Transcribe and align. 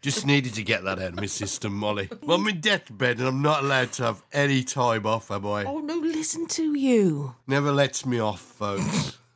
Just 0.00 0.26
needed 0.26 0.54
to 0.54 0.62
get 0.62 0.82
that 0.84 0.98
out 0.98 1.08
of 1.08 1.16
my 1.16 1.26
system, 1.26 1.74
Mollie. 1.74 2.08
Well, 2.22 2.38
I'm 2.38 2.48
in 2.48 2.60
deathbed 2.60 3.18
and 3.18 3.28
I'm 3.28 3.42
not 3.42 3.64
allowed 3.64 3.92
to 3.92 4.04
have 4.04 4.22
any 4.32 4.62
time 4.64 5.04
off, 5.04 5.30
am 5.30 5.44
I? 5.46 5.64
Oh 5.64 5.80
no, 5.80 5.96
listen 5.96 6.46
to 6.48 6.74
you. 6.74 7.34
Never 7.46 7.70
lets 7.70 8.06
me 8.06 8.18
off, 8.18 8.40
folks. 8.40 9.18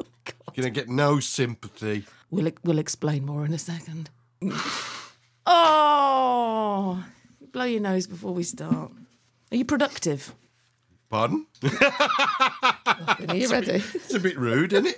Oh, 0.47 0.53
Gonna 0.57 0.71
get 0.71 0.89
no 0.89 1.19
sympathy. 1.21 2.05
We'll 2.31 2.51
we'll 2.63 2.79
explain 2.79 3.27
more 3.27 3.45
in 3.45 3.53
a 3.53 3.59
second. 3.59 4.09
oh, 5.47 7.05
blow 7.53 7.65
your 7.65 7.81
nose 7.81 8.07
before 8.07 8.33
we 8.33 8.45
start. 8.45 8.93
Are 9.53 9.57
you 9.57 9.65
productive? 9.65 10.33
Pardon? 11.11 11.47
Are 11.81 13.35
you 13.35 13.49
ready? 13.49 13.83
It's 13.95 14.15
a 14.15 14.21
bit 14.21 14.39
rude, 14.39 14.73
isn't 14.73 14.87
it? 14.87 14.97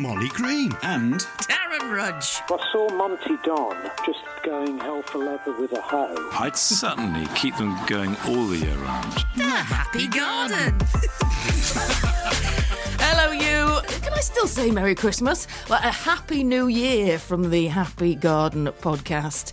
Mollie 0.00 0.28
Green 0.30 0.72
and 0.82 1.20
Darren 1.42 1.94
Rudge. 1.94 2.40
I 2.50 2.72
saw 2.72 2.88
Monty 2.94 3.36
Don 3.44 3.76
just 4.06 4.20
going 4.42 4.78
hell 4.78 5.02
for 5.02 5.18
leather 5.18 5.52
with 5.60 5.72
a 5.72 5.80
hoe. 5.82 6.30
I'd 6.32 6.56
certainly 6.56 7.26
keep 7.34 7.54
them 7.58 7.78
going 7.86 8.16
all 8.26 8.46
the 8.46 8.56
year 8.56 8.76
round. 8.76 9.12
The 9.36 9.42
Happy 9.42 10.08
Garden. 10.08 10.78
Hello, 12.98 13.32
you. 13.32 13.82
Can 14.00 14.14
I 14.14 14.20
still 14.20 14.46
say 14.46 14.70
Merry 14.70 14.94
Christmas? 14.94 15.46
Well, 15.68 15.80
a 15.84 15.92
Happy 15.92 16.44
New 16.44 16.68
Year 16.68 17.18
from 17.18 17.50
the 17.50 17.66
Happy 17.66 18.14
Garden 18.14 18.68
podcast. 18.80 19.52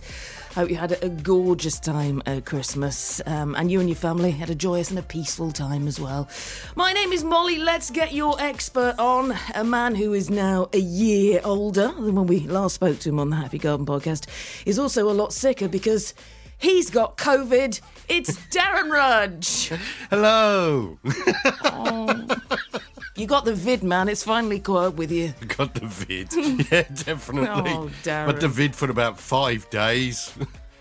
Hope 0.58 0.70
you 0.70 0.76
had 0.76 1.00
a 1.04 1.08
gorgeous 1.08 1.78
time 1.78 2.20
at 2.26 2.44
Christmas, 2.44 3.22
um, 3.26 3.54
and 3.54 3.70
you 3.70 3.78
and 3.78 3.88
your 3.88 3.94
family 3.94 4.32
had 4.32 4.50
a 4.50 4.56
joyous 4.56 4.90
and 4.90 4.98
a 4.98 5.02
peaceful 5.02 5.52
time 5.52 5.86
as 5.86 6.00
well. 6.00 6.28
My 6.74 6.92
name 6.92 7.12
is 7.12 7.22
Mollie. 7.22 7.60
Let's 7.60 7.90
get 7.92 8.12
your 8.12 8.34
expert 8.40 8.96
on. 8.98 9.36
A 9.54 9.62
man 9.62 9.94
who 9.94 10.14
is 10.14 10.30
now 10.30 10.68
a 10.72 10.80
year 10.80 11.40
older 11.44 11.92
than 11.96 12.12
when 12.16 12.26
we 12.26 12.40
last 12.40 12.74
spoke 12.74 12.98
to 12.98 13.08
him 13.08 13.20
on 13.20 13.30
the 13.30 13.36
Happy 13.36 13.58
Garden 13.58 13.86
podcast 13.86 14.26
is 14.66 14.80
also 14.80 15.08
a 15.08 15.14
lot 15.14 15.32
sicker 15.32 15.68
because 15.68 16.12
he's 16.58 16.90
got 16.90 17.16
COVID. 17.16 17.80
It's 18.08 18.36
Darren 18.48 18.90
Rudge. 18.90 19.68
Hello. 20.10 20.98
You 23.18 23.26
got 23.26 23.44
the 23.44 23.52
vid, 23.52 23.82
man. 23.82 24.08
It's 24.08 24.22
finally 24.22 24.60
caught 24.60 24.84
up 24.84 24.94
with 24.94 25.10
you. 25.10 25.34
Got 25.56 25.74
the 25.74 25.86
vid. 25.86 26.32
Yeah, 26.70 26.84
definitely. 27.04 27.72
Oh, 27.72 27.90
Darren. 28.04 28.26
Got 28.26 28.40
the 28.40 28.46
vid 28.46 28.76
for 28.76 28.88
about 28.88 29.18
five 29.18 29.68
days. 29.70 30.32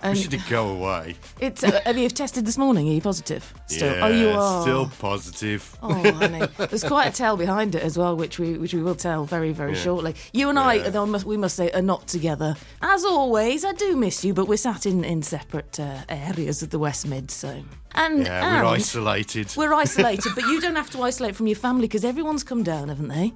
And- 0.02 0.16
we 0.16 0.22
should 0.24 0.40
go 0.48 0.70
away. 0.70 1.16
It's. 1.40 1.64
Uh, 1.64 1.82
have 1.86 1.98
you 1.98 2.08
tested 2.10 2.46
this 2.46 2.58
morning? 2.58 2.88
Are 2.88 2.92
you 2.94 3.02
positive? 3.02 3.52
Still? 3.66 3.94
Yeah, 3.96 4.06
oh, 4.06 4.08
you 4.10 4.30
are. 4.30 4.62
Still 4.62 4.92
positive. 5.00 5.76
Oh, 5.82 5.92
honey. 6.14 6.48
There's 6.58 6.84
quite 6.84 7.08
a 7.08 7.12
tale 7.12 7.36
behind 7.36 7.74
it 7.74 7.82
as 7.82 7.98
well, 7.98 8.16
which 8.16 8.38
we 8.38 8.58
which 8.60 8.74
we 8.76 8.84
will 8.84 8.96
tell 8.96 9.26
very 9.26 9.54
very 9.54 9.74
Yeah. 9.74 9.80
shortly. 9.82 10.16
You 10.34 10.50
and 10.50 10.60
I, 10.60 10.90
though, 10.90 11.06
must, 11.08 11.26
we 11.26 11.36
must 11.36 11.56
say, 11.56 11.72
are 11.72 11.82
not 11.82 12.08
together. 12.08 12.56
As 12.82 13.04
always, 13.06 13.66
I 13.66 13.74
do 13.74 13.96
miss 13.96 14.24
you, 14.24 14.34
but 14.36 14.48
we're 14.48 14.58
sat 14.58 14.86
in 14.86 15.04
in 15.04 15.24
separate 15.24 15.80
uh, 15.80 16.02
areas 16.10 16.62
of 16.62 16.70
the 16.70 16.80
West 16.80 17.08
Mid, 17.08 17.32
so. 17.32 17.64
And, 17.96 18.26
Yeah, 18.26 18.62
we're 18.62 18.68
isolated. 18.68 19.52
We're 19.58 19.74
isolated, 19.86 20.34
but 20.36 20.44
you 20.44 20.62
don't 20.62 20.76
have 20.76 20.92
to 20.92 21.02
isolate 21.02 21.36
from 21.36 21.48
your 21.48 21.56
family 21.56 21.88
because 21.88 22.06
everyone's 22.06 22.44
come 22.44 22.62
down, 22.62 22.90
haven't 22.90 23.08
they? 23.08 23.34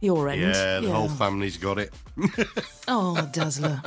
Your 0.00 0.28
end. 0.28 0.40
Yeah, 0.40 0.80
the 0.80 0.92
whole 0.92 1.08
family's 1.08 1.56
got 1.56 1.78
it. 1.78 1.92
Oh, 2.88 3.28
Dazzler. 3.32 3.82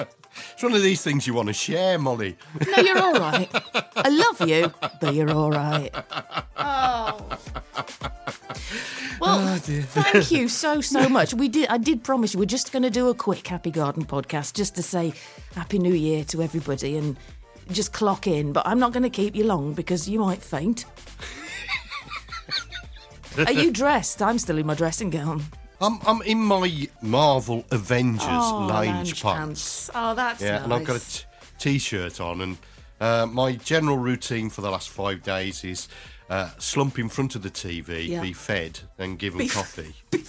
It's 0.54 0.64
one 0.64 0.74
of 0.74 0.82
these 0.82 1.02
things 1.02 1.28
you 1.28 1.34
want 1.34 1.48
to 1.48 1.54
share, 1.54 1.98
Mollie. 1.98 2.38
No, 2.68 2.84
you're 2.84 3.02
all 3.02 3.14
right. 3.14 3.50
I 3.96 4.10
love 4.10 4.48
you, 4.48 4.74
but 5.00 5.14
you're 5.14 5.32
all 5.32 5.52
right. 5.52 5.90
Oh. 6.58 7.38
Well, 9.20 9.40
oh, 9.40 9.58
thank 9.58 10.32
you 10.32 10.48
so 10.50 10.82
so 10.82 11.08
much. 11.08 11.34
We 11.34 11.48
did. 11.48 11.70
I 11.70 11.78
did 11.78 12.04
promise 12.04 12.34
you 12.34 12.40
we're 12.40 12.46
just 12.46 12.72
going 12.72 12.84
to 12.84 12.90
do 12.90 13.10
a 13.10 13.14
quick 13.14 13.48
Happy 13.48 13.72
Garden 13.72 14.06
podcast 14.06 14.54
just 14.54 14.76
to 14.76 14.84
say 14.84 15.14
Happy 15.56 15.80
New 15.80 15.94
Year 15.94 16.26
to 16.26 16.42
everybody 16.42 16.98
and 16.98 17.16
just 17.72 17.94
clock 17.94 18.28
in. 18.28 18.52
But 18.52 18.68
I'm 18.68 18.80
not 18.80 18.92
going 18.92 19.04
to 19.04 19.10
keep 19.10 19.36
you 19.36 19.46
long 19.46 19.74
because 19.74 20.10
you 20.10 20.20
might 20.20 20.42
faint. 20.42 20.86
Are 23.38 23.52
you 23.52 23.72
dressed? 23.72 24.22
I'm 24.22 24.38
still 24.38 24.58
in 24.58 24.66
my 24.66 24.76
dressing 24.76 25.10
gown. 25.10 25.44
I'm, 25.84 26.00
I'm 26.08 26.22
in 26.22 26.40
my 26.40 26.88
Marvel 27.02 27.66
Avengers 27.72 28.24
Oh, 28.30 28.68
lounge, 28.70 29.22
pants. 29.22 29.22
pants. 29.22 29.90
Oh, 29.94 30.16
that's 30.16 30.42
Yeah, 30.42 30.64
and 30.64 30.74
I've 30.74 30.86
got 30.86 30.92
a 30.96 31.00
nice. 31.00 31.26
t- 31.60 31.60
t-shirt 31.60 32.22
on, 32.22 32.40
and 32.42 32.58
uh, 33.02 33.26
my 33.30 33.52
general 33.54 33.98
routine 33.98 34.50
for 34.50 34.62
the 34.62 34.72
last 34.72 34.88
five 34.90 35.24
days 35.24 35.64
is 35.66 35.90
uh, 36.30 36.50
slump 36.58 36.98
in 37.00 37.10
front 37.10 37.36
of 37.36 37.44
the 37.44 37.50
TV, 37.50 38.08
Yeah. 38.08 38.22
be 38.22 38.32
fed, 38.34 38.80
and 38.98 39.20
given 39.20 39.40
Be- 39.40 39.50
coffee. 39.50 39.94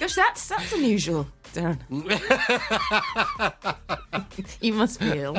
Gosh, 0.00 0.14
that's 0.14 0.48
that's 0.48 0.72
unusual, 0.72 1.26
Darren. 1.52 1.78
you 4.62 4.72
must 4.72 4.98
be 5.00 5.08
ill. 5.18 5.36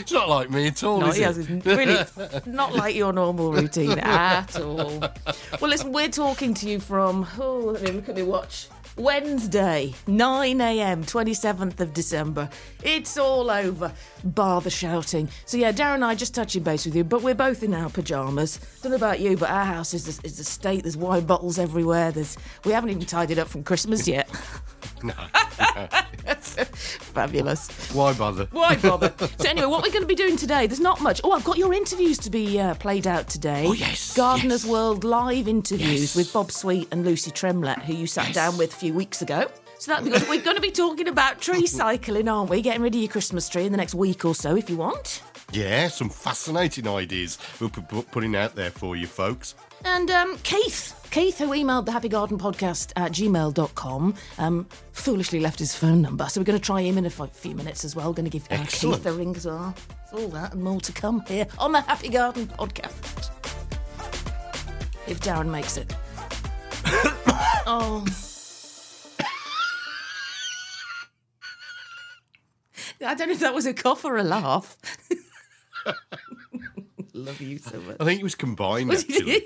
It's 0.00 0.12
not 0.12 0.28
like 0.28 0.50
me 0.50 0.66
at 0.68 0.82
all, 0.82 1.00
No, 1.00 1.08
is 1.08 1.18
yes, 1.18 1.36
it? 1.36 1.48
it's 1.50 1.66
really 1.66 2.40
not 2.46 2.74
like 2.74 2.94
your 2.94 3.12
normal 3.12 3.52
routine 3.52 3.98
at 3.98 4.58
all. 4.60 4.98
Well, 5.60 5.70
listen, 5.70 5.92
we're 5.92 6.08
talking 6.08 6.54
to 6.54 6.68
you 6.68 6.80
from, 6.80 7.26
oh, 7.38 7.58
let 7.74 7.82
me 7.82 7.90
look 7.92 8.08
at 8.08 8.16
my 8.16 8.22
watch. 8.22 8.68
Wednesday, 8.96 9.92
9 10.06 10.60
a.m., 10.60 11.02
27th 11.04 11.80
of 11.80 11.92
December. 11.92 12.48
It's 12.84 13.18
all 13.18 13.50
over, 13.50 13.92
bar 14.22 14.60
the 14.60 14.70
shouting. 14.70 15.28
So, 15.46 15.56
yeah, 15.56 15.72
Darren 15.72 15.94
and 15.96 16.04
I 16.04 16.14
just 16.14 16.32
touching 16.32 16.62
base 16.62 16.84
with 16.84 16.94
you, 16.94 17.02
but 17.02 17.20
we're 17.22 17.34
both 17.34 17.64
in 17.64 17.74
our 17.74 17.90
pyjamas. 17.90 18.60
Don't 18.82 18.90
know 18.90 18.96
about 18.96 19.18
you, 19.18 19.36
but 19.36 19.50
our 19.50 19.64
house 19.64 19.94
is 19.94 20.20
a, 20.20 20.24
is 20.24 20.38
a 20.38 20.44
state. 20.44 20.82
There's 20.84 20.96
wine 20.96 21.24
bottles 21.24 21.58
everywhere. 21.58 22.12
There's 22.12 22.36
We 22.64 22.70
haven't 22.70 22.90
even 22.90 23.04
tidied 23.04 23.38
up 23.40 23.48
from 23.48 23.64
Christmas 23.64 24.06
yet. 24.06 24.28
No. 25.02 25.14
Fabulous. 27.14 27.68
Why 27.92 28.12
bother? 28.14 28.46
Why 28.50 28.76
bother? 28.76 29.12
so 29.38 29.48
anyway, 29.48 29.66
what 29.66 29.82
we're 29.82 29.90
going 29.92 30.02
to 30.02 30.06
be 30.08 30.14
doing 30.14 30.36
today, 30.36 30.66
there's 30.66 30.80
not 30.80 31.00
much. 31.00 31.20
Oh, 31.24 31.32
I've 31.32 31.44
got 31.44 31.58
your 31.58 31.72
interviews 31.72 32.18
to 32.18 32.30
be 32.30 32.58
uh, 32.60 32.74
played 32.74 33.06
out 33.06 33.28
today. 33.28 33.64
Oh, 33.66 33.72
yes, 33.72 34.16
Gardeners 34.16 34.64
yes. 34.64 34.70
World 34.70 35.04
live 35.04 35.48
interviews 35.48 35.84
Yes. 36.00 36.16
with 36.16 36.32
Bob 36.32 36.50
Sweet 36.50 36.88
and 36.92 37.04
Lucy 37.04 37.30
Tremlett, 37.30 37.80
who 37.82 37.94
you 37.94 38.06
sat 38.06 38.32
down 38.34 38.56
with 38.58 38.72
a 38.72 38.76
few 38.76 38.94
weeks 38.94 39.22
ago. 39.22 39.46
So 39.78 39.90
that'll 39.92 40.04
be 40.04 40.10
good. 40.12 40.28
We're 40.28 40.40
going 40.42 40.56
to 40.56 40.62
be 40.62 40.70
talking 40.70 41.08
about 41.08 41.40
tree 41.40 41.66
cycling, 41.80 42.28
aren't 42.28 42.50
we? 42.50 42.62
Getting 42.62 42.82
rid 42.82 42.94
of 42.94 43.00
your 43.00 43.10
Christmas 43.10 43.48
tree 43.48 43.64
in 43.66 43.72
the 43.72 43.78
next 43.78 43.94
week 43.94 44.24
or 44.24 44.34
so, 44.34 44.56
if 44.56 44.70
you 44.70 44.76
want. 44.76 45.22
Yeah, 45.52 45.88
some 45.88 46.08
fascinating 46.08 46.88
ideas 46.88 47.38
pu- 47.58 47.68
pu- 47.68 48.02
putting 48.02 48.34
out 48.34 48.54
there 48.56 48.70
for 48.70 48.96
you 48.96 49.06
folks. 49.06 49.54
And 49.84 50.10
um, 50.10 50.38
Keith, 50.38 51.08
Keith, 51.10 51.38
who 51.38 51.48
emailed 51.48 51.86
the 51.86 51.92
Happy 51.92 52.08
Garden 52.08 52.38
Podcast 52.38 52.92
at 52.96 53.12
gmail.com, 53.12 54.14
um, 54.38 54.66
foolishly 54.92 55.40
left 55.40 55.58
his 55.58 55.74
phone 55.74 56.00
number. 56.02 56.26
So 56.28 56.40
we're 56.40 56.46
going 56.46 56.58
to 56.58 56.64
try 56.64 56.80
him 56.80 56.98
in 56.98 57.04
a 57.04 57.08
f- 57.08 57.30
few 57.32 57.54
minutes 57.54 57.84
as 57.84 57.94
well. 57.94 58.12
Going 58.12 58.24
to 58.24 58.30
give 58.30 58.46
uh. 58.50 58.64
Keith 58.68 59.04
a 59.06 59.12
ring 59.12 59.36
as 59.36 59.46
well. 59.46 59.74
It's 60.02 60.12
all 60.12 60.28
that 60.28 60.54
and 60.54 60.62
more 60.62 60.80
to 60.80 60.92
come 60.92 61.20
here 61.26 61.46
on 61.58 61.72
the 61.72 61.82
Happy 61.82 62.08
Garden 62.08 62.46
Podcast. 62.46 63.30
If 65.06 65.20
Darren 65.20 65.50
makes 65.50 65.76
it. 65.76 65.94
oh. 67.66 68.04
I 73.04 73.14
don't 73.14 73.28
know 73.28 73.34
if 73.34 73.40
that 73.40 73.54
was 73.54 73.66
a 73.66 73.74
cough 73.74 74.04
or 74.04 74.16
a 74.16 74.22
laugh. 74.22 74.78
Love 77.14 77.40
you 77.40 77.58
so 77.58 77.78
much. 77.80 77.96
I 78.00 78.04
think 78.04 78.20
it 78.20 78.24
was 78.24 78.34
combined, 78.34 78.90
actually. 78.92 79.44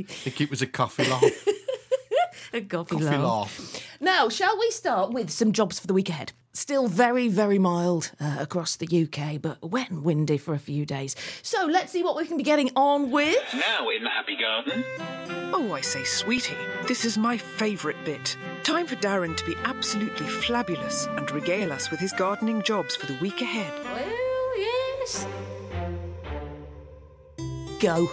I 0.00 0.04
think 0.08 0.40
it 0.40 0.50
was 0.50 0.62
a 0.62 0.66
coffee 0.66 1.08
laugh. 1.08 1.22
a 2.52 2.60
coffee, 2.60 2.96
Coffee 2.96 3.04
laugh. 3.04 3.22
laugh. 3.58 3.82
Now, 4.00 4.28
shall 4.28 4.58
we 4.58 4.70
start 4.72 5.12
with 5.12 5.30
some 5.30 5.52
jobs 5.52 5.78
for 5.78 5.86
the 5.86 5.94
week 5.94 6.08
ahead? 6.08 6.32
Still 6.52 6.88
very, 6.88 7.28
very 7.28 7.58
mild 7.58 8.10
uh, 8.18 8.38
across 8.40 8.76
the 8.76 8.86
UK, 8.88 9.40
but 9.40 9.62
wet 9.62 9.90
and 9.90 10.02
windy 10.02 10.38
for 10.38 10.54
a 10.54 10.58
few 10.58 10.84
days. 10.86 11.14
So 11.42 11.66
let's 11.66 11.92
see 11.92 12.02
what 12.02 12.16
we 12.16 12.26
can 12.26 12.36
be 12.36 12.42
getting 12.42 12.70
on 12.74 13.10
with. 13.10 13.36
Now 13.54 13.88
in 13.90 14.02
the 14.02 14.10
Happy 14.10 14.36
Garden. 14.36 14.82
Oh, 15.52 15.72
I 15.72 15.82
say, 15.82 16.02
sweetie, 16.02 16.56
this 16.88 17.04
is 17.04 17.16
my 17.16 17.36
favourite 17.36 18.02
bit. 18.04 18.36
Time 18.64 18.86
for 18.86 18.96
Darren 18.96 19.36
to 19.36 19.44
be 19.44 19.54
absolutely 19.64 20.26
flabulous 20.26 21.06
and 21.06 21.30
regale 21.30 21.72
us 21.72 21.90
with 21.90 22.00
his 22.00 22.12
gardening 22.12 22.62
jobs 22.62 22.96
for 22.96 23.06
the 23.06 23.18
week 23.20 23.40
ahead. 23.42 23.72
Well, 23.84 24.58
yes. 24.58 25.26
Go. 27.80 28.10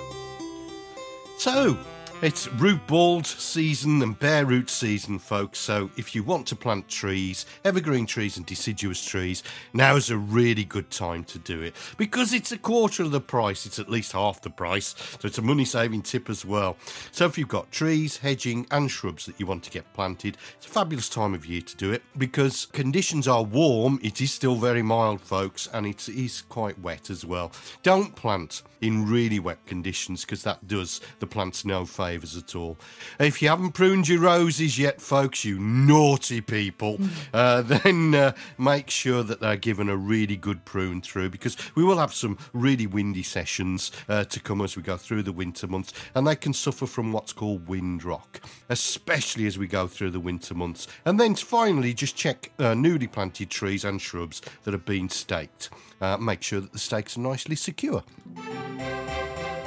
So, 1.38 1.78
it's 2.24 2.48
root 2.54 2.88
bulge 2.88 3.28
season 3.28 4.02
and 4.02 4.18
bare 4.18 4.46
root 4.46 4.70
season, 4.70 5.20
folks. 5.20 5.60
So, 5.60 5.90
if 5.98 6.16
you 6.16 6.24
want 6.24 6.48
to 6.48 6.56
plant 6.56 6.88
trees, 6.88 7.46
evergreen 7.66 8.06
trees 8.06 8.38
and 8.38 8.46
deciduous 8.46 9.04
trees, 9.04 9.44
now 9.74 9.98
is 9.98 10.10
a 10.10 10.18
really 10.18 10.64
good 10.64 10.90
time 10.90 11.26
to 11.26 11.38
do 11.38 11.62
it 11.62 11.76
because 11.98 12.34
it's 12.34 12.54
a 12.54 12.58
quarter 12.58 13.04
of 13.04 13.12
the 13.12 13.20
price. 13.20 13.66
It's 13.66 13.78
at 13.78 13.90
least 13.90 14.14
half 14.14 14.42
the 14.42 14.50
price, 14.50 14.96
so 15.20 15.28
it's 15.28 15.38
a 15.38 15.42
money 15.42 15.66
saving 15.66 16.04
tip 16.04 16.30
as 16.30 16.46
well. 16.46 16.78
So, 17.12 17.26
if 17.26 17.38
you've 17.38 17.50
got 17.50 17.74
trees, 17.74 18.16
hedging, 18.16 18.68
and 18.72 18.90
shrubs 18.90 19.26
that 19.26 19.38
you 19.38 19.46
want 19.46 19.64
to 19.64 19.70
get 19.70 19.92
planted, 19.94 20.38
it's 20.56 20.68
a 20.68 20.70
fabulous 20.70 21.10
time 21.10 21.34
of 21.34 21.46
year 21.46 21.62
to 21.62 21.76
do 21.76 21.92
it 21.92 22.04
because 22.18 22.68
conditions 22.68 23.28
are 23.28 23.44
warm. 23.44 24.00
It 24.02 24.22
is 24.22 24.32
still 24.32 24.56
very 24.56 24.82
mild, 24.82 25.20
folks, 25.20 25.68
and 25.74 25.86
it 25.86 26.08
is 26.08 26.44
quite 26.44 26.80
wet 26.80 27.10
as 27.10 27.26
well. 27.26 27.52
Don't 27.84 28.16
plant 28.16 28.64
in 28.84 29.10
really 29.10 29.40
wet 29.40 29.66
conditions 29.66 30.26
because 30.26 30.44
that 30.44 30.68
does 30.68 31.00
the 31.20 31.28
plants 31.28 31.64
no 31.66 31.86
favours 32.14 32.38
at 32.38 32.56
all. 32.56 32.78
If 33.20 33.42
you 33.42 33.50
haven't 33.50 33.72
pruned 33.72 34.08
your 34.08 34.20
roses 34.20 34.78
yet, 34.78 35.02
folks, 35.02 35.44
you 35.44 35.58
naughty 35.60 36.42
people, 36.42 37.00
uh, 37.34 37.64
then 37.64 38.14
uh, 38.14 38.34
make 38.60 38.92
sure 38.92 39.24
that 39.24 39.40
they're 39.40 39.58
given 39.58 39.90
a 39.90 39.98
really 39.98 40.38
good 40.38 40.64
prune 40.64 41.02
through 41.02 41.32
because 41.32 41.58
we 41.74 41.84
will 41.84 41.98
have 41.98 42.14
some 42.14 42.38
really 42.54 42.86
windy 42.86 43.24
sessions 43.24 43.92
uh, 44.08 44.26
to 44.26 44.40
come 44.40 44.62
as 44.62 44.78
we 44.78 44.84
go 44.84 44.96
through 44.96 45.24
the 45.24 45.32
winter 45.32 45.66
months 45.66 45.92
and 46.14 46.28
they 46.28 46.36
can 46.36 46.54
suffer 46.54 46.86
from 46.86 47.12
what's 47.12 47.34
called 47.34 47.68
wind 47.68 48.04
rock, 48.04 48.40
especially 48.70 49.48
as 49.48 49.58
we 49.58 49.66
go 49.66 49.88
through 49.88 50.12
the 50.12 50.20
winter 50.20 50.54
months. 50.54 50.88
And 51.06 51.20
then 51.20 51.34
finally, 51.34 51.96
just 51.96 52.16
check 52.16 52.52
uh, 52.60 52.76
newly 52.76 53.08
planted 53.08 53.50
trees 53.50 53.84
and 53.84 54.00
shrubs 54.00 54.40
that 54.66 54.74
have 54.74 54.86
been 54.86 55.10
staked. 55.10 55.72
Uh, 56.00 56.18
make 56.18 56.44
sure 56.44 56.62
that 56.62 56.74
the 56.74 56.80
stakes 56.80 57.18
are 57.18 57.22
nicely 57.22 57.56
secure. 57.56 58.04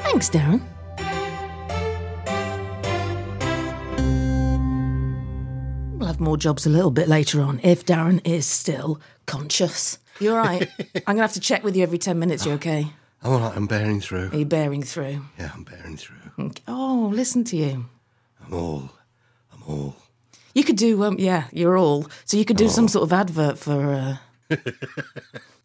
Thanks, 0.05 0.31
Darren. 0.31 0.63
We'll 5.99 6.09
have 6.09 6.21
more 6.21 6.37
jobs 6.37 6.67
a 6.67 6.71
little 6.71 6.91
bit 6.91 7.09
later 7.09 7.41
on 7.41 7.59
if 7.63 7.87
Darren 7.87 8.21
is 8.23 8.45
still 8.45 9.01
conscious. 9.25 9.99
You're 10.21 10.37
right. 10.37 10.69
I'm 10.79 11.03
going 11.07 11.17
to 11.17 11.23
have 11.23 11.33
to 11.33 11.41
check 11.41 11.65
with 11.65 11.75
you 11.75 11.83
every 11.83 11.97
10 11.97 12.19
minutes. 12.19 12.45
You 12.45 12.53
okay? 12.53 12.93
I'm 13.23 13.33
all 13.33 13.41
right, 13.41 13.57
I'm 13.57 13.67
bearing 13.67 14.03
through. 14.03 14.29
Are 14.31 14.37
you 14.37 14.45
bearing 14.45 14.83
through? 14.83 15.25
Yeah, 15.39 15.51
I'm 15.55 15.65
bearing 15.65 15.97
through. 15.97 16.53
Oh, 16.69 17.11
listen 17.15 17.45
to 17.45 17.57
you. 17.57 17.87
I'm 18.45 18.53
all. 18.53 18.91
I'm 19.51 19.63
all. 19.67 19.97
You 20.55 20.65
could 20.65 20.77
do, 20.77 21.03
um, 21.03 21.17
yeah, 21.19 21.45
you're 21.51 21.79
all. 21.79 22.07
So 22.27 22.37
you 22.37 22.45
could 22.45 22.59
do 22.59 22.69
some 22.69 22.89
sort 22.89 23.05
of 23.05 23.13
advert 23.15 23.57
for. 23.57 23.93
Uh, 23.95 24.17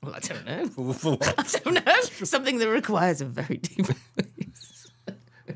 well, 0.01 0.15
I 0.15 0.19
don't 0.19 0.45
know. 0.45 0.67
For, 0.67 0.93
for 0.93 1.11
what? 1.17 1.35
I 1.55 1.59
don't 1.59 1.85
know. 1.85 2.01
Something 2.23 2.57
that 2.59 2.69
requires 2.69 3.19
a 3.19 3.25
very 3.25 3.57
deep. 3.57 3.85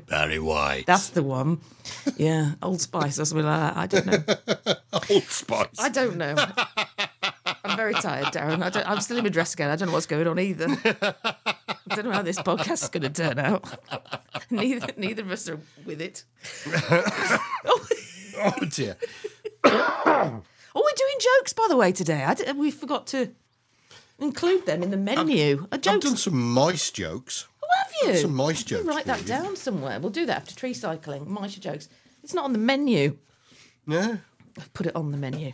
Barry 0.08 0.38
White. 0.38 0.86
That's 0.86 1.10
the 1.10 1.22
one. 1.22 1.60
Yeah, 2.16 2.52
Old 2.62 2.80
Spice 2.80 3.18
or 3.18 3.24
something 3.24 3.46
like 3.46 3.74
that. 3.74 3.76
I 3.76 3.86
don't 3.86 4.06
know. 4.06 4.74
Old 5.10 5.24
Spice. 5.24 5.78
I 5.78 5.88
don't 5.88 6.16
know. 6.16 6.34
I'm 7.64 7.76
very 7.76 7.94
tired, 7.94 8.26
Darren. 8.26 8.62
I 8.62 8.70
don't, 8.70 8.88
I'm 8.88 9.00
still 9.00 9.18
in 9.18 9.24
my 9.24 9.30
dress 9.30 9.54
again. 9.54 9.70
I 9.70 9.76
don't 9.76 9.88
know 9.88 9.94
what's 9.94 10.06
going 10.06 10.26
on 10.26 10.38
either. 10.38 10.66
I 10.68 11.94
don't 11.94 12.04
know 12.04 12.12
how 12.12 12.22
this 12.22 12.38
podcast 12.38 12.84
is 12.84 12.88
going 12.88 13.02
to 13.02 13.10
turn 13.10 13.38
out. 13.38 13.64
neither, 14.50 14.86
neither 14.96 15.22
of 15.22 15.30
us 15.30 15.48
are 15.48 15.60
with 15.84 16.00
it. 16.00 16.24
Oh. 17.68 17.86
oh 18.38 18.64
dear. 18.66 18.96
Oh, 19.64 20.42
we're 20.74 20.96
doing 20.96 21.16
jokes, 21.38 21.52
by 21.54 21.66
the 21.68 21.76
way, 21.76 21.90
today. 21.90 22.22
I 22.22 22.34
d- 22.34 22.52
we 22.52 22.70
forgot 22.70 23.06
to 23.08 23.30
include 24.18 24.66
them 24.66 24.82
in 24.82 24.90
the 24.90 24.96
menu. 24.96 25.66
I've, 25.72 25.80
done 25.80 26.02
some 26.02 26.52
mice 26.52 26.90
jokes. 26.90 27.48
Have 27.76 28.14
you? 28.14 28.16
some 28.16 28.34
mice 28.34 28.68
You 28.70 28.82
Write 28.82 29.06
that 29.06 29.26
down 29.26 29.56
somewhere. 29.56 29.98
We'll 30.00 30.10
do 30.10 30.26
that 30.26 30.36
after 30.36 30.54
tree 30.54 30.74
cycling. 30.74 31.30
Mice 31.30 31.56
jokes. 31.56 31.88
It's 32.22 32.34
not 32.34 32.44
on 32.44 32.52
the 32.52 32.58
menu. 32.58 33.18
Yeah. 33.86 34.16
I've 34.58 34.72
put 34.72 34.86
it 34.86 34.96
on 34.96 35.10
the 35.12 35.18
menu. 35.18 35.52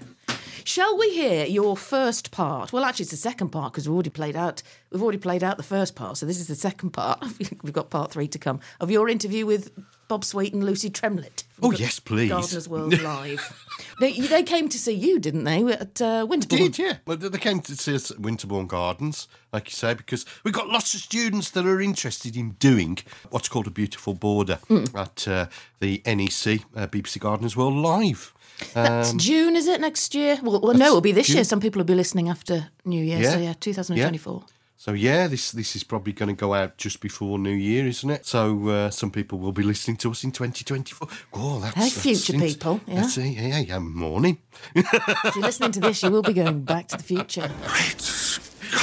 Shall 0.64 0.96
we 0.98 1.10
hear 1.14 1.44
your 1.46 1.76
first 1.76 2.30
part? 2.30 2.72
Well, 2.72 2.84
actually, 2.84 3.04
it's 3.04 3.10
the 3.10 3.16
second 3.16 3.50
part 3.50 3.72
because 3.72 3.88
we've 3.88 3.94
already 3.94 4.10
played 4.10 4.36
out. 4.36 4.62
We've 4.90 5.02
already 5.02 5.18
played 5.18 5.42
out 5.42 5.56
the 5.56 5.62
first 5.62 5.94
part, 5.94 6.16
so 6.16 6.26
this 6.26 6.38
is 6.38 6.48
the 6.48 6.54
second 6.54 6.90
part. 6.90 7.22
We've 7.62 7.72
got 7.72 7.88
part 7.90 8.10
three 8.12 8.28
to 8.28 8.38
come 8.38 8.60
of 8.80 8.90
your 8.90 9.08
interview 9.08 9.46
with 9.46 9.70
Bob 10.08 10.24
Sweet 10.24 10.52
and 10.52 10.62
Lucy 10.64 10.90
Tremlett. 10.90 11.44
Oh, 11.62 11.70
yes, 11.72 11.98
please. 11.98 12.28
Gardeners 12.28 12.68
World 12.68 13.00
Live. 13.02 13.64
they, 14.00 14.12
they 14.20 14.42
came 14.42 14.68
to 14.68 14.78
see 14.78 14.92
you, 14.92 15.18
didn't 15.18 15.44
they, 15.44 15.64
at 15.72 16.00
uh, 16.02 16.26
Winterbourne? 16.28 16.58
Did 16.72 16.78
yeah? 16.78 16.96
Well, 17.06 17.16
they 17.16 17.38
came 17.38 17.60
to 17.62 17.74
see 17.76 17.94
us 17.94 18.10
at 18.10 18.18
Winterbourne 18.20 18.66
Gardens, 18.66 19.28
like 19.52 19.68
you 19.68 19.74
say, 19.74 19.94
because 19.94 20.26
we've 20.44 20.52
got 20.54 20.68
lots 20.68 20.92
of 20.92 21.00
students 21.00 21.50
that 21.52 21.64
are 21.66 21.80
interested 21.80 22.36
in 22.36 22.50
doing 22.52 22.98
what's 23.30 23.48
called 23.48 23.66
a 23.66 23.70
beautiful 23.70 24.12
border 24.14 24.56
Hmm. 24.68 24.84
at 24.94 25.26
uh, 25.26 25.46
the 25.80 26.02
NEC 26.04 26.60
uh, 26.76 26.86
BBC 26.88 27.18
Gardeners 27.20 27.56
World 27.56 27.74
Live. 27.74 28.34
That's 28.74 29.12
June, 29.14 29.56
is 29.56 29.66
it 29.66 29.80
next 29.80 30.14
year? 30.14 30.38
Well, 30.42 30.60
well 30.60 30.74
no, 30.74 30.86
it'll 30.86 31.00
be 31.00 31.12
this 31.12 31.28
year. 31.28 31.44
Some 31.44 31.60
people 31.60 31.80
will 31.80 31.84
be 31.86 31.94
listening 31.94 32.28
after 32.28 32.68
New 32.84 33.02
Year. 33.02 33.22
So 33.24 33.38
Yeah. 33.38 33.44
yeah, 33.48 33.54
2024. 33.58 34.44
So 34.76 34.92
yeah, 34.92 35.28
this 35.28 35.52
this 35.52 35.76
is 35.76 35.84
probably 35.84 36.12
going 36.12 36.34
to 36.34 36.40
go 36.40 36.54
out 36.54 36.76
just 36.76 37.00
before 37.00 37.38
New 37.38 37.54
Year, 37.54 37.86
isn't 37.86 38.10
it? 38.10 38.26
So 38.26 38.68
uh, 38.68 38.90
some 38.90 39.12
people 39.12 39.38
will 39.38 39.52
be 39.52 39.62
listening 39.62 39.96
to 39.98 40.10
us 40.10 40.24
in 40.24 40.32
2024. 40.32 41.08
Oh, 41.34 41.60
that's, 41.60 41.74
Hey, 41.76 41.82
that's 41.82 42.02
future 42.02 42.34
int- 42.34 42.42
people, 42.42 42.80
yeah. 42.88 43.02
That's 43.02 43.16
it. 43.16 43.28
Yeah, 43.28 43.58
yeah, 43.60 43.78
morning. 43.78 44.38
if 44.74 45.36
you're 45.36 45.44
listening 45.44 45.70
to 45.72 45.80
this, 45.80 46.02
you 46.02 46.10
will 46.10 46.22
be 46.22 46.32
going 46.32 46.64
back 46.64 46.88
to 46.88 46.96
the 46.96 47.02
future. 47.04 47.48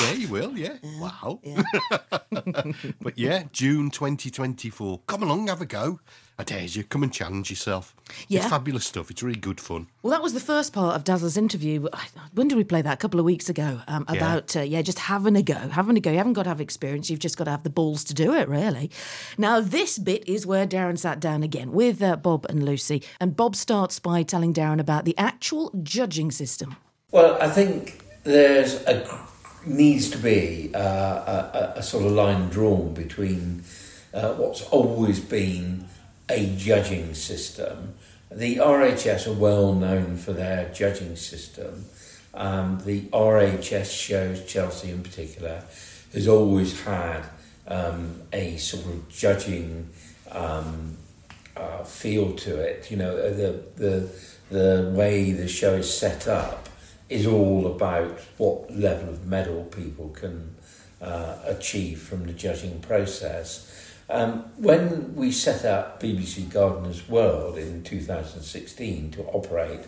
Yeah, 0.02 0.14
you 0.14 0.28
will. 0.30 0.58
Yeah. 0.58 0.78
Wow. 1.00 1.42
but 3.02 3.18
yeah, 3.18 3.44
June 3.52 3.90
2024. 3.92 5.02
Come 5.08 5.24
along, 5.24 5.48
have 5.48 5.62
a 5.62 5.66
go. 5.66 6.00
I 6.40 6.44
dare 6.44 6.64
you. 6.64 6.86
Come 6.86 7.04
and 7.04 7.12
challenge 7.12 7.50
yourself. 7.50 7.94
Yeah. 8.30 8.40
It's 8.40 8.50
fabulous 8.50 8.86
stuff. 8.86 9.12
It's 9.12 9.22
really 9.22 9.38
good 9.40 9.60
fun. 9.60 9.88
Well, 10.02 10.12
that 10.12 10.24
was 10.24 10.34
the 10.34 10.40
first 10.40 10.72
part 10.72 10.96
of 10.96 11.04
Dazzle's 11.04 11.36
interview. 11.36 11.86
I- 11.92 12.08
When 12.34 12.48
did 12.48 12.58
we 12.58 12.64
play 12.64 12.82
that? 12.82 12.94
A 12.94 12.98
couple 12.98 13.20
of 13.20 13.26
weeks 13.26 13.50
ago. 13.50 13.82
Um, 13.90 14.06
Yeah. 14.10 14.16
about, 14.16 14.56
uh, 14.56 14.62
yeah, 14.62 14.82
just 14.82 15.00
having 15.00 15.36
a 15.36 15.42
go. 15.44 15.56
Having 15.56 15.98
a 15.98 16.00
go. 16.00 16.12
You 16.12 16.18
haven't 16.18 16.34
got 16.34 16.44
to 16.44 16.50
have 16.50 16.62
experience. 16.62 17.10
You've 17.10 17.20
just 17.20 17.36
got 17.38 17.44
to 17.44 17.52
have 17.52 17.64
the 17.64 17.70
balls 17.70 18.06
to 18.06 18.14
do 18.14 18.34
it, 18.34 18.48
really. 18.48 18.90
Now, 19.38 19.60
this 19.60 20.00
bit 20.00 20.24
is 20.30 20.46
where 20.48 20.66
Darren 20.66 20.98
sat 20.98 21.20
down 21.20 21.44
again 21.44 21.74
with 21.74 22.02
uh, 22.02 22.16
Bob 22.16 22.46
and 22.50 22.64
Lucy. 22.64 23.04
And 23.20 23.36
Bob 23.36 23.54
starts 23.58 24.00
by 24.00 24.24
telling 24.24 24.54
Darren 24.54 24.80
about 24.80 25.04
the 25.04 25.18
actual 25.18 25.72
judging 25.84 26.32
system. 26.32 26.78
Well, 27.12 27.38
I 27.42 27.50
think 27.50 28.06
there's 28.24 28.76
a 28.84 29.06
needs 29.66 30.10
to 30.12 30.18
be 30.18 30.72
uh, 30.74 30.80
a, 30.80 31.74
a, 31.76 31.80
a 31.80 31.84
sort 31.84 32.06
of 32.06 32.14
line 32.14 32.48
drawn 32.48 32.94
between 32.94 33.62
uh, 34.14 34.34
what's 34.36 34.62
always 34.72 35.20
been 35.20 35.86
a 36.30 36.56
judging 36.56 37.14
system. 37.14 37.96
The 38.32 38.58
RHS 38.58 39.28
are 39.28 39.34
well 39.34 39.74
known 39.74 40.18
for 40.18 40.34
their 40.34 40.72
judging 40.74 41.16
system. 41.16 41.86
Um, 42.34 42.82
the 42.86 43.02
RHS 43.10 43.92
shows, 43.92 44.46
Chelsea 44.46 44.92
in 44.92 45.02
particular, 45.02 45.64
has 46.14 46.28
always 46.28 46.82
had 46.82 47.24
um, 47.68 48.22
a 48.32 48.58
sort 48.58 48.86
of 48.86 49.10
judging 49.10 49.90
um, 50.32 50.98
uh, 51.58 51.84
feel 51.84 52.36
to 52.36 52.58
it. 52.60 52.92
You 52.92 52.98
know, 52.98 53.16
the 53.16 53.64
the 53.76 54.10
the 54.50 54.92
way 54.94 55.32
the 55.32 55.48
show 55.48 55.76
is 55.76 55.92
set 55.92 56.28
up 56.28 56.70
is 57.10 57.26
all 57.26 57.68
about 57.68 58.20
what 58.38 58.72
level 58.76 59.10
of 59.10 59.26
medal 59.26 59.64
people 59.66 60.10
can 60.10 60.56
uh, 61.02 61.38
achieve 61.46 62.00
from 62.00 62.26
the 62.26 62.34
judging 62.34 62.80
process. 62.82 63.66
Um, 64.10 64.46
when 64.58 65.16
we 65.16 65.32
set 65.32 65.64
up 65.66 66.02
BBC 66.02 66.50
Gardeners 66.50 67.08
World 67.08 67.60
in 67.60 67.84
2016 67.84 69.12
to 69.12 69.24
operate 69.26 69.82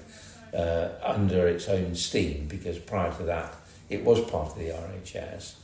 uh, 0.53 0.89
under 1.01 1.47
its 1.47 1.67
own 1.67 1.95
steam, 1.95 2.47
because 2.47 2.77
prior 2.77 3.11
to 3.13 3.23
that 3.23 3.55
it 3.89 4.03
was 4.03 4.21
part 4.21 4.49
of 4.49 4.59
the 4.59 4.69
RHS, 4.69 5.55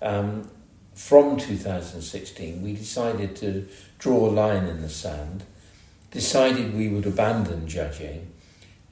um, 0.00 0.48
from 0.94 1.36
2016 1.36 2.62
we 2.62 2.74
decided 2.74 3.34
to 3.36 3.66
draw 3.98 4.28
a 4.28 4.30
line 4.30 4.66
in 4.66 4.82
the 4.82 4.88
sand, 4.88 5.42
decided 6.12 6.74
we 6.74 6.88
would 6.88 7.06
abandon 7.06 7.66
judging 7.66 8.30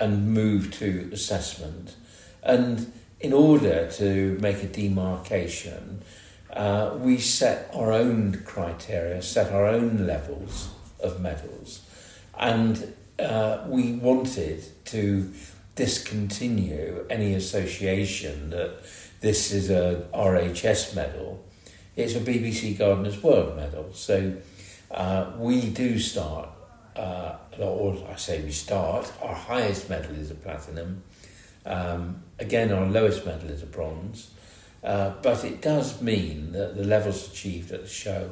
and 0.00 0.35
move 0.35 0.73
to 0.73 1.09
assessment. 1.12 1.94
And 2.42 2.92
in 3.21 3.33
order 3.33 3.88
to 3.92 4.37
make 4.40 4.62
a 4.64 4.66
demarcation, 4.66 6.02
uh, 6.54 6.96
we 6.99 7.18
set 7.18 7.70
our 7.75 7.92
own 7.92 8.42
criteria, 8.44 9.20
set 9.23 9.52
our 9.52 9.66
own 9.66 10.06
levels 10.06 10.70
of 11.02 11.20
medals, 11.20 11.82
and 12.38 12.94
uh, 13.18 13.64
we 13.66 13.92
wanted 13.92 14.64
to 14.87 15.32
discontinue 15.75 17.04
any 17.11 17.34
association 17.34 18.50
that 18.50 18.70
this 19.20 19.52
is 19.52 19.70
a 19.70 20.06
RHS 20.14 20.94
medal. 20.94 21.44
It's 21.96 22.14
a 22.14 22.20
BBC 22.20 22.78
Gardeners 22.78 23.23
World 23.23 23.56
medal. 23.56 23.92
So 23.94 24.34
uh, 24.90 25.32
we 25.38 25.70
do 25.70 25.99
start, 25.99 26.49
uh, 26.96 27.37
or 27.58 27.96
I 28.08 28.16
say 28.16 28.42
we 28.42 28.52
start, 28.52 29.12
our 29.23 29.34
highest 29.34 29.88
medal 29.88 30.14
is 30.14 30.30
a 30.30 30.34
platinum. 30.34 31.02
Um, 31.66 32.23
again, 32.38 32.73
our 32.73 32.87
lowest 32.87 33.25
medal 33.25 33.49
is 33.50 33.62
a 33.62 33.66
bronze. 33.66 34.30
Uh, 34.84 35.14
but 35.22 35.44
it 35.44 35.62
does 35.62 36.02
mean 36.02 36.52
that 36.52 36.76
the 36.76 36.84
levels 36.84 37.28
achieved 37.32 37.72
at 37.72 37.82
the 37.82 37.88
show 37.88 38.30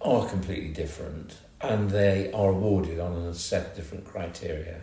are 0.00 0.28
completely 0.28 0.68
different 0.68 1.38
and 1.60 1.90
they 1.90 2.30
are 2.32 2.50
awarded 2.50 3.00
on 3.00 3.12
a 3.12 3.34
set 3.34 3.66
of 3.66 3.76
different 3.76 4.04
criteria 4.04 4.80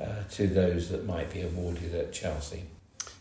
uh, 0.00 0.22
to 0.30 0.46
those 0.48 0.88
that 0.88 1.06
might 1.06 1.32
be 1.32 1.42
awarded 1.42 1.94
at 1.94 2.12
Chelsea. 2.12 2.64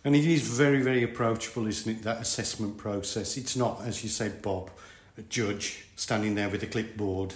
And 0.03 0.15
it 0.15 0.25
is 0.25 0.41
very, 0.47 0.81
very 0.81 1.03
approachable, 1.03 1.67
isn't 1.67 1.99
it, 1.99 2.03
that 2.03 2.21
assessment 2.21 2.77
process? 2.77 3.37
It's 3.37 3.55
not, 3.55 3.81
as 3.85 4.03
you 4.03 4.09
said, 4.09 4.41
Bob, 4.41 4.71
a 5.17 5.21
judge 5.23 5.85
standing 5.95 6.33
there 6.33 6.49
with 6.49 6.63
a 6.63 6.67
clipboard 6.67 7.35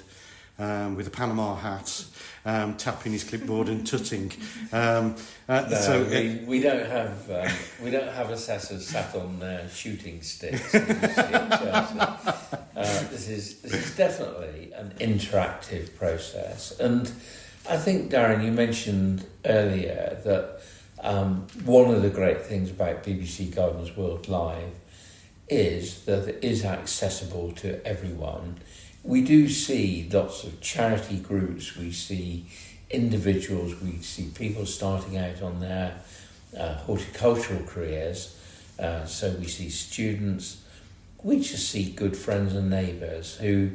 um, 0.58 0.96
with 0.96 1.08
a 1.08 1.12
Panama 1.12 1.56
hat, 1.56 2.06
um, 2.46 2.76
tapping 2.76 3.12
his 3.12 3.24
clipboard 3.24 3.68
and 3.68 3.86
tutting. 3.86 4.32
Um, 4.72 5.16
uh, 5.48 5.68
no, 5.70 5.78
so 5.78 6.04
we, 6.04 6.44
we 6.46 6.60
don't 6.60 6.86
have 6.90 7.30
um, 7.30 7.48
we 7.84 7.92
don't 7.92 8.12
have 8.12 8.30
assessors 8.30 8.88
sat 8.88 9.16
on 9.16 9.42
uh, 9.42 9.68
shooting 9.70 10.22
sticks. 10.22 10.74
uh, 10.76 12.18
this 12.74 13.30
is 13.30 13.62
this 13.62 13.74
is 13.74 13.96
definitely 13.96 14.72
an 14.74 14.94
interactive 15.00 15.96
process, 15.98 16.80
and 16.80 17.12
I 17.70 17.78
think 17.78 18.12
Darren, 18.12 18.44
you 18.46 18.52
mentioned 18.52 19.26
earlier 19.46 20.20
that 20.24 20.62
um, 21.02 21.48
one 21.64 21.94
of 21.94 22.02
the 22.02 22.10
great 22.10 22.44
things 22.44 22.70
about 22.70 23.04
BBC 23.04 23.54
Gardeners 23.54 23.96
World 23.98 24.28
Live 24.28 24.74
is 25.48 26.06
that 26.06 26.28
it 26.28 26.44
is 26.44 26.66
accessible 26.66 27.52
to 27.52 27.86
everyone 27.86 28.58
we 29.06 29.22
do 29.22 29.48
see 29.48 30.10
lots 30.12 30.44
of 30.44 30.60
charity 30.62 31.18
groups, 31.18 31.78
we 31.78 31.92
see 31.92 32.46
individuals, 32.90 33.80
we 33.82 34.00
see 34.00 34.32
people 34.34 34.66
starting 34.66 35.18
out 35.18 35.42
on 35.44 35.60
their 35.60 36.02
uh, 36.58 36.74
horticultural 36.74 37.62
careers, 37.64 38.40
uh, 38.80 39.06
so 39.06 39.30
we 39.40 39.46
see 39.46 39.70
students, 39.70 40.64
we 41.22 41.40
just 41.40 41.70
see 41.70 41.92
good 41.92 42.18
friends 42.18 42.56
and 42.56 42.70
neighbours 42.70 43.36
who 43.38 43.72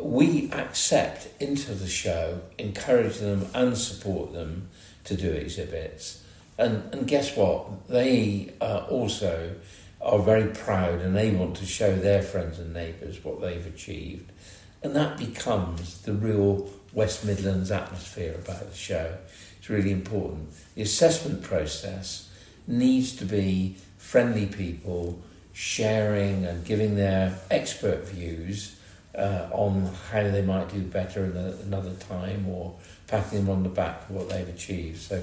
we 0.00 0.50
accept 0.52 1.28
into 1.40 1.74
the 1.74 1.86
show, 1.86 2.40
encourage 2.56 3.18
them 3.18 3.46
and 3.54 3.76
support 3.76 4.32
them 4.32 4.70
to 5.04 5.14
do 5.16 5.30
exhibits. 5.30 6.24
And, 6.56 6.82
and 6.94 7.06
guess 7.06 7.36
what? 7.36 7.88
They 7.88 8.54
uh, 8.60 8.86
also 8.88 9.54
are 10.00 10.18
very 10.18 10.48
proud 10.48 11.00
and 11.00 11.14
they 11.14 11.30
want 11.30 11.56
to 11.56 11.66
show 11.66 11.94
their 11.94 12.22
friends 12.22 12.58
and 12.58 12.72
neighbours 12.72 13.22
what 13.22 13.40
they've 13.40 13.66
achieved. 13.66 14.31
And 14.82 14.96
that 14.96 15.16
becomes 15.16 16.02
the 16.02 16.12
real 16.12 16.68
West 16.92 17.24
Midlands 17.24 17.70
atmosphere 17.70 18.34
about 18.34 18.70
the 18.70 18.76
show. 18.76 19.16
It's 19.58 19.70
really 19.70 19.92
important. 19.92 20.48
The 20.74 20.82
assessment 20.82 21.42
process 21.42 22.28
needs 22.66 23.14
to 23.16 23.24
be 23.24 23.76
friendly 23.96 24.46
people 24.46 25.22
sharing 25.52 26.44
and 26.44 26.64
giving 26.64 26.96
their 26.96 27.38
expert 27.50 28.08
views 28.08 28.76
uh, 29.14 29.48
on 29.52 29.92
how 30.10 30.22
they 30.22 30.42
might 30.42 30.70
do 30.70 30.80
better 30.80 31.24
in 31.24 31.36
another 31.36 31.92
time 31.94 32.48
or 32.48 32.74
patting 33.06 33.44
them 33.44 33.50
on 33.50 33.62
the 33.62 33.68
back 33.68 34.06
for 34.06 34.14
what 34.14 34.30
they've 34.30 34.48
achieved. 34.48 35.00
So, 35.00 35.22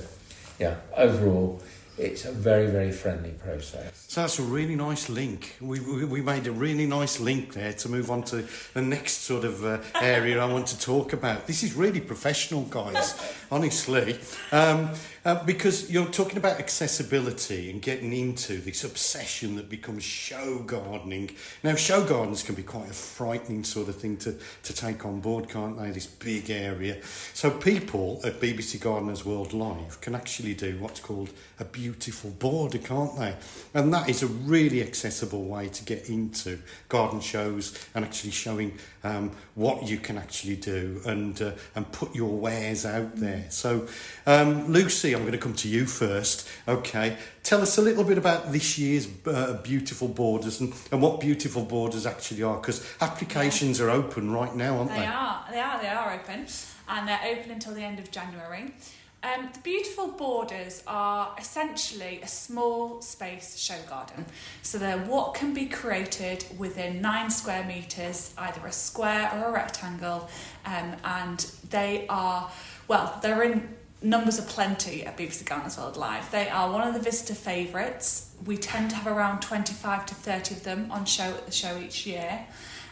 yeah, 0.59 0.75
overall, 0.95 1.61
it's 1.99 2.23
a 2.25 2.31
very, 2.31 2.67
very 2.67 2.91
friendly 2.91 3.31
process. 3.31 4.05
So 4.07 4.21
that's 4.21 4.39
a 4.39 4.43
really 4.43 4.75
nice 4.75 5.09
link. 5.09 5.55
We, 5.59 5.79
we, 5.81 6.05
we 6.05 6.21
made 6.21 6.47
a 6.47 6.51
really 6.51 6.87
nice 6.87 7.19
link 7.19 7.53
there 7.53 7.73
to 7.73 7.89
move 7.89 8.09
on 8.09 8.23
to 8.23 8.47
the 8.73 8.81
next 8.81 9.23
sort 9.23 9.43
of 9.43 9.65
uh, 9.65 9.79
area 10.01 10.41
I 10.41 10.45
want 10.45 10.67
to 10.67 10.79
talk 10.79 11.11
about. 11.11 11.45
This 11.45 11.61
is 11.61 11.73
really 11.73 11.99
professional, 11.99 12.63
guys, 12.63 13.19
honestly. 13.51 14.17
Um, 14.51 14.91
uh, 15.25 15.43
because 15.43 15.91
you're 15.91 16.05
talking 16.05 16.37
about 16.37 16.59
accessibility 16.59 17.69
and 17.69 17.81
getting 17.81 18.13
into 18.13 18.57
this 18.57 18.83
obsession 18.83 19.55
that 19.55 19.69
becomes 19.69 20.03
show 20.03 20.59
gardening. 20.59 21.31
Now, 21.63 21.75
show 21.75 22.03
gardens 22.05 22.43
can 22.43 22.55
be 22.55 22.63
quite 22.63 22.89
a 22.89 22.93
frightening 22.93 23.63
sort 23.63 23.89
of 23.89 23.95
thing 23.95 24.17
to, 24.17 24.37
to 24.63 24.73
take 24.73 25.05
on 25.05 25.19
board, 25.19 25.49
can't 25.49 25.77
they? 25.77 25.91
This 25.91 26.07
big 26.07 26.49
area. 26.49 27.03
So, 27.33 27.51
people 27.51 28.21
at 28.23 28.39
BBC 28.39 28.79
Gardeners 28.79 29.25
World 29.25 29.53
Live 29.53 29.99
can 30.01 30.15
actually 30.15 30.53
do 30.53 30.77
what's 30.79 30.99
called 30.99 31.31
a 31.59 31.65
beautiful 31.65 32.31
border, 32.31 32.77
can't 32.77 33.17
they? 33.17 33.35
And 33.73 33.93
that 33.93 34.09
is 34.09 34.23
a 34.23 34.27
really 34.27 34.81
accessible 34.81 35.43
way 35.43 35.69
to 35.69 35.83
get 35.83 36.09
into 36.09 36.59
garden 36.87 37.19
shows 37.19 37.77
and 37.93 38.05
actually 38.05 38.31
showing 38.31 38.77
um, 39.03 39.31
what 39.55 39.87
you 39.87 39.97
can 39.97 40.17
actually 40.17 40.55
do 40.55 41.01
and 41.05 41.41
uh, 41.41 41.51
and 41.75 41.91
put 41.91 42.15
your 42.15 42.37
wares 42.37 42.85
out 42.85 43.15
there. 43.15 43.45
So, 43.49 43.87
um, 44.25 44.71
Lucy, 45.09 45.15
I'm 45.15 45.21
going 45.21 45.31
to 45.31 45.43
come 45.43 45.55
to 45.55 45.67
you 45.67 45.85
first. 45.85 46.47
Okay, 46.67 47.17
tell 47.41 47.61
us 47.61 47.77
a 47.77 47.81
little 47.81 48.03
bit 48.03 48.19
about 48.19 48.51
this 48.51 48.77
year's 48.77 49.07
uh, 49.25 49.59
beautiful 49.63 50.07
borders 50.07 50.59
and, 50.59 50.71
and 50.91 51.01
what 51.01 51.19
beautiful 51.19 51.63
borders 51.63 52.05
actually 52.05 52.43
are, 52.43 52.57
because 52.57 52.85
applications 53.01 53.79
yeah. 53.79 53.85
are 53.85 53.89
open 53.89 54.31
right 54.31 54.55
now, 54.55 54.77
aren't 54.77 54.91
they? 54.91 54.99
They 54.99 55.05
are. 55.05 55.45
They 55.51 55.59
are. 55.59 55.81
They 55.81 55.87
are 55.87 56.13
open, 56.13 56.45
and 56.87 57.07
they're 57.07 57.21
open 57.25 57.51
until 57.51 57.73
the 57.73 57.81
end 57.81 57.97
of 57.97 58.11
January. 58.11 58.73
Um, 59.21 59.49
the 59.51 59.59
beautiful 59.61 60.11
borders 60.11 60.83
are 60.87 61.35
essentially 61.39 62.21
a 62.21 62.27
small 62.27 63.01
space 63.01 63.57
show 63.57 63.81
garden. 63.89 64.25
So 64.61 64.77
they're 64.77 64.99
what 64.99 65.33
can 65.33 65.53
be 65.53 65.65
created 65.65 66.45
within 66.57 67.01
nine 67.01 67.31
square 67.31 67.65
metres, 67.65 68.33
either 68.37 68.65
a 68.65 68.71
square 68.71 69.31
or 69.33 69.49
a 69.49 69.51
rectangle, 69.51 70.29
um, 70.65 70.95
and 71.03 71.39
they 71.69 72.05
are, 72.07 72.49
well, 72.87 73.19
they're 73.21 73.43
in 73.43 73.78
numbers 74.01 74.39
are 74.39 74.43
plenty 74.43 75.05
at 75.05 75.17
BBC 75.17 75.77
World 75.77 75.97
Live. 75.97 76.31
They 76.31 76.49
are 76.49 76.71
one 76.71 76.87
of 76.87 76.93
the 76.93 76.99
visitor 76.99 77.35
favourites. 77.35 78.33
We 78.45 78.57
tend 78.57 78.91
to 78.91 78.95
have 78.95 79.07
around 79.07 79.41
25 79.41 80.05
to 80.07 80.15
30 80.15 80.55
of 80.55 80.63
them 80.63 80.91
on 80.91 81.05
show 81.05 81.23
at 81.23 81.45
the 81.45 81.51
show 81.51 81.77
each 81.77 82.05
year. 82.07 82.45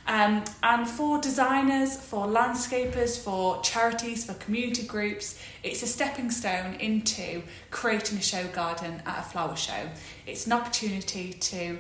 Um, 0.08 0.46
and 0.64 0.88
for 0.88 1.20
designers, 1.20 1.98
for 1.98 2.28
landscapers, 2.28 3.22
for 3.22 3.62
charities, 3.62 4.26
for 4.26 4.34
community 4.36 4.84
groups, 4.84 5.42
it's 5.64 5.84
a 5.84 5.88
stepping 5.88 6.32
stone 6.32 6.76
into 6.76 7.44
creating 7.72 8.18
a 8.18 8.22
show 8.22 8.48
garden 8.48 9.02
at 9.06 9.20
a 9.20 9.22
flower 9.22 9.58
show. 9.58 9.90
It's 10.26 10.46
an 10.46 10.54
opportunity 10.54 11.34
to 11.34 11.80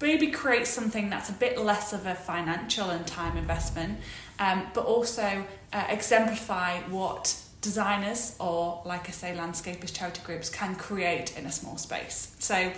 maybe 0.00 0.32
create 0.32 0.66
something 0.66 1.08
that's 1.08 1.30
a 1.30 1.32
bit 1.32 1.56
less 1.56 1.92
of 1.92 2.04
a 2.04 2.16
financial 2.16 2.90
and 2.90 3.06
time 3.06 3.36
investment, 3.36 4.00
um, 4.40 4.66
but 4.74 4.84
also 4.84 5.44
uh, 5.72 5.84
exemplify 5.88 6.80
what 6.88 7.42
designers 7.62 8.36
or, 8.38 8.82
like 8.84 9.08
I 9.08 9.12
say, 9.12 9.34
landscapers, 9.34 9.96
charity 9.96 10.20
groups 10.24 10.50
can 10.50 10.74
create 10.74 11.38
in 11.38 11.46
a 11.46 11.52
small 11.52 11.78
space. 11.78 12.34
So, 12.40 12.72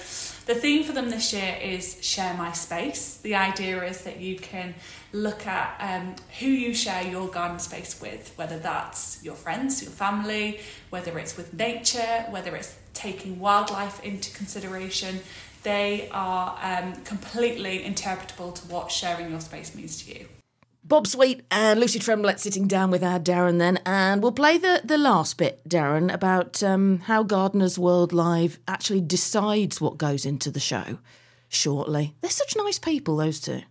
the 0.46 0.54
theme 0.54 0.84
for 0.84 0.92
them 0.92 1.10
this 1.10 1.32
year 1.32 1.56
is 1.60 1.98
Share 2.02 2.34
My 2.34 2.52
Space. 2.52 3.16
The 3.16 3.34
idea 3.34 3.82
is 3.82 4.02
that 4.02 4.20
you 4.20 4.36
can 4.36 4.74
look 5.12 5.46
at 5.46 5.74
um, 5.80 6.14
who 6.38 6.46
you 6.46 6.74
share 6.74 7.02
your 7.02 7.28
garden 7.28 7.58
space 7.58 8.00
with, 8.00 8.32
whether 8.36 8.58
that's 8.58 9.24
your 9.24 9.34
friends, 9.34 9.82
your 9.82 9.92
family, 9.92 10.60
whether 10.90 11.18
it's 11.18 11.36
with 11.36 11.54
nature, 11.54 12.26
whether 12.28 12.54
it's 12.54 12.76
taking 12.92 13.40
wildlife 13.40 14.04
into 14.04 14.30
consideration. 14.36 15.20
They 15.62 16.10
are 16.12 16.58
um, 16.62 16.92
completely 17.04 17.78
interpretable 17.84 18.54
to 18.54 18.66
what 18.68 18.92
sharing 18.92 19.30
your 19.30 19.40
space 19.40 19.74
means 19.74 20.04
to 20.04 20.18
you. 20.18 20.26
Bob 20.86 21.06
Sweet 21.06 21.44
and 21.50 21.80
Lucy 21.80 21.98
Tremlett 21.98 22.38
sitting 22.38 22.68
down 22.68 22.90
with 22.90 23.02
our 23.02 23.18
Darren 23.18 23.58
then, 23.58 23.78
and 23.86 24.22
we'll 24.22 24.32
play 24.32 24.58
the, 24.58 24.82
the 24.84 24.98
last 24.98 25.38
bit, 25.38 25.66
Darren, 25.66 26.12
about 26.12 26.62
um, 26.62 27.00
how 27.00 27.22
Gardeners 27.22 27.78
World 27.78 28.12
Live 28.12 28.58
actually 28.68 29.00
decides 29.00 29.80
what 29.80 29.96
goes 29.96 30.26
into 30.26 30.50
the 30.50 30.60
show. 30.60 30.98
shortly. 31.48 32.14
They're 32.20 32.30
such 32.30 32.56
nice 32.56 32.78
people, 32.78 33.16
those 33.16 33.40
two. 33.40 33.62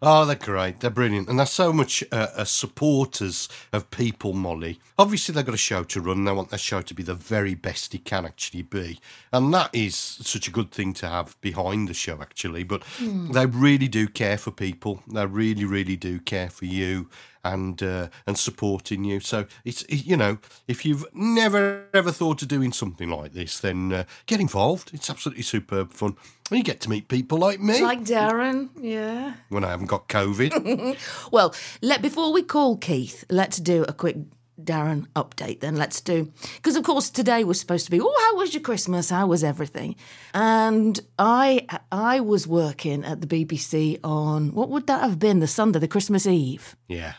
Oh, 0.00 0.24
they're 0.24 0.36
great. 0.36 0.78
They're 0.78 0.90
brilliant. 0.90 1.28
And 1.28 1.38
they're 1.40 1.46
so 1.46 1.72
much 1.72 2.04
uh, 2.12 2.28
uh, 2.36 2.44
supporters 2.44 3.48
of 3.72 3.90
people, 3.90 4.32
Mollie. 4.32 4.78
Obviously, 4.96 5.34
they've 5.34 5.44
got 5.44 5.56
a 5.56 5.58
show 5.58 5.82
to 5.84 6.00
run. 6.00 6.24
They 6.24 6.30
want 6.32 6.50
their 6.50 6.58
show 6.58 6.82
to 6.82 6.94
be 6.94 7.02
the 7.02 7.14
very 7.14 7.54
best 7.54 7.94
it 7.94 8.04
can 8.04 8.24
actually 8.24 8.62
be. 8.62 9.00
And 9.32 9.52
that 9.54 9.70
is 9.72 9.96
such 9.96 10.46
a 10.46 10.52
good 10.52 10.70
thing 10.70 10.92
to 10.94 11.08
have 11.08 11.36
behind 11.40 11.88
the 11.88 11.94
show, 11.94 12.20
actually. 12.22 12.62
But 12.62 12.84
Hmm. 12.98 13.32
they 13.32 13.46
really 13.46 13.88
do 13.88 14.06
care 14.06 14.38
for 14.38 14.52
people. 14.52 15.02
They 15.12 15.26
really, 15.26 15.64
really 15.64 15.96
do 15.96 16.20
care 16.20 16.48
for 16.50 16.64
you 16.66 17.08
and 17.44 17.82
uh, 17.82 18.08
and 18.26 18.38
supporting 18.38 19.04
you. 19.04 19.20
So 19.20 19.46
it's 19.64 19.82
it, 19.82 20.04
you 20.06 20.16
know, 20.16 20.38
if 20.66 20.84
you've 20.84 21.06
never 21.14 21.86
ever 21.94 22.10
thought 22.12 22.42
of 22.42 22.48
doing 22.48 22.72
something 22.72 23.08
like 23.10 23.32
this, 23.32 23.58
then 23.60 23.92
uh, 23.92 24.04
get 24.26 24.40
involved. 24.40 24.90
It's 24.92 25.10
absolutely 25.10 25.44
superb 25.44 25.92
fun. 25.92 26.16
You 26.50 26.62
get 26.62 26.80
to 26.80 26.90
meet 26.90 27.08
people 27.08 27.38
like 27.38 27.60
me 27.60 27.82
Like 27.82 28.04
Darren, 28.04 28.70
yeah. 28.80 29.34
when 29.50 29.64
I 29.64 29.70
haven't 29.70 29.86
got 29.88 30.08
COVID. 30.08 30.96
Well, 31.32 31.54
let 31.82 32.00
before 32.02 32.32
we 32.32 32.42
call 32.42 32.76
Keith, 32.78 33.24
let's 33.30 33.58
do 33.58 33.84
a 33.88 33.92
quick 33.92 34.16
Darren 34.60 35.06
update. 35.14 35.60
Then 35.60 35.76
let's 35.76 36.00
do 36.00 36.32
because 36.56 36.74
of 36.74 36.82
course 36.84 37.10
today 37.10 37.44
was 37.44 37.60
supposed 37.60 37.84
to 37.84 37.90
be. 37.92 38.00
Oh, 38.00 38.16
how 38.30 38.36
was 38.38 38.54
your 38.54 38.62
Christmas? 38.62 39.10
How 39.10 39.26
was 39.28 39.44
everything? 39.44 39.94
And 40.34 40.98
I 41.18 41.66
I 41.92 42.18
was 42.20 42.46
working 42.48 43.04
at 43.04 43.20
the 43.20 43.26
BBC 43.28 44.00
on 44.02 44.52
what 44.54 44.68
would 44.70 44.86
that 44.88 45.02
have 45.02 45.18
been? 45.18 45.38
The 45.40 45.46
Sunday, 45.46 45.78
the 45.78 45.86
Christmas 45.88 46.26
Eve. 46.26 46.74
yeah. 46.88 47.12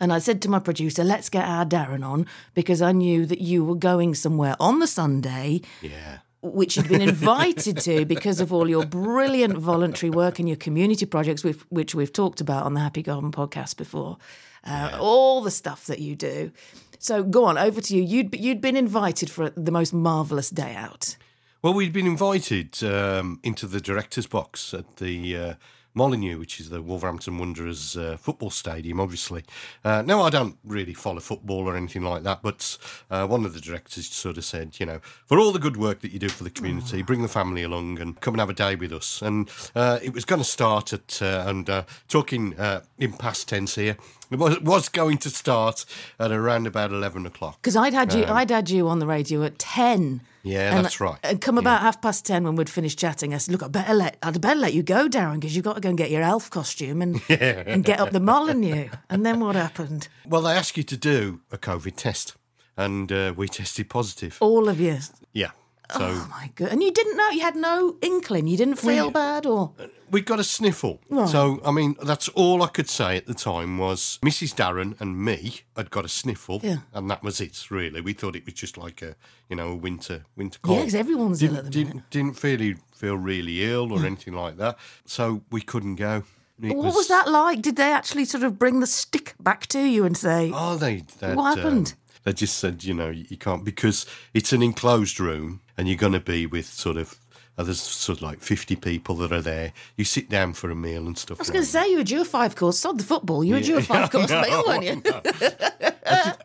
And 0.00 0.12
I 0.12 0.20
said 0.20 0.40
to 0.42 0.48
my 0.50 0.60
producer, 0.60 1.02
let's 1.02 1.28
get 1.28 1.44
our 1.44 1.64
Darren 1.66 2.04
on 2.06 2.26
because 2.54 2.80
I 2.80 2.92
knew 2.92 3.26
that 3.26 3.40
you 3.40 3.64
were 3.64 3.74
going 3.74 4.14
somewhere 4.14 4.54
on 4.60 4.78
the 4.78 4.86
Sunday 4.86 5.60
Yeah. 5.82 6.18
Which 6.42 6.76
you'd 6.76 6.88
been 6.88 7.00
invited 7.00 7.78
to 7.78 8.04
because 8.04 8.40
of 8.40 8.52
all 8.52 8.68
your 8.68 8.86
brilliant 8.86 9.56
voluntary 9.58 10.10
work 10.10 10.38
and 10.38 10.48
your 10.48 10.56
community 10.56 11.06
projects, 11.06 11.42
which, 11.42 11.58
which 11.70 11.94
we've 11.94 12.12
talked 12.12 12.40
about 12.40 12.64
on 12.64 12.74
the 12.74 12.80
Happy 12.80 13.02
Garden 13.02 13.32
podcast 13.32 13.76
before. 13.76 14.18
Uh, 14.64 14.96
All 15.00 15.40
the 15.40 15.50
stuff 15.50 15.86
that 15.86 15.98
you 15.98 16.14
do. 16.14 16.52
So 16.98 17.22
go 17.22 17.44
on, 17.44 17.56
over 17.58 17.80
to 17.80 17.96
you. 17.96 18.02
You'd 18.02 18.34
you'd 18.34 18.60
been 18.60 18.76
invited 18.76 19.30
for 19.30 19.50
the 19.50 19.70
most 19.70 19.92
marvelous 19.94 20.50
day 20.50 20.74
out. 20.74 21.16
Well, 21.62 21.74
we'd 21.74 21.92
been 21.92 22.06
invited 22.06 22.82
um, 22.82 23.40
into 23.42 23.66
the 23.66 23.80
director's 23.80 24.26
box 24.26 24.74
at 24.74 24.96
the 24.96 25.36
uh, 25.36 25.54
Molineux, 25.98 26.38
which 26.38 26.60
is 26.60 26.70
the 26.70 26.80
Wolverhampton 26.80 27.38
Wanderers 27.38 27.96
uh, 27.96 28.16
football 28.16 28.50
stadium, 28.50 29.00
obviously. 29.00 29.44
Uh, 29.84 30.02
now, 30.02 30.22
I 30.22 30.30
don't 30.30 30.56
really 30.64 30.94
follow 30.94 31.18
football 31.18 31.68
or 31.68 31.76
anything 31.76 32.02
like 32.02 32.22
that, 32.22 32.40
but 32.40 32.78
uh, 33.10 33.26
one 33.26 33.44
of 33.44 33.52
the 33.52 33.60
directors 33.60 34.08
sort 34.08 34.38
of 34.38 34.44
said, 34.44 34.78
you 34.78 34.86
know, 34.86 35.00
for 35.26 35.40
all 35.40 35.50
the 35.50 35.58
good 35.58 35.76
work 35.76 36.00
that 36.02 36.12
you 36.12 36.20
do 36.20 36.28
for 36.28 36.44
the 36.44 36.50
community, 36.50 37.02
bring 37.02 37.22
the 37.22 37.28
family 37.28 37.64
along 37.64 37.98
and 37.98 38.20
come 38.20 38.34
and 38.34 38.40
have 38.40 38.48
a 38.48 38.54
day 38.54 38.76
with 38.76 38.92
us. 38.92 39.20
And 39.20 39.50
uh, 39.74 39.98
it 40.00 40.14
was 40.14 40.24
going 40.24 40.40
to 40.40 40.48
start 40.48 40.92
at, 40.92 41.20
uh, 41.20 41.44
and 41.46 41.68
uh, 41.68 41.82
talking 42.06 42.58
uh, 42.58 42.82
in 42.98 43.12
past 43.12 43.48
tense 43.48 43.74
here, 43.74 43.96
was, 44.30 44.60
was 44.60 44.88
going 44.88 45.18
to 45.18 45.30
start 45.30 45.84
at 46.18 46.30
around 46.30 46.66
about 46.66 46.90
11 46.90 47.24
o'clock. 47.26 47.58
Because 47.62 47.76
I'd 47.76 47.94
had 47.94 48.12
you, 48.12 48.24
Um, 48.24 48.36
I'd 48.36 48.50
had 48.50 48.68
you 48.70 48.88
on 48.88 48.98
the 48.98 49.06
radio 49.06 49.42
at 49.44 49.58
ten. 49.58 50.20
Yeah, 50.42 50.74
and, 50.74 50.84
that's 50.84 51.00
right. 51.00 51.18
And 51.22 51.40
come 51.40 51.58
about 51.58 51.80
half 51.80 52.00
past 52.00 52.24
ten 52.24 52.44
when 52.44 52.56
we'd 52.56 52.70
finished 52.70 52.98
chatting, 52.98 53.34
I 53.34 53.38
said, 53.38 53.52
"Look, 53.52 53.62
I 53.62 53.68
better 53.68 53.94
let, 53.94 54.16
I'd 54.22 54.40
better 54.40 54.58
let 54.60 54.72
you 54.72 54.82
go, 54.82 55.08
Darren, 55.08 55.34
because 55.34 55.54
you've 55.54 55.64
got 55.64 55.74
to 55.74 55.80
go 55.80 55.88
and 55.88 55.98
get 55.98 56.10
your 56.10 56.22
elf 56.22 56.48
costume 56.50 57.02
and 57.02 57.20
and 57.28 57.84
get 57.84 58.00
up 58.00 58.12
the 58.12 58.20
Molineux." 58.20 58.88
And 59.10 59.26
then 59.26 59.40
what 59.40 59.56
happened? 59.56 60.08
Well, 60.26 60.42
they 60.42 60.52
asked 60.52 60.76
you 60.76 60.84
to 60.84 60.96
do 60.96 61.40
a 61.50 61.58
COVID 61.58 61.96
test, 61.96 62.36
and 62.76 63.10
uh, 63.12 63.34
we 63.36 63.48
tested 63.48 63.90
positive. 63.90 64.38
All 64.40 64.68
of 64.68 64.80
you. 64.80 64.98
Yeah. 65.32 65.50
So 65.96 66.00
Oh 66.02 66.26
my 66.30 66.50
god! 66.54 66.68
And 66.68 66.82
you 66.82 66.90
didn't 66.92 67.16
know 67.16 67.30
you 67.30 67.40
had 67.40 67.56
no 67.56 67.96
inkling. 68.02 68.46
You 68.46 68.56
didn't 68.58 68.76
feel 68.76 69.06
We- 69.06 69.12
bad, 69.12 69.46
or 69.46 69.72
we 70.10 70.20
got 70.20 70.38
a 70.40 70.44
sniffle. 70.44 71.00
So, 71.26 71.60
I 71.64 71.70
mean, 71.70 71.94
that's 72.02 72.28
all 72.30 72.62
I 72.62 72.68
could 72.68 72.88
say 72.88 73.16
at 73.16 73.26
the 73.26 73.34
time 73.34 73.76
was 73.78 74.18
Mrs. 74.22 74.54
Darren 74.54 74.98
and 75.00 75.22
me 75.22 75.60
had 75.76 75.90
got 75.90 76.04
a 76.04 76.08
sniffle, 76.08 76.60
Yeah. 76.62 76.78
and 76.94 77.10
that 77.10 77.22
was 77.22 77.40
it. 77.40 77.70
Really, 77.70 78.00
we 78.00 78.12
thought 78.14 78.36
it 78.36 78.44
was 78.44 78.54
just 78.54 78.76
like 78.78 79.00
a, 79.02 79.16
you 79.48 79.56
know, 79.56 79.68
a 79.68 79.76
winter 79.76 80.24
winter 80.36 80.58
cold. 80.62 80.76
Yeah, 80.78 80.82
because 80.84 80.94
everyone's 80.94 81.42
ill 81.42 81.48
didn't, 81.48 81.58
at 81.58 81.64
the 81.64 81.70
didn't, 81.70 82.10
didn't 82.10 82.34
feel 82.38 82.74
feel 82.94 83.16
really 83.16 83.64
ill 83.64 83.92
or 83.92 84.04
anything 84.04 84.34
like 84.34 84.56
that. 84.58 84.76
So 85.06 85.42
we 85.50 85.60
couldn't 85.62 85.96
go. 85.96 86.22
It 86.60 86.76
what 86.76 86.94
was 86.94 87.08
that 87.08 87.28
like? 87.30 87.62
Did 87.62 87.76
they 87.76 87.92
actually 87.92 88.24
sort 88.24 88.42
of 88.44 88.58
bring 88.58 88.80
the 88.80 88.86
stick 88.86 89.34
back 89.38 89.66
to 89.68 89.80
you 89.80 90.04
and 90.04 90.16
say, 90.16 90.50
Oh, 90.54 90.76
they. 90.76 91.04
they'd, 91.20 91.36
What 91.36 91.56
happened? 91.56 91.94
um, 91.94 92.14
they 92.24 92.32
just 92.32 92.58
said, 92.58 92.82
you 92.84 92.94
know, 92.94 93.10
you 93.10 93.36
can't 93.36 93.64
because 93.64 94.04
it's 94.34 94.52
an 94.52 94.60
enclosed 94.62 95.20
room, 95.20 95.60
and 95.78 95.88
you're 95.88 95.96
going 95.96 96.12
to 96.12 96.20
be 96.20 96.44
with 96.44 96.66
sort 96.66 96.98
of. 96.98 97.16
uh, 97.56 97.62
there's 97.62 97.80
sort 97.80 98.18
of 98.18 98.22
like 98.22 98.40
50 98.40 98.76
people 98.76 99.14
that 99.16 99.32
are 99.32 99.40
there. 99.40 99.72
You 99.96 100.04
sit 100.04 100.28
down 100.28 100.52
for 100.52 100.70
a 100.70 100.74
meal 100.74 101.06
and 101.06 101.16
stuff. 101.16 101.38
I 101.38 101.40
was 101.40 101.48
like 101.48 101.54
going 101.54 101.64
to 101.64 101.70
say 101.70 101.90
you 101.90 101.98
had 101.98 102.10
your 102.10 102.24
five 102.24 102.56
course. 102.56 102.78
Sod 102.78 102.98
the 102.98 103.04
football. 103.04 103.42
You 103.44 103.54
had 103.54 103.66
your 103.66 103.80
five 103.80 104.10
course 104.10 104.28
No, 104.28 104.42
meal, 104.48 104.64
weren't 104.66 104.84
you? 104.84 105.02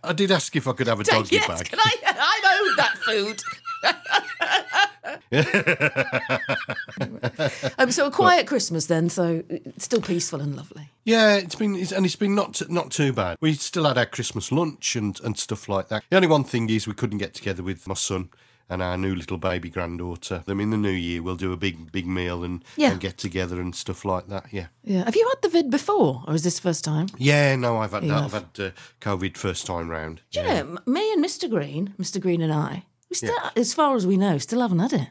I 0.04 0.14
did 0.14 0.32
ask 0.32 0.56
if 0.56 0.68
I 0.68 0.74
could 0.74 0.88
have 0.88 1.00
a 1.00 1.04
doggy 1.04 1.36
yes, 1.36 1.48
bag. 1.48 1.70
can 1.70 1.80
I? 1.80 1.96
I 2.06 2.60
owed 2.62 2.78
that 2.78 2.98
food. 3.00 3.42
um, 7.78 7.92
so 7.92 8.08
a 8.08 8.12
quiet 8.12 8.48
Christmas 8.48 8.86
then. 8.86 9.10
So 9.10 9.44
still 9.78 10.02
peaceful 10.02 10.42
and 10.42 10.56
lovely. 10.56 10.90
Yeah, 11.06 11.36
it's 11.36 11.56
been 11.56 11.76
it's, 11.76 11.92
and 11.92 12.06
it's 12.06 12.16
been 12.16 12.36
not 12.36 12.62
not 12.70 12.92
too 12.92 13.12
bad. 13.12 13.38
We 13.42 13.54
still 13.56 13.86
had 13.86 13.98
our 13.98 14.06
Christmas 14.06 14.52
lunch 14.52 14.96
and 14.96 15.20
and 15.22 15.38
stuff 15.38 15.68
like 15.68 15.90
that. 15.90 16.04
The 16.10 16.16
only 16.16 16.28
one 16.30 16.44
thing 16.44 16.70
is 16.70 16.88
we 16.88 16.94
couldn't 16.94 17.18
get 17.18 17.34
together 17.34 17.64
with 17.64 17.88
my 17.88 17.96
son 17.96 18.30
and 18.70 18.82
our 18.82 18.98
new 18.98 19.14
little 19.16 19.38
baby 19.38 19.70
granddaughter. 19.70 20.44
Them 20.46 20.60
in 20.60 20.70
the 20.72 20.78
new 20.78 20.90
year 20.90 21.22
we'll 21.22 21.36
do 21.36 21.52
a 21.54 21.58
big 21.58 21.92
big 21.92 22.08
meal 22.08 22.44
and, 22.44 22.64
Yeah. 22.78 22.92
and 22.92 23.00
get 23.00 23.18
together 23.18 23.60
and 23.62 23.76
stuff 23.76 24.04
like 24.06 24.28
that. 24.30 24.46
Yeah. 24.52 24.68
Yeah. 24.84 25.04
Have 25.06 25.16
you 25.16 25.28
had 25.30 25.42
the 25.42 25.50
vid 25.50 25.70
before, 25.70 26.24
or 26.28 26.34
is 26.34 26.44
this 26.44 26.56
the 26.56 26.62
first 26.62 26.84
time? 26.84 27.08
Yeah, 27.18 27.56
no, 27.56 27.78
I've 27.78 27.92
had 27.92 28.04
that. 28.04 28.24
I've 28.24 28.34
had 28.34 28.48
uh, 28.60 28.70
COVID 29.02 29.38
first 29.38 29.66
time 29.66 29.90
round. 29.90 30.22
Do 30.32 30.40
you 30.42 30.46
know, 30.48 30.78
me 30.86 31.12
and 31.14 31.24
Mr. 31.24 31.50
Green, 31.50 31.94
Mr. 32.00 32.20
Green 32.22 32.42
and 32.42 32.54
I, 32.54 32.84
we 33.10 33.16
still, 33.16 33.36
as 33.56 33.74
far 33.74 33.96
as 33.96 34.08
we 34.08 34.18
know, 34.18 34.38
still 34.38 34.62
haven't 34.62 34.80
had 34.80 34.94
it. 34.94 35.08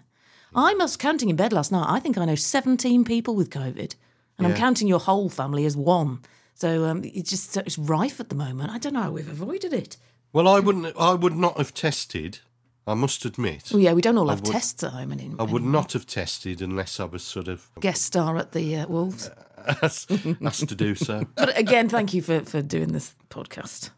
I 0.54 0.74
must 0.74 0.98
counting 0.98 1.30
in 1.30 1.36
bed 1.36 1.52
last 1.52 1.72
night. 1.72 1.86
I 1.88 1.98
think 2.00 2.18
I 2.18 2.24
know 2.24 2.34
seventeen 2.34 3.04
people 3.04 3.34
with 3.34 3.50
COVID, 3.50 3.94
and 4.38 4.46
I'm 4.46 4.54
counting 4.54 4.88
your 4.88 4.98
whole 5.00 5.28
family 5.30 5.64
as 5.64 5.76
one. 5.76 6.20
So 6.54 6.84
um, 6.84 7.02
it's 7.04 7.30
just 7.30 7.56
it's 7.56 7.78
rife 7.78 8.20
at 8.20 8.28
the 8.28 8.34
moment. 8.34 8.70
I 8.70 8.78
don't 8.78 8.92
know 8.92 9.02
how 9.02 9.10
we've 9.12 9.28
avoided 9.28 9.72
it. 9.72 9.96
Well, 10.32 10.46
I 10.48 10.60
wouldn't. 10.60 10.94
I 10.98 11.14
would 11.14 11.34
not 11.36 11.56
have 11.58 11.72
tested. 11.74 12.40
I 12.86 12.94
must 12.94 13.24
admit. 13.24 13.70
Well, 13.72 13.80
yeah, 13.80 13.92
we 13.92 14.02
don't 14.02 14.18
all 14.18 14.28
I 14.28 14.32
have 14.34 14.42
would- 14.42 14.52
tests 14.52 14.82
at 14.82 14.92
home 14.92 15.12
anymore. 15.12 15.36
I 15.40 15.44
would 15.50 15.62
not 15.62 15.92
have 15.92 16.06
tested 16.06 16.60
unless 16.60 16.98
I 16.98 17.04
was 17.04 17.22
sort 17.22 17.48
of 17.48 17.70
guest 17.80 18.02
star 18.02 18.36
at 18.38 18.52
the 18.52 18.76
uh, 18.76 18.86
Wolves. 18.88 19.30
asked, 19.82 20.10
asked 20.44 20.68
to 20.68 20.74
do 20.74 20.94
so. 20.94 21.24
But 21.36 21.56
again, 21.56 21.88
thank 21.88 22.12
you 22.14 22.22
for, 22.22 22.40
for 22.40 22.62
doing 22.62 22.92
this 22.92 23.14
podcast. 23.30 23.90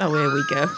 Oh, 0.00 0.14
here 0.14 0.32
we 0.32 0.42
go. 0.48 0.68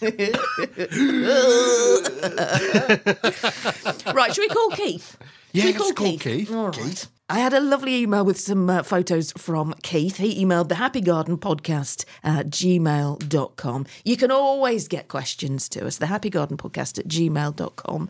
right, 4.12 4.34
should 4.34 4.42
we 4.42 4.48
call 4.48 4.70
Keith? 4.70 5.16
Yeah, 5.52 5.64
Should 5.64 5.74
we 5.74 5.78
let's 5.80 5.92
call 5.92 6.18
Keith. 6.18 6.52
All 6.52 6.70
right. 6.70 7.06
I 7.30 7.38
had 7.38 7.52
a 7.52 7.60
lovely 7.60 7.94
email 7.94 8.24
with 8.24 8.40
some 8.40 8.68
uh, 8.68 8.82
photos 8.82 9.30
from 9.36 9.72
Keith. 9.84 10.16
He 10.16 10.44
emailed 10.44 10.66
the 10.68 10.74
Happy 10.74 11.00
Garden 11.00 11.38
Podcast 11.38 12.04
at 12.24 12.50
gmail.com. 12.50 13.86
You 14.04 14.16
can 14.16 14.32
always 14.32 14.88
get 14.88 15.06
questions 15.06 15.68
to 15.68 15.86
us, 15.86 15.98
the 15.98 16.06
Happy 16.06 16.28
Garden 16.28 16.56
Podcast 16.56 16.98
at 16.98 17.06
gmail.com. 17.06 18.08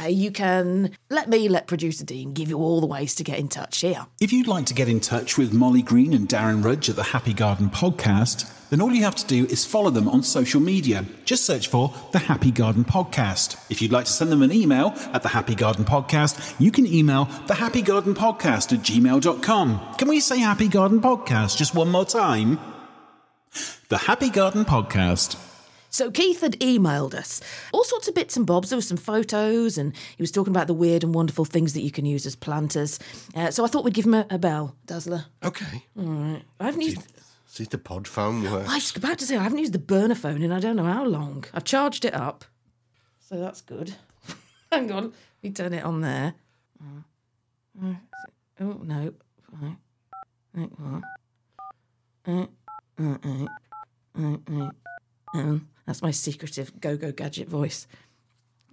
Uh, 0.00 0.06
you 0.06 0.30
can 0.30 0.96
let 1.10 1.28
me, 1.28 1.46
let 1.50 1.66
producer 1.66 2.06
Dean 2.06 2.32
give 2.32 2.48
you 2.48 2.56
all 2.56 2.80
the 2.80 2.86
ways 2.86 3.14
to 3.16 3.22
get 3.22 3.38
in 3.38 3.48
touch 3.48 3.80
here. 3.80 4.06
If 4.18 4.32
you'd 4.32 4.48
like 4.48 4.64
to 4.66 4.74
get 4.74 4.88
in 4.88 5.00
touch 5.00 5.36
with 5.36 5.52
Mollie 5.52 5.82
Green 5.82 6.14
and 6.14 6.26
Darren 6.26 6.64
Rudge 6.64 6.88
at 6.88 6.96
the 6.96 7.02
Happy 7.02 7.34
Garden 7.34 7.68
Podcast, 7.68 8.50
then 8.70 8.80
all 8.80 8.92
you 8.92 9.04
have 9.04 9.14
to 9.16 9.26
do 9.26 9.46
is 9.46 9.64
follow 9.64 9.90
them 9.90 10.08
on 10.08 10.22
social 10.22 10.60
media. 10.60 11.04
Just 11.24 11.44
search 11.44 11.68
for 11.68 11.92
the 12.12 12.18
Happy 12.18 12.50
Garden 12.50 12.84
Podcast. 12.84 13.56
If 13.70 13.80
you'd 13.82 13.92
like 13.92 14.06
to 14.06 14.12
send 14.12 14.32
them 14.32 14.42
an 14.42 14.52
email 14.52 14.94
at 15.12 15.22
the 15.22 15.28
Happy 15.28 15.54
Garden 15.54 15.84
Podcast, 15.84 16.54
you 16.58 16.70
can 16.70 16.86
email 16.86 17.26
the 17.46 17.54
Happy 17.54 17.82
Garden 17.82 18.14
Podcast 18.14 18.72
at 18.72 18.80
gmail.com. 18.80 19.94
Can 19.98 20.08
we 20.08 20.20
say 20.20 20.38
Happy 20.38 20.68
Garden 20.68 21.00
Podcast 21.00 21.56
just 21.56 21.74
one 21.74 21.90
more 21.90 22.04
time? 22.04 22.58
The 23.88 23.98
Happy 23.98 24.30
Garden 24.30 24.64
Podcast. 24.64 25.36
So 25.90 26.10
Keith 26.10 26.40
had 26.40 26.58
emailed 26.58 27.14
us 27.14 27.40
all 27.72 27.84
sorts 27.84 28.08
of 28.08 28.16
bits 28.16 28.36
and 28.36 28.44
bobs. 28.44 28.70
There 28.70 28.76
were 28.76 28.82
some 28.82 28.96
photos, 28.96 29.78
and 29.78 29.94
he 30.16 30.22
was 30.24 30.32
talking 30.32 30.50
about 30.50 30.66
the 30.66 30.74
weird 30.74 31.04
and 31.04 31.14
wonderful 31.14 31.44
things 31.44 31.72
that 31.74 31.82
you 31.82 31.92
can 31.92 32.04
use 32.04 32.26
as 32.26 32.34
planters. 32.34 32.98
Uh, 33.36 33.52
so 33.52 33.64
I 33.64 33.68
thought 33.68 33.84
we'd 33.84 33.94
give 33.94 34.06
him 34.06 34.14
a, 34.14 34.26
a 34.28 34.36
bell, 34.36 34.74
Dazzler. 34.86 35.26
Okay. 35.44 35.84
All 35.96 36.04
right. 36.04 36.42
I 36.58 36.64
haven't 36.64 36.80
used. 36.80 37.00
See 37.54 37.62
if 37.62 37.70
the 37.70 37.78
pod 37.78 38.08
phone 38.08 38.42
works. 38.50 38.68
I 38.68 38.74
was 38.74 38.96
about 38.96 39.20
to 39.20 39.26
say 39.26 39.36
I 39.36 39.44
haven't 39.44 39.60
used 39.60 39.74
the 39.74 39.78
burner 39.78 40.16
phone 40.16 40.42
in 40.42 40.50
I 40.50 40.58
don't 40.58 40.74
know 40.74 40.82
how 40.82 41.04
long. 41.04 41.44
I've 41.54 41.62
charged 41.62 42.04
it 42.04 42.12
up, 42.12 42.44
so 43.20 43.38
that's 43.38 43.60
good. 43.60 43.94
Hang 44.72 44.90
on, 44.90 45.04
let 45.04 45.12
me 45.40 45.50
turn 45.52 45.72
it 45.72 45.84
on 45.84 46.00
there. 46.00 46.34
Uh, 46.82 47.02
uh, 47.86 47.94
Oh 48.60 48.80
no, 48.82 49.14
right. 49.52 49.76
Right, 50.52 50.70
what? 50.80 51.02
Uh, 52.26 52.46
um, 55.32 55.68
that's 55.86 56.02
my 56.02 56.10
secretive 56.10 56.80
go-go 56.80 57.12
gadget 57.12 57.48
voice. 57.48 57.86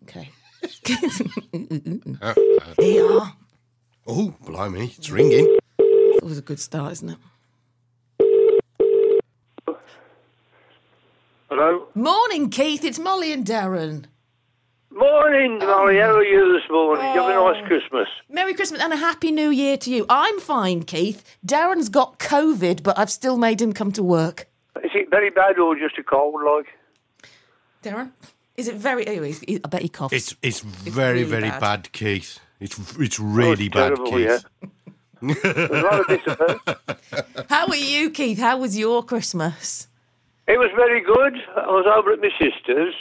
Okay. 0.01 0.31
Oh, 4.07 4.33
blimey, 4.43 4.95
it's 4.97 5.11
ringing. 5.11 5.59
It 5.77 6.23
was 6.23 6.39
a 6.39 6.41
good 6.41 6.59
start, 6.59 6.93
isn't 6.93 7.09
it? 7.11 7.17
Hello? 11.51 11.85
Morning, 11.95 12.49
Keith. 12.49 12.81
It's 12.85 12.97
Mollie 12.97 13.33
and 13.33 13.45
Darren. 13.45 14.05
Morning, 14.89 15.61
um, 15.61 15.67
Mollie. 15.67 15.97
How 15.97 16.15
are 16.15 16.23
you 16.23 16.57
this 16.57 16.63
morning? 16.71 17.03
Did 17.03 17.15
you 17.15 17.21
have 17.23 17.29
a 17.29 17.33
nice 17.33 17.61
oh, 17.61 17.67
Christmas? 17.67 18.07
Merry 18.29 18.53
Christmas 18.53 18.79
and 18.79 18.93
a 18.93 18.95
Happy 18.95 19.31
New 19.31 19.49
Year 19.49 19.75
to 19.75 19.91
you. 19.91 20.05
I'm 20.07 20.39
fine, 20.39 20.83
Keith. 20.83 21.25
Darren's 21.45 21.89
got 21.89 22.19
COVID, 22.19 22.83
but 22.83 22.97
I've 22.97 23.09
still 23.09 23.35
made 23.35 23.61
him 23.61 23.73
come 23.73 23.91
to 23.91 24.01
work. 24.01 24.47
Is 24.81 24.91
it 24.95 25.09
very 25.09 25.29
bad 25.29 25.59
or 25.59 25.75
just 25.75 25.97
a 25.97 26.03
cold, 26.03 26.41
like? 26.41 26.67
Darren? 27.83 28.11
Is 28.55 28.69
it 28.69 28.75
very. 28.75 29.05
Oh, 29.05 29.11
anyway, 29.11 29.35
I 29.49 29.67
bet 29.67 29.81
he 29.81 29.89
coughs. 29.89 30.13
It's 30.13 30.33
it's 30.41 30.61
very 30.61 31.25
really 31.25 31.29
very 31.29 31.49
bad. 31.49 31.59
bad. 31.59 31.91
Keith. 31.91 32.39
It's 32.61 32.97
it's 32.97 33.19
really 33.19 33.67
bad, 33.67 33.97
terrible, 33.97 34.09
Keith. 34.09 34.45
There's 35.21 35.69
a 35.69 35.81
lot 35.81 35.99
of 35.99 36.07
discipline. 36.07 36.59
How 37.49 37.67
are 37.67 37.75
you, 37.75 38.09
Keith? 38.09 38.39
How 38.39 38.57
was 38.57 38.77
your 38.77 39.03
Christmas? 39.03 39.89
It 40.47 40.59
was 40.59 40.69
very 40.75 41.01
good. 41.01 41.35
I 41.55 41.67
was 41.67 41.85
over 41.87 42.11
at 42.11 42.19
my 42.19 42.31
sister's 42.39 42.95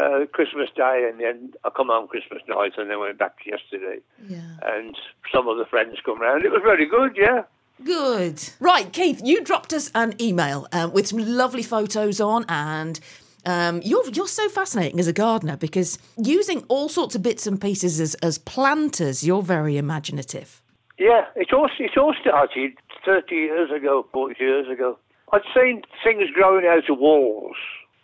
uh, 0.00 0.26
Christmas 0.32 0.68
Day, 0.74 1.08
and 1.10 1.20
then 1.20 1.52
I 1.64 1.70
come 1.70 1.88
home 1.88 2.08
Christmas 2.08 2.42
night, 2.48 2.72
and 2.78 2.90
then 2.90 3.00
went 3.00 3.18
back 3.18 3.36
yesterday. 3.44 3.98
Yeah. 4.28 4.40
And 4.62 4.96
some 5.32 5.48
of 5.48 5.58
the 5.58 5.64
friends 5.64 5.98
come 6.04 6.20
round. 6.20 6.44
It 6.44 6.50
was 6.50 6.62
very 6.62 6.86
good, 6.86 7.16
yeah. 7.16 7.42
Good. 7.84 8.42
Right, 8.60 8.92
Keith, 8.92 9.20
you 9.24 9.42
dropped 9.42 9.72
us 9.72 9.90
an 9.94 10.14
email 10.20 10.66
um, 10.72 10.92
with 10.92 11.06
some 11.06 11.18
lovely 11.18 11.62
photos 11.62 12.20
on, 12.20 12.44
and 12.48 12.98
um, 13.46 13.80
you're 13.84 14.08
you're 14.10 14.26
so 14.28 14.48
fascinating 14.48 14.98
as 14.98 15.06
a 15.06 15.12
gardener 15.12 15.56
because 15.56 15.98
using 16.16 16.64
all 16.68 16.88
sorts 16.88 17.14
of 17.14 17.22
bits 17.22 17.46
and 17.46 17.60
pieces 17.60 18.00
as, 18.00 18.14
as 18.16 18.38
planters, 18.38 19.24
you're 19.24 19.42
very 19.42 19.76
imaginative. 19.76 20.60
Yeah, 20.98 21.26
it 21.36 21.52
all, 21.52 21.70
it 21.78 21.96
all 21.96 22.14
started 22.20 22.72
30 23.04 23.34
years 23.34 23.70
ago, 23.70 24.06
40 24.12 24.34
years 24.40 24.68
ago. 24.68 24.98
I'd 25.32 25.42
seen 25.54 25.82
things 26.02 26.30
growing 26.30 26.66
out 26.66 26.88
of 26.88 26.98
walls, 26.98 27.56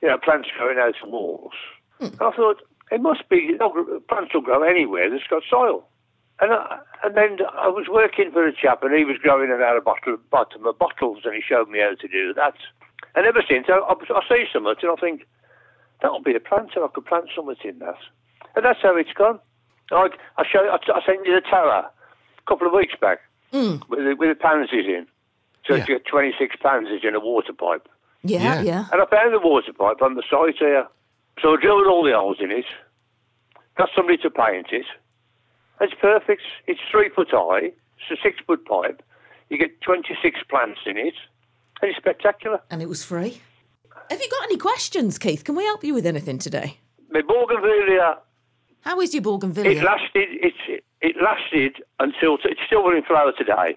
you 0.03 0.09
know, 0.09 0.19
plants 0.19 0.49
growing 0.57 0.79
out 0.79 0.95
of 1.03 1.09
walls. 1.11 1.53
And 2.01 2.13
I 2.21 2.31
thought, 2.33 2.63
it 2.91 3.01
must 3.01 3.29
be, 3.29 3.57
plants 4.09 4.35
will 4.35 4.43
grow 4.43 4.63
anywhere 4.63 5.09
that's 5.11 5.27
got 5.27 5.43
soil. 5.49 5.87
And, 6.41 6.53
I, 6.53 6.81
and 7.05 7.17
then 7.17 7.39
I 7.57 7.69
was 7.69 7.87
working 7.89 8.31
for 8.33 8.47
a 8.47 8.53
chap 8.53 8.83
and 8.83 8.95
he 8.95 9.05
was 9.05 9.19
growing 9.19 9.51
it 9.51 9.63
out 9.63 9.77
of 9.77 9.85
bottle, 9.85 10.17
bottom 10.31 10.67
of 10.67 10.79
bottles 10.79 11.21
and 11.25 11.35
he 11.35 11.41
showed 11.41 11.69
me 11.69 11.79
how 11.79 11.95
to 11.95 12.09
do 12.09 12.35
that. 12.35 12.55
And 13.15 13.27
ever 13.27 13.43
since, 13.49 13.67
I, 13.69 13.79
I, 13.79 13.95
I 13.95 14.29
see 14.29 14.45
something 14.53 14.75
and 14.83 14.91
I 14.91 15.01
think, 15.01 15.27
that'll 16.03 16.21
be 16.21 16.35
a 16.35 16.41
planter, 16.41 16.85
I 16.85 16.89
could 16.89 17.07
plant 17.07 17.31
something 17.35 17.57
in 17.65 17.79
that. 17.79 17.99
And 18.57 18.65
that's 18.65 18.83
how 18.83 18.97
it's 18.97 19.13
gone. 19.13 19.39
I, 19.93 20.09
I, 20.37 20.47
show, 20.47 20.69
I, 20.69 20.79
I 20.93 21.05
sent 21.07 21.27
you 21.27 21.35
the 21.35 21.41
tower 21.41 21.89
a 21.89 22.49
couple 22.49 22.67
of 22.67 22.73
weeks 22.73 22.95
back 23.01 23.21
hmm. 23.53 23.77
with, 23.89 24.01
the, 24.01 24.17
with 24.19 24.29
the 24.29 24.35
pansies 24.35 24.87
in. 24.87 25.07
So 25.67 25.75
Yeah. 25.75 25.81
you 25.81 25.87
get 25.87 26.05
26 26.07 26.57
pansies 26.57 27.01
in 27.05 27.15
a 27.15 27.21
water 27.21 27.53
pipe. 27.53 27.89
Yeah, 28.23 28.43
Yeah. 28.43 28.63
yeah. 28.63 28.85
And 28.93 29.01
I 29.03 29.07
found 29.07 29.33
the 29.35 29.39
water 29.41 29.73
pipe 29.73 30.03
on 30.03 30.15
the 30.15 30.23
site 30.31 30.57
here. 30.59 30.87
So 31.43 31.55
I 31.55 31.61
drilled 31.61 31.87
all 31.87 32.03
the 32.05 32.13
holes 32.13 32.37
in 32.41 32.51
it, 32.51 32.67
got 33.77 33.91
somebody 33.97 34.19
to 34.19 34.31
paint 34.31 34.69
it. 34.73 34.87
It's 35.81 35.95
perfect. 36.01 36.43
It's 36.67 36.81
three 36.91 37.09
foot 37.09 37.29
high. 37.33 37.73
It's 37.99 38.11
a 38.19 38.23
six 38.23 38.39
foot 38.47 38.65
pipe. 38.67 39.03
You 39.51 39.59
get 39.59 39.81
26 39.81 40.41
plants 40.49 40.81
in 40.87 40.97
it. 40.97 41.15
And 41.83 41.91
it's 41.91 41.99
spectacular. 41.99 42.61
And 42.71 42.81
it 42.81 42.89
was 42.89 43.05
free. 43.05 43.41
Have 44.11 44.21
you 44.21 44.29
got 44.31 44.45
any 44.45 44.57
questions, 44.59 45.19
Keith? 45.19 45.45
Can 45.45 45.57
we 45.57 45.65
help 45.65 45.83
you 45.83 45.93
with 45.95 46.07
anything 46.07 46.39
today? 46.39 46.79
My 47.11 47.23
bougainvillea, 47.23 48.19
How 48.83 49.01
is 49.01 49.13
your 49.15 49.23
bougainvillea? 49.23 49.71
it 49.81 49.83
lasted, 49.83 50.29
it, 50.31 50.85
it 51.01 51.17
lasted 51.21 51.83
until, 51.99 52.39
it's 52.45 52.61
still 52.67 52.89
in 52.91 53.03
flower 53.03 53.33
today. 53.33 53.77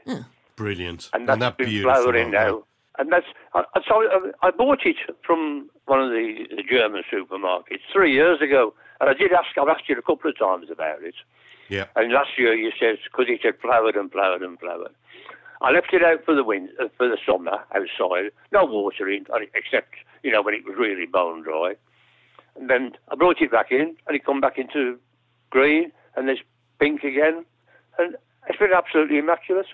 Brilliant. 0.57 1.09
and 1.13 1.29
that's 1.29 1.39
that 1.39 1.57
been 1.57 1.85
aren't 1.85 2.31
now. 2.31 2.63
And 2.99 3.11
that's 3.11 3.27
I, 3.53 3.63
so 3.87 4.01
I, 4.01 4.47
I 4.47 4.51
bought 4.51 4.85
it 4.85 4.97
from 5.23 5.69
one 5.85 6.01
of 6.01 6.09
the, 6.09 6.47
the 6.49 6.63
German 6.63 7.03
supermarkets 7.13 7.81
three 7.93 8.11
years 8.11 8.41
ago, 8.41 8.73
and 8.99 9.09
I 9.09 9.13
did 9.13 9.31
ask. 9.31 9.55
I've 9.57 9.69
asked 9.69 9.87
you 9.87 9.97
a 9.97 10.01
couple 10.01 10.29
of 10.29 10.37
times 10.37 10.69
about 10.71 11.03
it. 11.03 11.13
Yeah. 11.69 11.85
And 11.95 12.11
last 12.11 12.31
year 12.37 12.55
you 12.55 12.71
said 12.79 12.97
because 13.03 13.27
it 13.29 13.43
had 13.43 13.59
flowered 13.59 13.95
and 13.95 14.11
flowered 14.11 14.41
and 14.41 14.59
flowered. 14.59 14.95
I 15.61 15.71
left 15.71 15.93
it 15.93 16.03
out 16.03 16.25
for 16.25 16.33
the 16.33 16.43
wind 16.43 16.69
uh, 16.79 16.87
for 16.97 17.07
the 17.07 17.17
summer 17.23 17.59
outside, 17.75 18.31
no 18.51 18.65
watering, 18.65 19.27
uh, 19.31 19.39
except 19.53 19.93
you 20.23 20.31
know 20.31 20.41
when 20.41 20.55
it 20.55 20.65
was 20.65 20.75
really 20.77 21.05
bone 21.05 21.43
dry. 21.43 21.75
And 22.55 22.67
then 22.67 22.93
I 23.09 23.15
brought 23.15 23.41
it 23.41 23.51
back 23.51 23.71
in, 23.71 23.95
and 24.07 24.15
it 24.15 24.25
come 24.25 24.41
back 24.41 24.57
into 24.57 24.97
green, 25.51 25.91
and 26.15 26.27
there's 26.27 26.41
pink 26.79 27.03
again, 27.03 27.45
and 27.99 28.15
it's 28.49 28.57
been 28.57 28.73
absolutely 28.75 29.19
immaculate. 29.19 29.67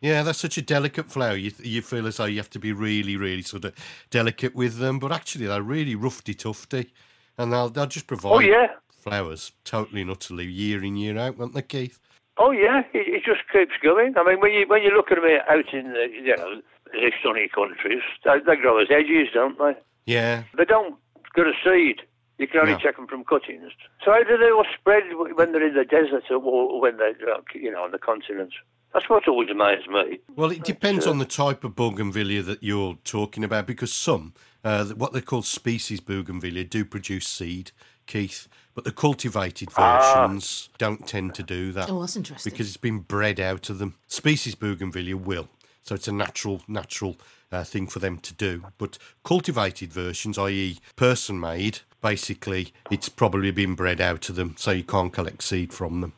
Yeah, 0.00 0.22
that's 0.22 0.38
such 0.38 0.56
a 0.58 0.62
delicate 0.62 1.10
flower. 1.10 1.36
You, 1.36 1.50
you 1.60 1.82
feel 1.82 2.06
as 2.06 2.18
though 2.18 2.26
you 2.26 2.36
have 2.36 2.50
to 2.50 2.58
be 2.58 2.72
really, 2.72 3.16
really 3.16 3.42
sort 3.42 3.64
of 3.64 3.74
delicate 4.10 4.54
with 4.54 4.78
them, 4.78 4.98
but 4.98 5.10
actually 5.12 5.46
they're 5.46 5.62
really 5.62 5.96
roughy 5.96 6.38
tufty, 6.38 6.92
and 7.36 7.52
they'll 7.52 7.68
they'll 7.68 7.86
just 7.86 8.06
provide 8.06 8.32
Oh 8.32 8.38
yeah, 8.38 8.68
flowers 8.96 9.52
totally 9.64 10.02
and 10.02 10.10
utterly 10.10 10.46
year 10.46 10.84
in 10.84 10.96
year 10.96 11.18
out, 11.18 11.36
won't 11.36 11.54
they, 11.54 11.62
Keith? 11.62 11.98
Oh 12.36 12.52
yeah, 12.52 12.80
it, 12.92 13.08
it 13.08 13.24
just 13.24 13.40
keeps 13.52 13.72
going. 13.82 14.14
I 14.16 14.22
mean, 14.22 14.40
when 14.40 14.52
you 14.52 14.68
when 14.68 14.82
you 14.84 14.90
look 14.90 15.10
at 15.10 15.16
them 15.20 15.40
out 15.48 15.74
in 15.74 15.92
the 15.94 16.08
you 16.12 16.36
know 16.36 16.60
the 16.92 17.12
sunny 17.22 17.48
countries, 17.48 18.02
they, 18.24 18.38
they 18.46 18.56
grow 18.56 18.78
as 18.78 18.88
edges, 18.90 19.28
don't 19.34 19.58
they? 19.58 19.74
Yeah, 20.06 20.44
They 20.56 20.64
don't 20.64 20.94
go 21.34 21.42
to 21.44 21.52
seed. 21.64 22.02
You 22.38 22.46
can 22.46 22.60
only 22.60 22.72
No. 22.74 22.78
check 22.78 22.94
them 22.96 23.08
from 23.08 23.24
cuttings. 23.24 23.72
So 24.04 24.12
how 24.12 24.22
do 24.22 24.38
they 24.38 24.50
all 24.50 24.64
spread 24.78 25.02
when 25.34 25.50
they're 25.52 25.66
in 25.66 25.74
the 25.74 25.84
desert 25.84 26.30
or- 26.30 26.80
when 26.80 26.96
they're 26.98 27.16
you 27.54 27.72
know 27.72 27.82
on 27.82 27.90
the 27.90 27.98
continent? 27.98 28.52
That's 28.92 29.08
what 29.08 29.28
always 29.28 29.50
amazes 29.50 29.86
me. 29.86 30.18
Well, 30.34 30.50
it 30.50 30.64
depends 30.64 31.06
uh, 31.06 31.10
on 31.10 31.18
the 31.18 31.24
type 31.24 31.62
of 31.64 31.76
bougainvillea 31.76 32.42
that 32.42 32.62
you're 32.62 32.98
talking 33.04 33.44
about 33.44 33.66
because 33.66 33.92
some, 33.92 34.32
uh, 34.64 34.86
what 34.86 35.12
they 35.12 35.20
call 35.20 35.42
species 35.42 36.00
bougainvillea, 36.00 36.64
do 36.64 36.84
produce 36.84 37.28
seed, 37.28 37.70
Keith, 38.06 38.48
but 38.74 38.84
the 38.84 38.92
cultivated 38.92 39.68
Ah. 39.76 40.26
versions 40.26 40.70
don't 40.78 41.06
tend 41.06 41.34
to 41.34 41.42
do 41.42 41.72
that. 41.72 41.90
Oh, 41.90 42.00
that's 42.00 42.16
interesting. 42.16 42.50
Because 42.50 42.68
it's 42.68 42.76
been 42.78 43.00
bred 43.00 43.38
out 43.38 43.68
of 43.68 43.78
them. 43.78 43.94
Species 44.06 44.54
bougainvillea 44.54 45.16
will, 45.16 45.48
so 45.82 45.94
it's 45.94 46.08
a 46.08 46.12
natural, 46.12 46.62
natural 46.66 47.16
uh, 47.52 47.64
thing 47.64 47.86
for 47.88 47.98
them 47.98 48.18
to 48.18 48.32
do. 48.34 48.64
But 48.78 48.96
cultivated 49.24 49.92
versions, 49.92 50.38
i.e., 50.38 50.78
person 50.96 51.38
made, 51.38 51.80
basically, 52.00 52.72
it's 52.90 53.08
probably 53.10 53.50
been 53.50 53.74
bred 53.74 54.00
out 54.00 54.28
of 54.30 54.36
them, 54.36 54.54
so 54.56 54.70
you 54.70 54.84
can't 54.84 55.12
collect 55.12 55.42
seed 55.42 55.72
from 55.72 56.00
them. 56.00 56.14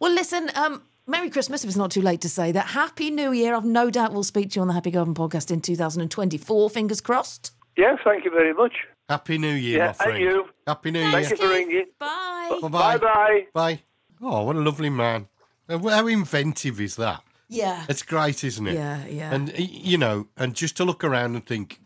Well, 0.00 0.12
listen, 0.12 0.50
um, 0.54 0.82
Merry 1.06 1.28
Christmas 1.28 1.62
if 1.62 1.68
it's 1.68 1.76
not 1.76 1.90
too 1.90 2.00
late 2.00 2.22
to 2.22 2.28
say 2.30 2.50
that. 2.52 2.66
Happy 2.68 3.10
New 3.10 3.32
Year. 3.32 3.54
I've 3.54 3.64
no 3.64 3.90
doubt 3.90 4.12
we'll 4.14 4.22
speak 4.24 4.50
to 4.52 4.56
you 4.56 4.62
on 4.62 4.68
the 4.68 4.74
Happy 4.74 4.90
Garden 4.90 5.14
podcast 5.14 5.50
in 5.50 5.60
2024. 5.60 6.70
Fingers 6.70 7.00
crossed. 7.02 7.52
Yeah, 7.76 7.96
thank 8.02 8.24
you 8.24 8.30
very 8.30 8.54
much. 8.54 8.72
Happy 9.08 9.36
New 9.36 9.52
Year, 9.52 9.76
Yeah, 9.78 9.84
my 9.84 9.88
and 9.88 9.96
friend. 9.98 10.18
you. 10.24 10.48
Happy 10.66 10.90
New 10.90 11.10
Thank 11.10 11.28
Year. 11.28 11.30
you 11.30 11.36
for 11.36 11.48
ringing. 11.48 11.84
Bye. 11.98 12.58
Bye 12.62 12.68
Bye 12.68 12.96
bye. 12.98 13.46
Bye. 13.52 13.80
Oh, 14.22 14.44
what 14.44 14.56
a 14.56 14.60
lovely 14.60 14.88
man. 14.88 15.28
Uh, 15.68 15.78
How 15.90 16.06
inventive 16.06 16.80
is 16.80 16.96
that? 16.96 17.22
Yeah. 17.50 17.84
It's 17.90 18.02
great, 18.02 18.42
isn't 18.42 18.66
it? 18.66 18.72
Yeah, 18.74 19.04
yeah. 19.06 19.34
And, 19.34 19.52
you 19.58 19.98
know, 19.98 20.28
and 20.38 20.54
just 20.54 20.76
to 20.78 20.84
look 20.86 21.04
around 21.04 21.34
and 21.34 21.44
think, 21.44 21.80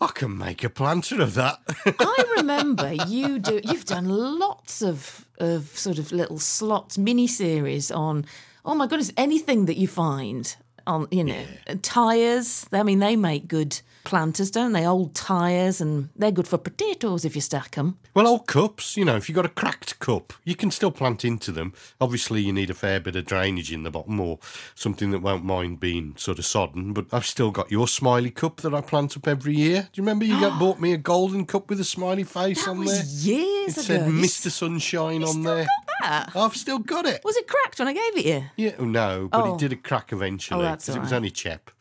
I 0.00 0.08
can 0.08 0.36
make 0.36 0.62
a 0.62 0.68
planter 0.68 1.22
of 1.22 1.34
that. 1.34 1.58
I 1.98 2.34
remember 2.36 2.92
you 2.92 3.38
do. 3.38 3.60
You've 3.64 3.86
done 3.86 4.08
lots 4.08 4.82
of 4.82 5.26
of 5.38 5.68
sort 5.78 5.98
of 5.98 6.12
little 6.12 6.38
slots, 6.38 6.98
mini 6.98 7.26
series 7.26 7.90
on. 7.90 8.26
Oh 8.64 8.74
my 8.74 8.86
goodness, 8.86 9.12
anything 9.16 9.66
that 9.66 9.76
you 9.76 9.88
find 9.88 10.54
on, 10.86 11.08
you 11.10 11.24
know, 11.24 11.44
tires. 11.82 12.66
I 12.72 12.82
mean, 12.82 12.98
they 12.98 13.16
make 13.16 13.48
good 13.48 13.80
planters, 14.04 14.50
don't 14.50 14.72
they? 14.72 14.86
Old 14.86 15.14
tires, 15.14 15.80
and 15.80 16.10
they're 16.16 16.30
good 16.30 16.46
for 16.46 16.58
potatoes 16.58 17.24
if 17.24 17.34
you 17.34 17.40
stack 17.40 17.72
them. 17.74 17.98
well, 18.14 18.26
old 18.28 18.46
cups, 18.46 18.96
you 18.96 19.04
know, 19.04 19.16
if 19.16 19.28
you've 19.28 19.34
got 19.36 19.44
a 19.46 19.48
cracked 19.50 19.98
cup, 19.98 20.32
you 20.44 20.54
can 20.54 20.70
still 20.70 20.90
plant 20.92 21.24
into 21.24 21.50
them. 21.50 21.72
Obviously, 22.00 22.40
you 22.40 22.52
need 22.52 22.70
a 22.70 22.74
fair 22.74 23.00
bit 23.00 23.16
of 23.16 23.24
drainage 23.26 23.72
in 23.72 23.82
the 23.82 23.90
bottom 23.90 24.20
or 24.20 24.38
something 24.74 25.10
that 25.10 25.20
won't 25.22 25.44
mind 25.44 25.80
being 25.80 26.14
sort 26.16 26.38
of 26.38 26.44
sodden. 26.46 26.92
But 26.92 27.06
I've 27.12 27.26
still 27.26 27.50
got 27.50 27.70
your 27.70 27.88
smiley 27.88 28.30
cup 28.30 28.58
that 28.58 28.74
I 28.74 28.80
plant 28.80 29.16
up 29.16 29.26
every 29.26 29.54
year. 29.54 29.88
Do 29.92 30.00
you 30.00 30.02
remember 30.02 30.24
you 30.24 30.38
got 30.40 30.58
bought 30.60 30.80
me 30.80 30.92
a 30.92 30.98
golden 30.98 31.44
cup 31.46 31.68
with 31.68 31.80
a 31.80 31.84
smiley 31.84 32.24
face 32.24 32.64
That 32.64 32.70
on 32.70 32.78
was 32.78 32.92
there? 32.92 33.34
years 33.34 33.76
It 33.78 33.82
said 33.82 34.02
ago. 34.02 34.10
You 34.10 34.22
Mr. 34.22 34.50
Sunshine 34.50 35.22
on 35.24 35.28
still 35.30 35.42
there. 35.42 35.66
That? 36.02 36.30
I've 36.34 36.56
still 36.56 36.78
got 36.78 37.06
it. 37.06 37.22
Was 37.24 37.36
it 37.36 37.46
cracked 37.48 37.78
when 37.78 37.88
I 37.88 37.92
gave 37.92 38.16
it 38.16 38.24
you? 38.26 38.44
Yeah, 38.56 38.72
oh, 38.78 38.84
no, 38.84 39.28
but 39.30 39.44
Oh. 39.44 39.54
it 39.54 39.58
did 39.58 39.72
a 39.72 39.76
crack 39.76 40.12
eventually. 40.12 40.60
Oh, 40.60 40.62
that's 40.62 40.86
'cause 40.86 40.96
it 40.96 41.00
was 41.00 41.10
right. 41.12 41.16
only 41.16 41.30
Chep. 41.30 41.70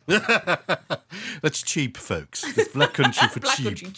That's 1.42 1.62
cheap, 1.62 1.96
folks. 1.96 2.44
It's 2.56 2.72
Black 2.72 2.92
Country 2.94 3.28
for 3.28 3.40
Black 3.40 3.56
cheap. 3.56 3.64
country 3.64 3.90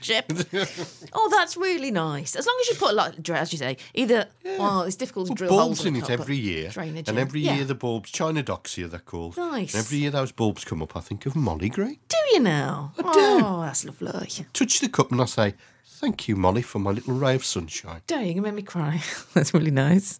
chip. 0.00 0.24
oh, 1.12 1.28
that's 1.30 1.56
really 1.56 1.90
nice. 1.90 2.36
As 2.36 2.46
long 2.46 2.56
as 2.60 2.68
you 2.68 2.74
put 2.76 2.90
a 2.90 2.94
lot, 2.94 3.30
as 3.30 3.52
you 3.52 3.58
say, 3.58 3.76
either. 3.94 4.26
Well, 4.44 4.82
it's 4.82 4.96
difficult 4.96 5.26
to 5.28 5.30
Well, 5.32 5.36
drill 5.36 5.48
bulbs 5.50 5.78
holes 5.78 5.86
in 5.86 5.94
the 5.94 6.00
it 6.00 6.10
every 6.10 6.36
year, 6.36 6.70
Drainage 6.70 7.08
and 7.08 7.18
every 7.18 7.40
Yeah. 7.40 7.56
year 7.56 7.64
the 7.64 7.74
bulbs, 7.74 8.10
Chionodoxa 8.12 8.90
they're 8.90 9.00
called. 9.00 9.36
Nice. 9.36 9.74
And 9.74 9.84
every 9.84 9.98
year 9.98 10.10
those 10.10 10.32
bulbs 10.32 10.64
come 10.64 10.82
up, 10.82 10.96
I 10.96 11.00
think 11.00 11.26
of 11.26 11.34
Mollie 11.36 11.68
Green. 11.70 11.98
Do 12.08 12.16
you 12.32 12.40
now? 12.40 12.92
I 12.98 13.02
do. 13.02 13.08
Oh, 13.44 13.62
that's 13.62 13.84
lovely. 13.84 14.28
Touch 14.52 14.80
the 14.80 14.88
cup 14.88 15.10
and 15.12 15.20
I 15.20 15.24
say, 15.26 15.54
Thank 15.86 16.28
you, 16.28 16.36
Mollie, 16.36 16.62
for 16.62 16.78
my 16.78 16.92
little 16.92 17.12
ray 17.14 17.34
of 17.34 17.44
sunshine. 17.44 18.00
Don't 18.06 18.24
you 18.24 18.40
make 18.40 18.54
me 18.54 18.62
cry. 18.62 19.02
That's 19.34 19.52
really 19.52 19.70
nice. 19.70 20.18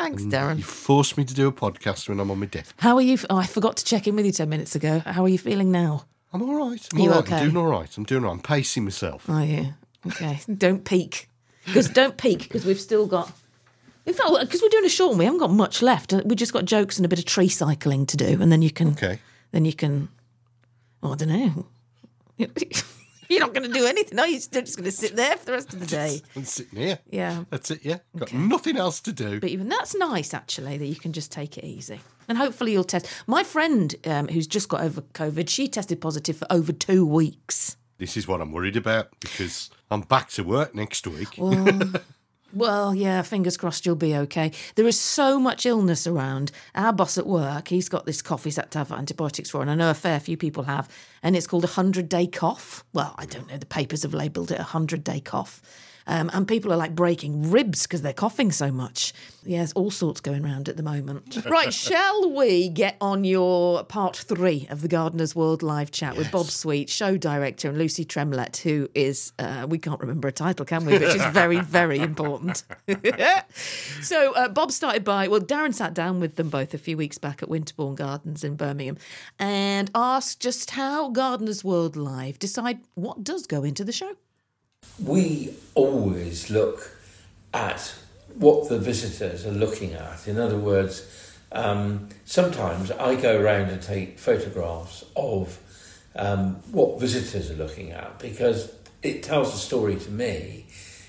Thanks, 0.00 0.22
mm, 0.22 0.30
Darren. 0.30 0.56
You 0.56 0.64
forced 0.64 1.18
me 1.18 1.24
to 1.26 1.34
do 1.34 1.46
a 1.46 1.52
podcast 1.52 2.08
when 2.08 2.20
I'm 2.20 2.30
on 2.30 2.38
my 2.40 2.46
death. 2.46 2.72
How 2.78 2.96
are 2.96 3.02
you? 3.02 3.18
Oh, 3.28 3.36
I 3.36 3.44
forgot 3.44 3.76
to 3.76 3.84
check 3.84 4.06
in 4.06 4.16
with 4.16 4.24
you 4.24 4.32
10 4.32 4.48
minutes 4.48 4.74
ago. 4.74 5.00
How 5.00 5.22
are 5.24 5.28
you 5.28 5.36
feeling 5.36 5.70
now? 5.70 6.06
I'm 6.32 6.40
all 6.40 6.54
right. 6.54 6.88
I'm 6.94 6.98
Are 6.98 7.02
you 7.02 7.10
all 7.10 7.16
right. 7.16 7.24
okay? 7.26 7.36
I'm 7.36 7.50
doing 7.50 7.56
all 7.58 7.70
right. 7.70 7.96
I'm 7.98 8.04
doing 8.04 8.24
all 8.24 8.30
right. 8.30 8.36
I'm 8.36 8.42
pacing 8.42 8.84
myself. 8.84 9.28
Are 9.28 9.44
you? 9.44 9.74
Okay. 10.06 10.40
don't 10.56 10.86
peak. 10.86 11.28
Because 11.66 11.90
don't 11.90 12.16
peak, 12.16 12.44
because 12.44 12.64
we've 12.64 12.80
still 12.80 13.06
got. 13.06 13.30
In 14.06 14.14
fact, 14.14 14.30
because 14.40 14.62
we're 14.62 14.70
doing 14.70 14.86
a 14.86 14.88
short 14.88 15.10
one, 15.10 15.18
we 15.18 15.26
haven't 15.26 15.40
got 15.40 15.50
much 15.50 15.82
left. 15.82 16.14
We've 16.24 16.34
just 16.34 16.54
got 16.54 16.64
jokes 16.64 16.96
and 16.96 17.04
a 17.04 17.08
bit 17.08 17.18
of 17.18 17.26
tree 17.26 17.50
cycling 17.50 18.06
to 18.06 18.16
do, 18.16 18.40
and 18.40 18.50
then 18.50 18.62
you 18.62 18.70
can. 18.70 18.92
Okay. 18.92 19.18
Then 19.52 19.66
you 19.66 19.74
can. 19.74 20.08
Well, 21.02 21.12
I 21.12 21.16
don't 21.16 21.28
know. 21.28 21.66
You're 23.34 23.40
not 23.40 23.54
going 23.54 23.70
to 23.70 23.72
do 23.72 23.86
anything, 23.86 24.16
No, 24.16 24.24
you? 24.24 24.40
You're 24.52 24.62
just 24.62 24.76
going 24.76 24.84
to 24.86 24.90
sit 24.90 25.14
there 25.14 25.36
for 25.36 25.46
the 25.46 25.52
rest 25.52 25.72
of 25.72 25.78
the 25.78 25.86
day. 25.86 26.20
I'm 26.36 26.44
sitting 26.44 26.80
here. 26.80 26.98
Yeah. 27.08 27.44
That's 27.48 27.70
it, 27.70 27.84
yeah. 27.84 27.98
Got 28.16 28.32
nothing 28.32 28.76
else 28.76 29.00
to 29.02 29.12
do. 29.12 29.38
But 29.38 29.50
even 29.50 29.68
that's 29.68 29.94
nice, 29.94 30.34
actually, 30.34 30.78
that 30.78 30.86
you 30.86 30.96
can 30.96 31.12
just 31.12 31.30
take 31.30 31.56
it 31.56 31.64
easy. 31.64 32.00
And 32.26 32.36
hopefully 32.36 32.72
you'll 32.72 32.82
test. 32.82 33.06
My 33.28 33.44
friend 33.44 33.94
um, 34.04 34.26
who's 34.26 34.48
just 34.48 34.68
got 34.68 34.80
over 34.80 35.02
COVID, 35.02 35.48
she 35.48 35.68
tested 35.68 36.00
positive 36.00 36.38
for 36.38 36.46
over 36.50 36.72
two 36.72 37.06
weeks. 37.06 37.76
This 37.98 38.16
is 38.16 38.26
what 38.26 38.40
I'm 38.40 38.50
worried 38.50 38.76
about 38.76 39.10
because 39.20 39.70
I'm 39.92 40.00
back 40.00 40.30
to 40.30 40.42
work 40.42 40.74
next 40.74 41.06
week. 41.06 41.34
Well, 41.38 41.92
well, 42.52 42.94
yeah, 42.94 43.22
fingers 43.22 43.56
crossed 43.56 43.86
you'll 43.86 43.96
be 43.96 44.16
okay. 44.16 44.52
There 44.74 44.86
is 44.86 44.98
so 44.98 45.38
much 45.38 45.66
illness 45.66 46.06
around. 46.06 46.52
Our 46.74 46.92
boss 46.92 47.18
at 47.18 47.26
work, 47.26 47.68
he's 47.68 47.88
got 47.88 48.06
this 48.06 48.22
cough 48.22 48.44
he's 48.44 48.56
had 48.56 48.70
to 48.72 48.78
have 48.78 48.92
antibiotics 48.92 49.50
for, 49.50 49.62
and 49.62 49.70
I 49.70 49.74
know 49.74 49.90
a 49.90 49.94
fair 49.94 50.20
few 50.20 50.36
people 50.36 50.64
have, 50.64 50.88
and 51.22 51.36
it's 51.36 51.46
called 51.46 51.64
a 51.64 51.66
100 51.66 52.08
day 52.08 52.26
cough. 52.26 52.84
Well, 52.92 53.14
I 53.18 53.26
don't 53.26 53.48
know, 53.48 53.58
the 53.58 53.66
papers 53.66 54.02
have 54.02 54.14
labelled 54.14 54.50
it 54.50 54.58
a 54.58 54.72
100 54.74 55.04
day 55.04 55.20
cough. 55.20 55.62
Um, 56.06 56.30
and 56.32 56.46
people 56.46 56.72
are 56.72 56.76
like 56.76 56.94
breaking 56.94 57.50
ribs 57.50 57.84
because 57.84 58.02
they're 58.02 58.12
coughing 58.12 58.52
so 58.52 58.70
much. 58.70 59.12
Yeah, 59.44 59.58
there's 59.58 59.72
all 59.72 59.90
sorts 59.90 60.20
going 60.20 60.44
around 60.44 60.68
at 60.68 60.76
the 60.76 60.82
moment. 60.82 61.44
right, 61.50 61.72
shall 61.72 62.30
we 62.30 62.68
get 62.68 62.96
on 63.00 63.24
your 63.24 63.84
part 63.84 64.16
three 64.16 64.66
of 64.70 64.82
the 64.82 64.88
Gardener's 64.88 65.34
World 65.34 65.62
live 65.62 65.90
chat 65.90 66.16
with 66.16 66.30
Bob 66.30 66.46
Sweet, 66.46 66.90
show 66.90 67.16
director, 67.16 67.68
and 67.68 67.78
Lucy 67.78 68.04
Tremlett, 68.04 68.58
who 68.58 68.88
is, 68.94 69.32
uh, 69.38 69.66
we 69.68 69.78
can't 69.78 70.00
remember 70.00 70.28
a 70.28 70.32
title, 70.32 70.64
can 70.66 70.84
we? 70.84 70.98
But 70.98 71.12
she's 71.12 71.24
very, 71.26 71.60
very 71.60 71.98
important. 71.98 72.64
so 74.02 74.34
uh, 74.34 74.48
Bob 74.48 74.72
started 74.72 75.04
by, 75.04 75.28
well, 75.28 75.40
Darren 75.40 75.74
sat 75.74 75.94
down 75.94 76.20
with 76.20 76.36
them 76.36 76.50
both 76.50 76.74
a 76.74 76.78
few 76.78 76.96
weeks 76.96 77.18
back 77.18 77.42
at 77.42 77.48
Winterbourne 77.48 77.94
Gardens 77.94 78.44
in 78.44 78.56
Birmingham 78.56 78.98
and 79.38 79.90
asked 79.94 80.40
just 80.40 80.72
how 80.72 81.08
Gardener's 81.08 81.64
World 81.64 81.96
Live 81.96 82.38
decide 82.38 82.80
what 82.94 83.24
does 83.24 83.46
go 83.46 83.62
into 83.62 83.84
the 83.84 83.92
show. 83.92 84.16
We 85.04 85.54
always 85.74 86.50
look 86.50 86.96
at 87.54 87.94
what 88.34 88.68
the 88.68 88.78
visitors 88.78 89.46
are 89.46 89.52
looking 89.52 89.94
at. 89.94 90.28
In 90.28 90.38
other 90.38 90.56
words, 90.56 91.36
um, 91.52 92.08
sometimes 92.24 92.90
I 92.92 93.16
go 93.16 93.40
around 93.40 93.70
and 93.70 93.82
take 93.82 94.18
photographs 94.18 95.04
of 95.16 95.58
um, 96.14 96.56
what 96.70 97.00
visitors 97.00 97.50
are 97.50 97.54
looking 97.54 97.92
at 97.92 98.18
because 98.18 98.72
it 99.02 99.22
tells 99.22 99.54
a 99.54 99.58
story 99.58 99.96
to 99.96 100.10
me. 100.10 100.66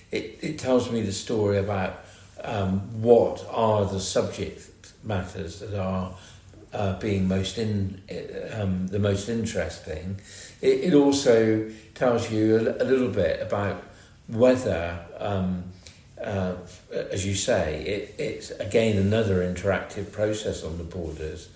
It, 0.10 0.40
it 0.42 0.60
tells 0.60 0.92
me 0.92 1.02
the 1.02 1.12
story 1.12 1.58
about 1.58 2.04
um, 2.44 3.02
what 3.02 3.46
are 3.50 3.86
the 3.86 4.00
subject 4.00 4.94
matters 5.04 5.60
that 5.60 5.80
are 5.80 6.16
uh, 6.74 6.98
being 7.00 7.28
most 7.28 7.58
in 7.58 8.02
um, 8.54 8.88
the 8.88 9.00
most 9.00 9.30
interesting. 9.30 10.20
It, 10.62 10.86
it 10.86 10.94
also 10.94 11.70
tells 11.96 12.32
you 12.32 12.58
a, 12.58 12.84
a 12.84 12.86
little 12.86 13.10
bit 13.10 13.42
about 13.42 13.84
whether, 14.28 15.00
um, 15.20 15.64
uh, 16.24 16.54
as 17.12 17.26
you 17.26 17.36
say, 17.36 17.84
it, 17.84 18.16
it's 18.18 18.52
again 18.52 18.98
another 18.98 19.38
interactive 19.42 20.12
process 20.12 20.64
on 20.64 20.78
the 20.78 20.84
borders. 20.84 21.50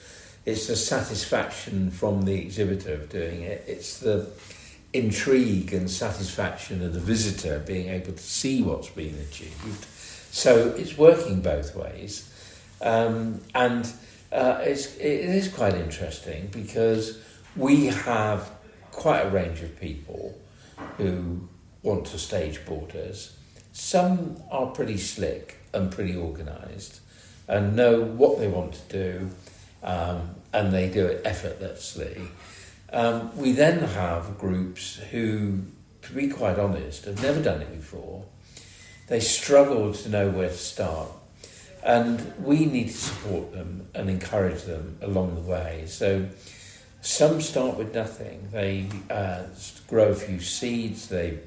It's 0.46 0.68
the 0.68 0.76
satisfaction 0.76 1.90
from 1.92 2.24
the 2.24 2.36
exhibitor 2.36 2.94
of 2.94 3.10
doing 3.10 3.42
it. 3.42 3.64
It's 3.68 4.00
the 4.00 4.30
intrigue 4.94 5.74
and 5.74 5.90
satisfaction 5.90 6.84
of 6.84 6.94
the 6.94 7.00
visitor 7.00 7.60
being 7.60 7.90
able 7.90 8.14
to 8.14 8.24
see 8.24 8.62
what's 8.62 8.90
being 8.90 9.16
achieved. 9.16 9.86
So 10.32 10.70
it's 10.78 10.98
working 10.98 11.42
both 11.42 11.76
ways, 11.76 12.30
um, 12.82 13.42
and 13.54 13.92
uh, 14.32 14.60
it's, 14.62 14.96
it 14.98 15.22
is 15.22 15.48
quite 15.48 15.76
interesting 15.76 16.50
because 16.52 17.20
we 17.56 17.86
have 17.88 18.52
quite 18.96 19.22
a 19.26 19.30
range 19.30 19.62
of 19.62 19.80
people 19.80 20.36
who 20.98 21.48
want 21.84 22.06
to 22.08 22.18
stage 22.18 22.66
borders. 22.66 23.38
Some 23.74 24.38
are 24.50 24.68
pretty 24.68 24.98
slick 24.98 25.58
and 25.74 25.92
pretty 25.92 26.16
organised 26.16 27.02
and 27.48 27.76
know 27.76 28.02
what 28.02 28.40
they 28.40 28.48
want 28.48 28.74
to 28.74 28.92
do 28.92 29.30
um, 29.84 30.36
and 30.54 30.74
they 30.74 30.90
do 30.90 31.06
it 31.06 31.22
effortlessly. 31.26 32.22
Um, 32.92 33.36
we 33.38 33.52
then 33.52 33.80
have 33.80 34.40
groups 34.40 34.96
who, 35.12 35.66
to 36.04 36.14
be 36.14 36.30
quite 36.30 36.58
honest, 36.58 37.06
have 37.06 37.22
never 37.22 37.42
done 37.42 37.62
it 37.62 37.72
before. 37.76 38.26
They 39.08 39.20
struggle 39.20 39.94
to 39.94 40.10
know 40.10 40.30
where 40.30 40.50
to 40.50 40.58
start. 40.58 41.10
And 41.84 42.34
we 42.42 42.66
need 42.66 42.88
to 42.88 42.98
support 42.98 43.52
them 43.52 43.90
and 43.94 44.10
encourage 44.10 44.64
them 44.64 44.98
along 45.02 45.36
the 45.36 45.42
way. 45.42 45.84
So 45.86 46.30
some 47.06 47.40
start 47.40 47.78
with 47.78 47.94
nothing. 47.94 48.50
They 48.52 48.88
uh, 49.12 49.44
grow 49.88 50.10
a 50.10 50.16
few 50.16 50.40
seeds, 50.40 51.08
they 51.08 51.40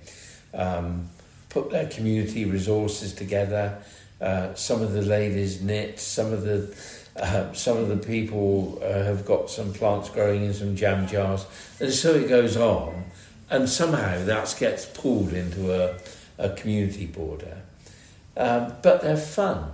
um, 0.54 1.08
put 1.48 1.70
their 1.70 1.88
community 1.88 2.44
resources 2.44 3.12
together. 3.12 3.82
Uh, 4.20 4.54
some 4.54 4.82
of 4.82 4.92
the 4.92 5.02
ladies 5.02 5.60
knit, 5.60 5.98
some 5.98 6.32
of 6.32 6.42
the 6.42 6.74
uh, 7.16 7.52
some 7.52 7.76
of 7.76 7.88
the 7.88 7.96
people 7.96 8.80
uh, 8.84 9.02
have 9.02 9.26
got 9.26 9.50
some 9.50 9.72
plants 9.72 10.08
growing 10.08 10.44
in 10.44 10.54
some 10.54 10.76
jam 10.76 11.08
jars, 11.08 11.44
and 11.80 11.92
so 11.92 12.14
it 12.14 12.28
goes 12.28 12.56
on, 12.56 13.06
and 13.50 13.68
somehow 13.68 14.24
that 14.24 14.56
gets 14.60 14.86
pulled 14.86 15.32
into 15.32 15.72
a, 15.72 15.98
a 16.38 16.50
community 16.50 17.06
border. 17.06 17.62
Um, 18.36 18.74
but 18.82 19.02
they're 19.02 19.16
fun, 19.16 19.72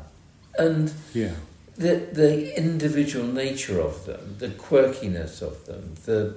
and 0.59 0.91
Yeah. 1.13 1.35
The 1.77 2.07
the 2.13 2.57
individual 2.57 3.27
nature 3.27 3.81
of 3.81 4.05
them, 4.07 4.37
the 4.39 4.49
quirkiness 4.49 5.43
of 5.43 5.67
them, 5.67 5.95
the 6.05 6.35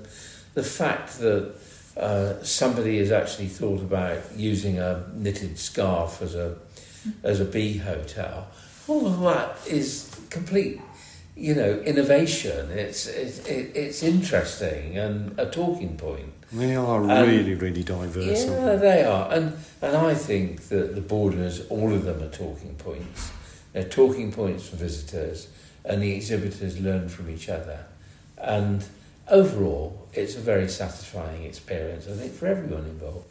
the 0.53 0.63
fact 0.63 1.19
that 1.19 1.53
uh, 1.95 2.43
somebody 2.43 2.97
has 2.99 3.11
actually 3.11 3.47
thought 3.47 3.81
about 3.81 4.19
using 4.35 4.79
a 4.79 5.03
knitted 5.13 5.57
scarf 5.59 6.21
as 6.21 6.35
a 6.35 6.55
as 7.23 7.39
a 7.39 7.45
bee 7.45 7.77
hotel, 7.77 8.47
all 8.87 9.05
of 9.07 9.19
that 9.21 9.55
is 9.67 10.09
complete, 10.29 10.81
you 11.35 11.53
know, 11.55 11.79
innovation. 11.85 12.71
It's 12.71 13.05
it's 13.07 13.39
it's 13.47 14.03
interesting 14.03 14.97
and 14.97 15.39
a 15.39 15.45
talking 15.45 15.97
point. 15.97 16.33
They 16.51 16.75
are 16.75 17.01
Um, 17.03 17.09
really, 17.29 17.55
really 17.55 17.83
diverse. 17.83 18.45
Yeah, 18.45 18.75
they 18.77 19.03
are, 19.03 19.31
and 19.31 19.53
and 19.81 19.97
I 19.97 20.13
think 20.15 20.69
that 20.69 20.95
the 20.95 21.01
borders, 21.01 21.61
all 21.69 21.93
of 21.93 22.03
them 22.05 22.21
are 22.23 22.29
talking 22.29 22.75
points. 22.75 23.31
They're 23.77 23.87
talking 23.87 24.31
points 24.31 24.67
for 24.69 24.75
visitors, 24.75 25.49
and 25.85 26.01
the 26.01 26.11
exhibitors 26.11 26.79
learn 26.79 27.09
from 27.09 27.29
each 27.29 27.47
other. 27.47 27.85
And 28.35 28.83
overall, 29.29 30.07
it's 30.13 30.35
a 30.35 30.39
very 30.39 30.67
satisfying 30.67 31.43
experience, 31.43 32.07
I 32.07 32.13
think, 32.13 32.33
for 32.33 32.47
everyone 32.47 32.85
involved. 32.85 33.29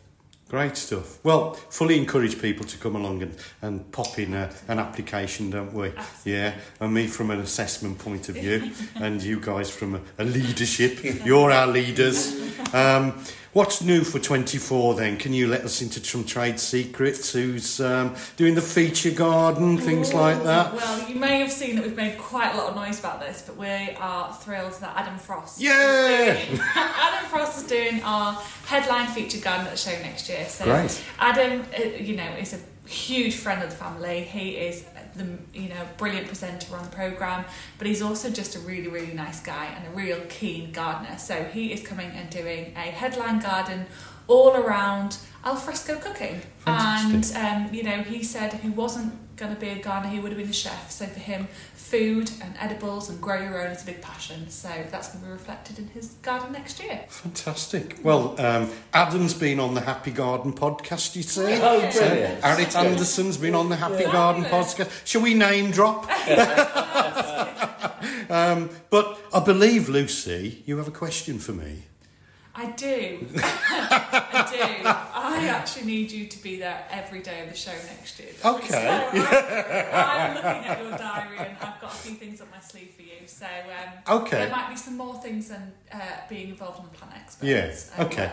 Great 0.49 0.77
stuff. 0.77 1.19
Well, 1.25 1.55
fully 1.55 1.99
encourage 1.99 2.41
people 2.41 2.65
to 2.65 2.79
come 2.79 2.95
along 2.95 3.23
and, 3.23 3.37
and 3.61 3.91
pop 3.91 4.21
in 4.21 4.35
a, 4.35 4.49
an 4.69 4.79
application, 4.79 5.51
don't 5.51 5.75
we? 5.75 5.91
Yeah, 6.25 6.55
and 6.79 6.95
me 6.95 7.09
from 7.09 7.33
an 7.33 7.41
assessment 7.41 7.99
point 7.99 8.29
of 8.29 8.37
view, 8.37 8.71
and 8.95 9.21
you 9.21 9.41
guys 9.41 9.69
from 9.69 9.97
a, 9.97 10.01
a 10.21 10.25
leadership. 10.25 11.27
You're 11.27 11.51
our 11.51 11.67
leaders. 11.67 12.45
Um, 12.73 13.23
what's 13.57 13.83
new 13.83 14.05
for 14.05 14.19
24 14.19 14.97
then? 14.97 15.17
Can 15.17 15.33
you 15.33 15.47
let 15.49 15.63
us 15.63 15.81
into 15.81 16.05
some 16.05 16.25
trade 16.25 16.61
secrets? 16.61 17.33
Who's 17.33 17.81
um, 17.81 18.15
doing 18.37 18.55
the 18.55 18.61
feature 18.61 19.11
garden, 19.11 19.79
things 19.79 20.13
like 20.13 20.43
that? 20.43 20.75
Well, 20.75 21.09
you 21.09 21.15
may 21.15 21.39
have 21.41 21.51
seen 21.51 21.77
that 21.77 21.85
we've 21.87 21.97
made 21.97 22.19
quite 22.19 22.55
a 22.55 22.59
lot 22.59 22.69
of 22.69 22.77
noise 22.77 23.01
about 23.01 23.19
this, 23.19 23.43
but 23.47 23.57
we 23.57 23.67
are 23.67 24.31
thrilled 24.35 24.75
that 24.81 24.93
Adam 24.95 25.17
Frost. 25.17 25.59
Yeah! 25.59 26.35
doing- 26.35 26.61
Adam 26.75 27.31
Frost 27.31 27.57
is 27.57 27.67
doing 27.67 28.03
our 28.03 28.35
headline 28.67 29.07
feature 29.07 29.39
garden 29.39 29.65
at 29.67 29.73
the 29.73 29.79
show 29.79 29.99
next 30.03 30.29
year. 30.29 30.45
So 30.45 30.67
Great. 30.67 31.03
Adam, 31.19 31.65
uh, 31.79 31.83
you 31.83 32.15
know, 32.15 32.29
is 32.39 32.53
a 32.53 32.87
huge 32.87 33.37
friend 33.37 33.63
of 33.63 33.71
the 33.71 33.77
family. 33.77 34.21
He 34.21 34.51
is 34.51 34.85
the 35.17 35.59
you 35.59 35.69
know 35.69 35.89
brilliant 35.97 36.27
presenter 36.27 36.77
on 36.77 36.85
the 36.85 36.91
program, 36.91 37.45
but 37.79 37.87
he's 37.87 38.03
also 38.03 38.31
just 38.31 38.57
a 38.57 38.59
really 38.61 38.89
really 38.89 39.15
nice 39.15 39.41
guy 39.41 39.67
and 39.67 39.87
a 39.87 39.91
real 39.97 40.21
keen 40.29 40.73
gardener. 40.73 41.19
So 41.19 41.45
he 41.45 41.73
is 41.73 41.83
coming 41.87 42.11
and 42.11 42.29
doing 42.31 42.73
a 42.77 42.91
headline 43.01 43.41
garden 43.41 43.87
all 44.29 44.57
around 44.57 45.19
alfresco 45.45 45.97
cooking. 45.97 46.43
And 46.67 47.25
um, 47.37 47.73
you 47.73 47.83
know, 47.83 48.03
he 48.03 48.23
said 48.23 48.53
he 48.55 48.69
wasn't 48.69 49.15
going 49.37 49.55
to 49.55 49.61
be 49.61 49.69
a 49.69 49.79
gardener, 49.79 50.13
he 50.13 50.19
would 50.19 50.33
have 50.33 50.41
been 50.41 50.51
a 50.51 50.53
chef. 50.53 50.91
So 50.91 51.07
for 51.07 51.21
him, 51.21 51.47
food 51.75 52.31
and 52.43 52.55
edibles 52.59 53.09
and 53.11 53.21
grow 53.21 53.41
your 53.41 53.63
own 53.63 53.71
is 53.71 53.83
a 53.83 53.87
big 53.87 54.01
passion. 54.01 54.49
So 54.51 54.69
that's 54.91 55.09
going 55.09 55.21
to 55.21 55.27
be 55.27 55.33
reflected 55.33 55.79
in 55.79 55.89
his 55.89 56.09
garden 56.23 56.53
next 56.53 56.83
year. 56.83 57.05
Fantastic. 57.09 57.99
Well, 58.03 58.41
um, 58.41 58.71
Adam's 58.93 59.35
been 59.35 59.61
on 59.61 59.75
the 59.75 59.83
Happy 59.83 60.11
Garden 60.11 60.53
podcast, 60.53 61.15
you 61.17 61.23
see. 61.23 61.59
Oh, 61.61 61.91
So. 61.91 62.39
Arit 62.43 62.75
Anderson's 62.77 63.37
been 63.37 63.55
on 63.55 63.69
the 63.69 63.77
Happy 63.77 64.05
Garden 64.05 64.45
podcast. 64.45 65.07
Shall 65.07 65.23
we 65.23 65.35
name 65.35 65.71
drop? 65.71 66.07
um, 68.31 68.71
but 68.91 69.19
I 69.33 69.41
believe, 69.41 69.89
Lucy, 69.89 70.63
you 70.67 70.79
have 70.79 70.89
a 70.89 70.93
question 70.93 71.39
for 71.39 71.53
me. 71.53 71.85
I 72.59 72.71
do. 72.73 73.27
I 73.37 74.49
do. 74.51 74.89
I 74.89 75.47
actually 75.49 75.87
need 75.87 76.11
you 76.11 76.27
to 76.27 76.43
be 76.43 76.59
there 76.59 76.85
every 76.91 77.21
day 77.21 77.43
of 77.43 77.51
the 77.51 77.57
show 77.57 77.73
next 77.73 78.19
year. 78.19 78.31
Okay. 78.45 78.67
So 78.69 78.79
I'm, 78.79 79.17
I'm 79.93 80.35
looking 80.35 80.71
at 80.71 80.81
your 80.83 80.97
diary 80.99 81.39
and 81.39 81.57
I've 81.61 81.81
got 81.81 81.93
a 81.93 81.97
few 81.97 82.15
things 82.15 82.41
up 82.41 82.51
my 82.51 82.61
sleeve 82.61 82.91
for 82.97 83.03
you. 83.03 83.27
So 83.27 83.47
um, 83.47 84.21
Okay. 84.23 84.39
there 84.39 84.51
might 84.51 84.71
be 84.71 84.77
some 84.77 84.97
more 84.97 85.15
things 85.17 85.49
than 85.49 85.73
uh, 85.93 85.99
being 86.29 86.49
involved 86.49 86.79
on 86.81 86.87
the 86.91 86.97
Plant 86.97 87.13
Yes. 87.43 87.91
Yeah, 87.95 88.03
uh, 88.03 88.07
okay. 88.07 88.33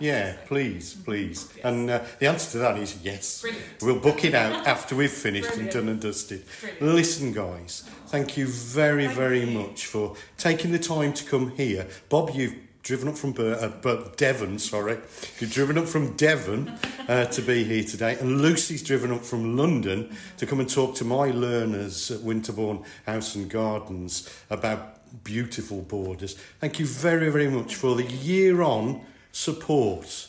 Yeah, 0.00 0.32
So- 0.32 0.38
please, 0.46 0.94
please. 0.94 1.52
And 1.62 1.88
uh, 1.88 2.00
the 2.18 2.26
answer 2.26 2.52
to 2.52 2.58
that 2.58 2.78
is 2.78 2.98
yes. 3.04 3.42
Brilliant. 3.42 3.66
We'll 3.82 4.00
book 4.00 4.24
it 4.24 4.34
out 4.34 4.66
after 4.74 4.96
we've 4.96 5.10
finished 5.10 5.54
and 5.56 5.70
done 5.70 5.88
and 5.88 6.00
dusted. 6.00 6.44
Brilliant. 6.60 6.82
Listen, 6.96 7.32
guys, 7.32 7.84
thank 8.06 8.36
you 8.36 8.46
very, 8.48 9.06
very 9.06 9.46
much 9.46 9.86
for 9.86 10.16
taking 10.38 10.72
the 10.72 10.78
time 10.78 11.12
to 11.12 11.24
come 11.24 11.50
here. 11.52 11.86
Bob, 12.08 12.30
you've 12.34 12.54
driven 12.82 13.08
up 13.08 13.16
from 13.16 13.32
Bur- 13.32 13.58
uh, 13.84 14.08
Devon, 14.16 14.58
sorry. 14.58 14.98
You've 15.38 15.52
driven 15.52 15.78
up 15.78 15.86
from 15.86 16.16
Devon 16.16 16.68
uh, 17.08 17.26
to 17.26 17.42
be 17.42 17.64
here 17.64 17.84
today. 17.84 18.16
And 18.18 18.42
Lucy's 18.42 18.82
driven 18.82 19.12
up 19.12 19.24
from 19.24 19.56
London 19.56 20.14
to 20.38 20.46
come 20.46 20.60
and 20.60 20.68
talk 20.68 20.94
to 20.96 21.04
my 21.04 21.30
learners 21.30 22.10
at 22.10 22.20
Winterbourne 22.20 22.84
House 23.06 23.34
and 23.34 23.48
Gardens 23.48 24.28
about 24.50 24.98
beautiful 25.24 25.82
borders. 25.82 26.34
Thank 26.60 26.78
you 26.78 26.86
very, 26.86 27.30
very 27.30 27.48
much 27.48 27.76
for 27.76 27.94
the 27.94 28.04
year 28.04 28.62
on 28.62 29.04
support, 29.30 30.28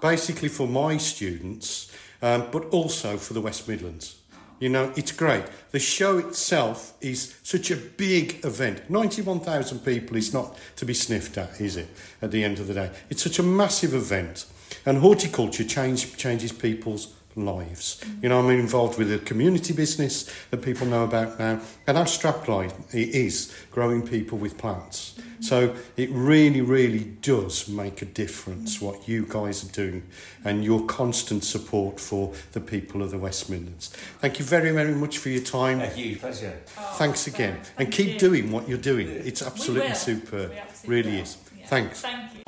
basically 0.00 0.48
for 0.48 0.66
my 0.68 0.96
students, 0.98 1.90
um, 2.20 2.48
but 2.50 2.66
also 2.66 3.16
for 3.16 3.32
the 3.32 3.40
West 3.40 3.66
Midlands. 3.68 4.16
You 4.64 4.70
know, 4.70 4.94
it's 4.96 5.12
great. 5.12 5.44
The 5.72 5.78
show 5.78 6.16
itself 6.16 6.94
is 7.02 7.34
such 7.42 7.70
a 7.70 7.76
big 7.76 8.42
event. 8.46 8.88
91,000 8.88 9.80
people 9.80 10.16
is 10.16 10.32
not 10.32 10.56
to 10.76 10.86
be 10.86 10.94
sniffed 10.94 11.36
at, 11.36 11.60
is 11.60 11.76
it, 11.76 11.86
at 12.22 12.30
the 12.30 12.42
end 12.42 12.58
of 12.58 12.68
the 12.68 12.72
day? 12.72 12.90
It's 13.10 13.22
such 13.22 13.38
a 13.38 13.42
massive 13.42 13.92
event. 13.92 14.46
And 14.86 14.96
horticulture 14.96 15.64
change, 15.64 16.16
changes 16.16 16.50
people's 16.50 17.08
lives. 17.36 18.02
You 18.22 18.28
know, 18.28 18.38
I'm 18.38 18.50
involved 18.50 18.98
with 18.98 19.12
a 19.12 19.18
community 19.18 19.72
business 19.72 20.30
that 20.50 20.58
people 20.62 20.86
know 20.86 21.04
about 21.04 21.38
now, 21.38 21.60
and 21.86 21.98
our 21.98 22.04
strapline 22.04 22.72
is 22.92 23.54
growing 23.70 24.06
people 24.06 24.38
with 24.38 24.56
plants. 24.58 25.14
So 25.40 25.74
it 25.96 26.08
really, 26.10 26.62
really 26.62 27.00
does 27.20 27.68
make 27.68 28.00
a 28.00 28.06
difference 28.06 28.80
what 28.80 29.06
you 29.06 29.26
guys 29.28 29.62
are 29.62 29.72
doing 29.72 30.04
and 30.44 30.64
your 30.64 30.86
constant 30.86 31.44
support 31.44 32.00
for 32.00 32.32
the 32.52 32.60
people 32.60 33.02
of 33.02 33.10
the 33.10 33.18
West 33.18 33.50
Midlands. 33.50 33.88
Thank 34.20 34.38
you 34.38 34.44
very, 34.44 34.70
very 34.70 34.92
much 34.94 35.18
for 35.18 35.28
your 35.28 35.42
time. 35.42 35.80
A 35.80 35.86
huge 35.88 36.20
pleasure. 36.20 36.58
Oh, 36.78 36.94
Thanks 36.96 37.26
again. 37.26 37.60
and 37.76 37.92
keep 37.92 38.18
doing 38.18 38.50
what 38.52 38.68
you're 38.68 38.78
doing. 38.78 39.08
It's 39.10 39.42
absolutely 39.42 39.88
will. 39.88 39.94
superb. 39.96 40.52
Absolutely 40.52 40.96
Really 40.96 41.16
will. 41.16 41.22
is. 41.24 41.36
Yeah. 41.58 41.66
Thanks. 41.66 42.00
Thank 42.00 42.34
you. 42.34 42.40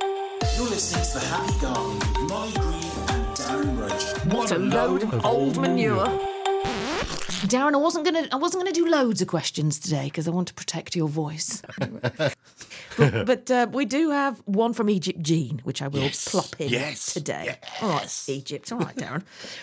You're 0.57 0.71
listening 0.71 1.05
to 1.05 1.19
The 1.19 1.27
Happy 1.27 1.61
Garden 1.61 1.99
with 1.99 2.31
Mollie 2.31 2.53
Green 2.53 2.73
and 2.75 2.83
Darren 2.83 2.83
Rudge. 2.83 2.86
What 3.47 4.51
a 4.51 4.59
load 4.59 5.05
of 5.05 5.25
old 5.25 5.57
manure. 5.61 6.07
Darren, 7.47 7.75
I 7.75 7.77
wasn't 7.77 8.05
gonna 8.05 8.27
I 8.33 8.37
wasn't 8.37 8.65
gonna 8.65 8.73
do 8.73 8.89
loads 8.89 9.23
of 9.23 9.29
questions 9.29 9.79
today 9.79 10.05
because 10.07 10.27
I 10.27 10.33
want 10.33 10.49
to 10.49 10.55
protect 10.55 10.97
your 10.97 11.09
voice. 11.09 11.63
but 12.97 13.27
but 13.27 13.51
uh, 13.51 13.69
we 13.71 13.85
do 13.85 14.11
have 14.11 14.43
one 14.47 14.73
from 14.73 14.91
Egypt 14.91 15.23
Jean, 15.23 15.61
which 15.63 15.81
I 15.81 15.87
will 15.87 16.01
Yes, 16.01 16.29
plop 16.29 16.61
in 16.61 16.71
yes, 16.71 17.15
today. 17.15 17.57
All 17.83 17.91
right, 17.91 18.25
Egypt. 18.27 18.73
All 18.73 18.79
right, 18.79 18.97
Darren. 18.97 19.23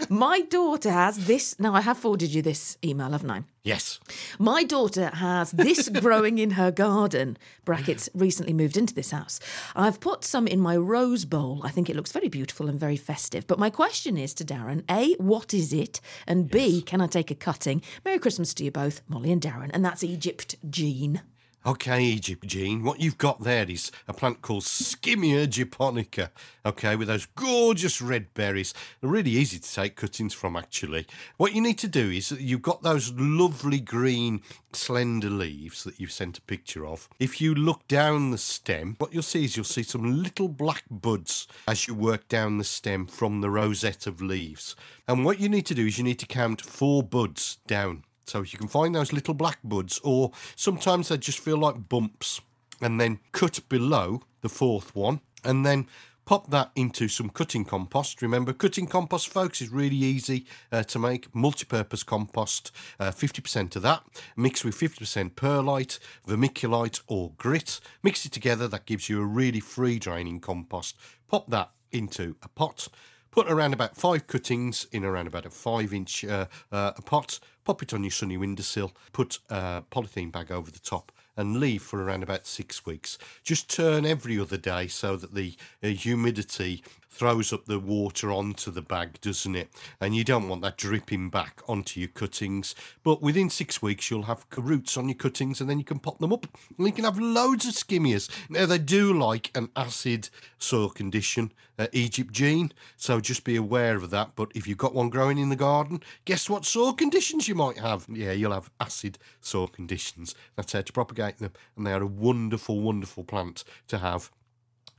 My 0.10 0.39
daughter 0.41 0.91
has 0.91 1.26
this. 1.28 1.60
Now 1.60 1.74
I 1.74 1.82
have 1.82 1.98
forwarded 1.98 2.34
you 2.34 2.41
this 2.41 2.78
email, 2.86 3.12
haven't 3.12 3.32
I? 3.32 3.43
Yes. 3.63 4.02
My 4.38 4.65
daughter 4.65 5.08
has 5.08 5.52
this 5.52 5.88
growing 6.02 6.38
in 6.38 6.52
her 6.52 6.69
garden. 6.69 7.38
Brackets 7.63 8.10
recently 8.13 8.52
moved 8.52 8.76
into 8.76 8.93
this 8.93 9.12
house. 9.12 9.39
I've 9.73 10.02
put 10.02 10.26
some 10.26 10.47
in 10.47 10.60
my 10.60 10.76
rose 10.76 11.23
bowl. 11.23 11.62
I 11.63 11.69
think 11.69 11.89
it 11.89 11.95
looks 11.95 12.12
very 12.12 12.28
beautiful 12.28 12.67
and 12.67 12.78
very 12.78 12.97
festive. 12.97 13.47
But 13.47 13.60
my 13.60 13.69
question 13.69 14.17
is 14.17 14.34
to 14.34 14.43
Darren 14.43 14.84
A, 14.91 15.13
what 15.13 15.54
is 15.54 15.71
it? 15.71 16.02
And 16.28 16.49
B, 16.52 16.82
can 16.82 16.99
I 16.99 17.08
take 17.08 17.32
a 17.32 17.36
cutting? 17.36 17.82
Merry 18.04 18.19
Christmas 18.19 18.54
to 18.56 18.65
you 18.65 18.71
both, 18.71 19.02
Mollie 19.08 19.32
and 19.32 19.41
Darren. 19.41 19.71
And 19.73 19.86
that's 19.86 20.04
Egypt 20.04 20.58
Jean. 20.69 21.21
Okay, 21.65 22.04
Egypt 22.04 22.45
Jean, 22.45 22.84
what 22.84 22.99
you've 22.99 23.17
got 23.17 23.41
there 23.41 23.69
is 23.69 23.89
a 24.06 24.13
plant 24.13 24.41
called 24.41 24.63
Skimmia 24.63 25.47
japonica, 25.47 26.30
okay, 26.65 26.97
with 26.97 27.08
those 27.08 27.26
gorgeous 27.26 28.02
red 28.02 28.34
berries. 28.34 28.73
They're 28.99 29.10
really 29.10 29.32
easy 29.32 29.60
to 29.60 29.73
take 29.73 29.95
cuttings 29.95 30.34
from, 30.34 30.58
actually. 30.58 31.08
What 31.38 31.54
you 31.54 31.62
need 31.62 31.78
to 31.78 31.88
do 31.88 32.10
is 32.10 32.32
you've 32.32 32.62
got 32.62 32.84
those 32.84 33.13
lovely 33.13 33.80
green, 33.80 34.41
slender 34.73 35.30
leaves 35.30 35.86
that 35.86 36.02
you've 36.02 36.12
sent 36.12 36.38
a 36.38 36.41
picture 36.41 36.86
of. 36.86 37.08
If 37.17 37.39
you 37.39 37.56
look 37.56 37.88
down 37.88 38.32
the 38.32 38.38
stem, 38.38 38.97
what 38.97 39.13
you'll 39.13 39.23
see 39.23 39.45
is 39.45 39.56
you'll 39.56 39.63
see 39.63 39.84
some 39.84 40.21
little 40.21 40.49
black 40.49 40.84
buds 40.91 41.47
as 41.65 41.88
you 41.88 41.93
work 41.93 42.28
down 42.28 42.58
the 42.58 42.65
stem 42.65 43.08
from 43.08 43.39
the 43.39 43.49
rosette 43.49 44.06
of 44.06 44.21
leaves. 44.21 44.76
And 45.08 45.23
what 45.23 45.39
you 45.39 45.47
need 45.47 45.65
to 45.67 45.76
do 45.76 45.86
is 45.86 45.97
you 45.97 46.04
need 46.04 46.19
to 46.19 46.26
count 46.26 46.60
four 46.60 47.04
buds 47.04 47.60
down. 47.67 48.04
So 48.26 48.42
you 48.42 48.58
can 48.58 48.68
find 48.68 48.96
those 48.96 49.14
little 49.14 49.34
black 49.34 49.60
buds, 49.64 50.00
or 50.04 50.32
sometimes 50.56 51.10
they 51.10 51.18
just 51.18 51.40
feel 51.40 51.58
like 51.58 51.90
bumps, 51.90 52.42
and 52.82 53.00
then 53.00 53.20
cut 53.32 53.60
below 53.70 54.22
the 54.42 54.50
fourth 54.50 54.96
one, 54.96 55.22
and 55.44 55.66
then 55.66 55.88
pop 56.26 56.50
that 56.52 56.72
into 56.76 57.08
some 57.08 57.30
cutting 57.30 57.66
compost. 57.66 58.22
Remember, 58.22 58.54
cutting 58.54 58.88
compost, 58.88 59.28
folks, 59.28 59.62
is 59.62 59.70
really 59.70 59.96
easy 59.96 60.46
uh, 60.72 60.84
to 60.84 61.00
make. 61.00 61.34
Multi-purpose 61.36 62.04
compost, 62.04 62.72
uh, 63.00 63.12
50% 63.12 63.76
of 63.76 63.82
that, 63.82 64.04
mixed 64.36 64.64
with 64.64 64.78
50% 64.78 65.36
perlite, 65.36 66.00
vermiculite, 66.28 67.02
or 67.08 67.32
grit. 67.38 67.80
Mix 68.02 68.26
it 68.26 68.32
together. 68.32 68.68
That 68.68 68.86
gives 68.86 69.10
you 69.10 69.22
a 69.22 69.26
really 69.26 69.60
free 69.60 70.00
draining 70.00 70.40
compost. 70.40 70.96
Pop 71.28 71.50
that 71.50 71.72
into 71.92 72.36
a 72.42 72.50
pot. 72.50 72.88
Put 73.32 73.52
around 73.52 73.74
about 73.74 73.96
five 73.96 74.28
cuttings 74.28 74.86
in 74.92 75.04
around 75.04 75.28
about 75.28 75.46
a 75.46 75.50
five 75.50 75.94
inch 75.94 76.24
uh, 76.24 76.46
uh, 76.72 76.92
pot. 77.06 77.40
Pop 77.63 77.82
it 77.82 77.93
on 77.93 78.04
your 78.04 78.12
sunny 78.12 78.38
windowsill. 78.38 78.93
Put 79.12 79.39
a 79.49 79.84
polythene 79.91 80.32
bag 80.32 80.52
over 80.52 80.71
the 80.71 80.80
top 80.80 81.12
and 81.36 81.60
leave 81.60 81.82
for 81.82 82.04
around 82.04 82.23
about 82.23 82.45
six 82.45 82.86
weeks. 82.86 83.17
Just 83.43 83.69
turn 83.69 84.06
every 84.06 84.39
other 84.39 84.58
day 84.58 84.88
so 84.88 85.15
that 85.15 85.34
the 85.34 85.56
uh, 85.82 85.88
humidity 85.88 86.84
throws 87.13 87.54
up 87.54 87.65
the 87.65 87.80
water 87.80 88.32
onto 88.32 88.71
the 88.71 88.82
bag, 88.82 89.21
doesn't 89.21 89.56
it? 89.56 89.69
And 90.02 90.15
you 90.15 90.23
don't 90.23 90.49
want 90.49 90.62
that 90.63 90.78
dripping 90.78 91.30
back 91.30 91.62
onto 91.67 91.99
your 91.99 92.10
cuttings. 92.10 92.73
But 93.04 93.21
within 93.21 93.49
six 93.49 93.82
weeks, 93.82 94.10
you'll 94.10 94.23
have 94.23 94.45
roots 94.58 94.97
on 94.97 95.08
your 95.08 95.15
cuttings 95.15 95.62
and 95.62 95.69
then 95.69 95.80
you 95.80 95.86
can 95.86 95.99
pop 95.99 96.19
them 96.19 96.34
up. 96.34 96.47
And 96.78 96.88
you 96.88 96.93
can 96.93 97.06
have 97.06 97.19
loads 97.19 97.67
of 97.67 97.73
skimmias. 97.73 98.30
Now, 98.49 98.65
they 98.65 98.80
do 98.80 99.13
like 99.13 99.56
an 99.56 99.69
acid 99.76 100.30
soil 100.58 100.89
condition, 100.89 101.52
uh, 101.78 101.88
Egypt 101.91 102.32
Jean, 102.32 102.71
so 102.97 103.19
just 103.19 103.43
be 103.43 103.56
aware 103.56 103.95
of 103.95 104.10
that. 104.10 104.32
But 104.36 104.52
if 104.56 104.67
you've 104.67 104.78
got 104.78 104.95
one 104.95 105.10
growing 105.10 105.38
in 105.38 105.49
the 105.49 105.56
garden, 105.56 106.02
guess 106.26 106.49
what 106.49 106.65
soil 106.65 106.93
conditions 106.93 107.47
you 107.47 107.56
might 107.56 107.78
have? 107.78 108.06
Yeah, 108.10 108.32
you'll 108.32 108.54
have 108.54 108.71
acid 108.80 109.17
soil 109.41 109.67
conditions. 109.67 110.36
That's 110.56 110.73
how 110.73 110.82
to 110.82 110.93
propagate 110.93 111.38
them. 111.38 111.54
And 111.78 111.86
they 111.86 111.93
are 111.93 112.04
a 112.04 112.08
wonderful, 112.08 112.82
wonderful 112.82 113.23
plant 113.23 113.63
to 113.88 113.99
have 113.99 114.32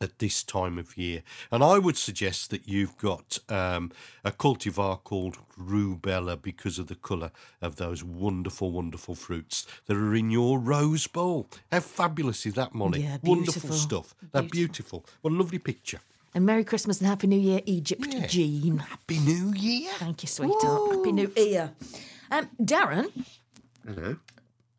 at 0.00 0.18
this 0.18 0.42
time 0.42 0.78
of 0.78 0.96
year. 0.96 1.22
And 1.50 1.62
I 1.62 1.78
would 1.78 1.96
suggest 1.96 2.50
that 2.50 2.68
you've 2.68 2.96
got 2.98 3.38
um, 3.48 3.92
a 4.24 4.30
cultivar 4.30 5.02
called 5.02 5.38
rubella 5.58 6.40
because 6.40 6.78
of 6.78 6.88
the 6.88 6.94
colour 6.94 7.30
of 7.62 7.76
those 7.76 8.02
wonderful, 8.04 8.70
wonderful 8.70 9.14
fruits 9.14 9.66
that 9.86 9.96
are 9.96 10.14
in 10.14 10.30
your 10.30 10.58
rose 10.58 11.06
bowl. 11.06 11.48
How 11.70 11.80
fabulous 11.80 12.46
is 12.46 12.54
that, 12.54 12.74
Mollie? 12.74 13.02
Yeah, 13.02 13.18
wonderful 13.22 13.60
beautiful. 13.62 13.76
stuff. 13.76 14.14
They're 14.32 14.42
beautiful. 14.42 15.04
What 15.22 15.32
a 15.32 15.36
lovely 15.36 15.58
picture. 15.58 16.00
And 16.34 16.44
Merry 16.44 16.64
Christmas 16.64 17.00
and 17.00 17.08
Happy 17.08 17.28
New 17.28 17.38
Year, 17.38 17.60
Egypt 17.64 18.08
Jean. 18.28 18.78
Happy 18.78 19.20
New 19.20 19.52
Year. 19.54 19.92
Thank 19.98 20.24
you, 20.24 20.28
sweetheart. 20.28 20.96
Happy 20.96 21.12
New 21.12 21.32
Year. 21.36 21.70
Um, 22.30 22.50
Darren. 22.60 23.10
Hello. 23.86 24.16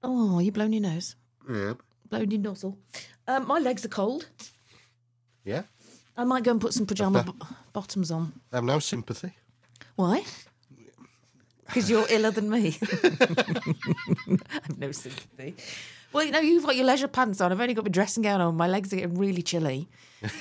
Oh, 0.04 0.40
you 0.40 0.52
blown 0.52 0.74
your 0.74 0.82
nose? 0.82 1.16
Yeah. 1.50 1.74
Blown 2.10 2.30
your 2.30 2.42
nozzle. 2.42 2.78
Um, 3.28 3.48
my 3.48 3.60
legs 3.60 3.86
are 3.86 3.90
cold. 3.90 4.28
Yeah. 5.46 5.62
I 6.18 6.24
might 6.26 6.44
go 6.44 6.52
and 6.52 6.60
put 6.62 6.74
some 6.74 6.86
pajama 6.86 7.24
b- 7.24 7.34
bottoms 7.72 8.10
on. 8.12 8.34
I 8.52 8.58
have 8.58 8.64
no 8.64 8.80
sympathy. 8.80 9.34
Why? 9.96 10.24
Because 11.68 11.90
you're 11.90 12.08
iller 12.10 12.32
than 12.32 12.50
me. 12.50 12.78
I 12.82 12.88
have 14.52 14.78
no 14.78 14.92
sympathy. 14.92 15.56
Well, 16.14 16.24
you 16.24 16.32
know, 16.32 16.40
you've 16.40 16.64
got 16.66 16.76
your 16.76 16.86
leisure 16.86 17.08
pants 17.08 17.42
on. 17.42 17.52
I've 17.52 17.60
only 17.60 17.74
got 17.74 17.86
my 17.86 17.90
dressing 17.92 18.24
gown 18.24 18.40
on. 18.42 18.56
My 18.56 18.68
legs 18.68 18.94
are 18.94 18.98
getting 18.98 19.18
really 19.18 19.42
chilly. 19.42 19.88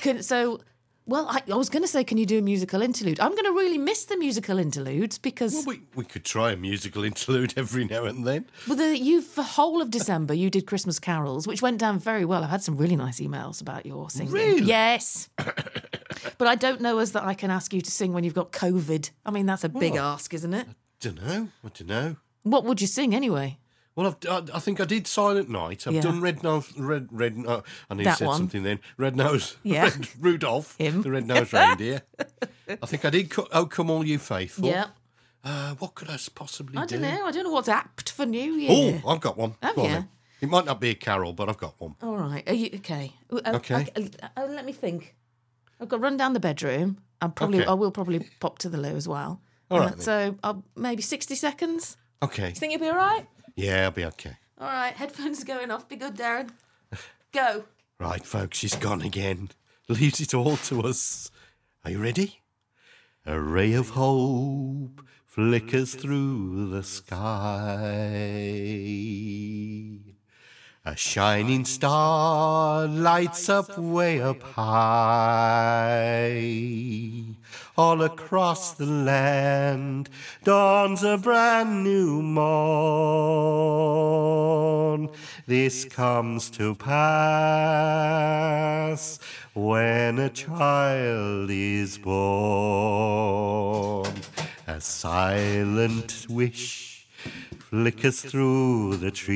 Can, 0.01 0.23
so, 0.23 0.61
Well, 1.07 1.27
I, 1.29 1.41
I 1.51 1.55
was 1.55 1.69
going 1.69 1.83
to 1.83 1.87
say, 1.87 2.03
can 2.03 2.17
you 2.17 2.25
do 2.25 2.39
a 2.39 2.41
musical 2.41 2.81
interlude? 2.81 3.19
I'm 3.19 3.31
going 3.31 3.45
to 3.45 3.51
really 3.51 3.77
miss 3.77 4.05
the 4.05 4.17
musical 4.17 4.57
interludes 4.57 5.19
because 5.19 5.53
Well, 5.53 5.65
we, 5.67 5.81
we 5.95 6.03
could 6.03 6.25
try 6.25 6.51
a 6.51 6.57
musical 6.57 7.03
interlude 7.03 7.53
every 7.57 7.85
now 7.85 8.05
and 8.05 8.25
then. 8.25 8.45
well, 8.67 8.75
the, 8.75 8.97
you 8.97 9.21
for 9.21 9.43
whole 9.43 9.83
of 9.83 9.91
December 9.91 10.33
you 10.33 10.49
did 10.49 10.65
Christmas 10.65 10.97
carols, 10.97 11.45
which 11.45 11.61
went 11.61 11.77
down 11.77 11.99
very 11.99 12.25
well. 12.25 12.43
I've 12.43 12.49
had 12.49 12.63
some 12.63 12.75
really 12.75 12.95
nice 12.95 13.19
emails 13.19 13.61
about 13.61 13.85
your 13.85 14.09
singing. 14.09 14.33
Really? 14.33 14.63
Yes. 14.63 15.29
but 15.37 16.47
I 16.47 16.55
don't 16.55 16.81
know 16.81 16.97
as 16.97 17.11
that 17.11 17.23
I 17.23 17.35
can 17.35 17.51
ask 17.51 17.71
you 17.71 17.81
to 17.81 17.91
sing 17.91 18.11
when 18.11 18.23
you've 18.23 18.33
got 18.33 18.51
COVID. 18.51 19.11
I 19.25 19.29
mean, 19.31 19.45
that's 19.45 19.63
a 19.63 19.69
big 19.69 19.93
What? 19.93 20.01
ask, 20.01 20.33
isn't 20.33 20.53
it? 20.55 20.67
Don't 21.01 21.21
know. 21.23 21.49
I 21.63 21.69
don't 21.69 21.87
know. 21.87 22.15
What 22.41 22.63
would 22.65 22.81
you 22.81 22.87
sing 22.87 23.13
anyway? 23.13 23.59
Well, 23.95 24.07
I've, 24.07 24.29
I, 24.29 24.57
I 24.57 24.59
think 24.59 24.81
I 24.81 24.85
did 24.85 25.07
Silent 25.07 25.49
Night. 25.49 25.87
I've 25.87 25.93
Yeah. 25.93 26.01
done 26.01 26.19
Red 26.19 26.43
Nose, 26.43 26.77
Red, 26.77 27.07
Red. 27.11 27.37
Uh, 27.47 27.61
I 27.89 27.93
need 27.93 28.05
That 28.05 28.13
to 28.13 28.17
say 28.17 28.25
one. 28.25 28.37
something 28.37 28.63
then. 28.63 28.79
Red 28.97 29.15
Nose, 29.15 29.55
Yeah. 29.63 29.83
Red 29.83 30.07
Rudolph, 30.19 30.75
Him. 30.77 31.01
the 31.01 31.11
Red 31.11 31.25
Nose 31.27 31.53
Reindeer. 31.53 32.01
I 32.69 32.85
think 32.85 33.05
I 33.05 33.09
did. 33.09 33.29
Co- 33.29 33.47
oh, 33.53 33.65
come 33.65 33.89
all 33.89 34.05
you 34.05 34.19
faithful. 34.19 34.65
Yeah. 34.67 34.87
Uh, 35.43 35.75
what 35.75 35.95
could 35.95 36.09
I 36.09 36.17
possibly 36.33 36.77
I 36.77 36.85
do? 36.85 36.97
don't 36.97 37.03
know. 37.09 37.25
I 37.25 37.31
don't 37.31 37.43
know 37.43 37.51
what's 37.51 37.69
apt 37.69 38.09
for 38.11 38.25
New 38.25 38.53
Year. 38.53 38.99
Oh, 39.05 39.11
I've 39.11 39.21
got 39.21 39.37
one. 39.37 39.55
Have 39.61 39.75
Go 39.75 39.83
on 39.85 39.91
then. 39.91 40.09
It 40.41 40.49
might 40.49 40.65
not 40.65 40.81
be 40.81 40.89
a 40.89 40.95
carol, 40.95 41.31
but 41.33 41.47
I've 41.49 41.57
got 41.57 41.75
one. 41.79 41.95
All 42.01 42.17
right. 42.17 42.43
Are 42.49 42.53
you 42.53 42.69
okay? 42.75 43.13
Uh, 43.31 43.39
Okay. 43.55 43.87
uh, 43.95 44.27
uh, 44.35 44.45
let 44.49 44.65
me 44.65 44.73
think. 44.73 45.15
I've 45.79 45.87
got 45.87 45.97
to 45.97 46.01
run 46.03 46.17
down 46.17 46.33
the 46.33 46.39
bedroom. 46.39 46.97
I'm 47.21 47.31
probably. 47.31 47.59
Okay. 47.61 47.67
I 47.69 47.73
will 47.73 47.91
probably 47.91 48.27
pop 48.41 48.57
to 48.59 48.69
the 48.69 48.77
loo 48.77 48.95
as 48.95 49.07
well. 49.07 49.39
All 49.71 49.79
right 49.79 49.87
Uh, 49.87 49.89
then. 49.91 49.99
so 49.99 50.35
I'll, 50.43 50.63
maybe 50.75 51.01
sixty 51.01 51.35
seconds. 51.35 51.95
Okay. 52.21 52.49
You 52.49 52.55
think 52.55 52.71
you'll 52.73 52.81
be 52.81 52.89
all 52.89 52.95
right? 52.95 53.25
Yeah, 53.55 53.83
I'll 53.83 53.91
be 53.91 54.05
okay. 54.05 54.37
All 54.59 54.67
right. 54.67 54.93
Headphones 54.93 55.41
are 55.41 55.45
going 55.45 55.71
off. 55.71 55.87
Be 55.87 55.95
good, 55.95 56.15
Darren. 56.15 56.49
Go. 57.31 57.65
Right, 57.99 58.25
folks, 58.25 58.57
she's 58.57 58.75
gone 58.75 59.01
again. 59.01 59.49
Leaves 59.87 60.19
it 60.19 60.33
all 60.33 60.57
to 60.57 60.81
us. 60.81 61.31
Are 61.83 61.91
you 61.91 62.01
ready? 62.01 62.41
A 63.25 63.39
ray 63.39 63.73
of 63.73 63.89
hope 63.91 65.01
flickers 65.25 65.95
through 65.95 66.69
the 66.69 66.83
sky. 66.83 67.15
A 70.87 70.95
shining 70.95 71.65
star 71.65 72.85
lights 72.85 73.49
up 73.49 73.75
way 73.75 74.21
up 74.21 74.43
high. 74.43 74.75
All 77.75 78.03
across 78.03 78.73
the 78.73 78.85
land 78.85 80.11
dawns 80.43 81.01
a 81.01 81.17
brand 81.17 81.83
new 81.83 82.21
morn. 82.21 82.45
This 85.47 85.85
comes 85.85 86.51
to 86.51 86.75
pass 86.75 86.95
when 89.55 90.19
a 90.19 90.29
child 90.29 91.49
is 91.49 91.97
born. 91.97 93.25
A 94.67 94.79
silent 94.79 96.27
wish 96.29 96.94
flickers 97.75 98.21
through 98.21 98.95
the 98.95 99.11
trees. 99.11 99.35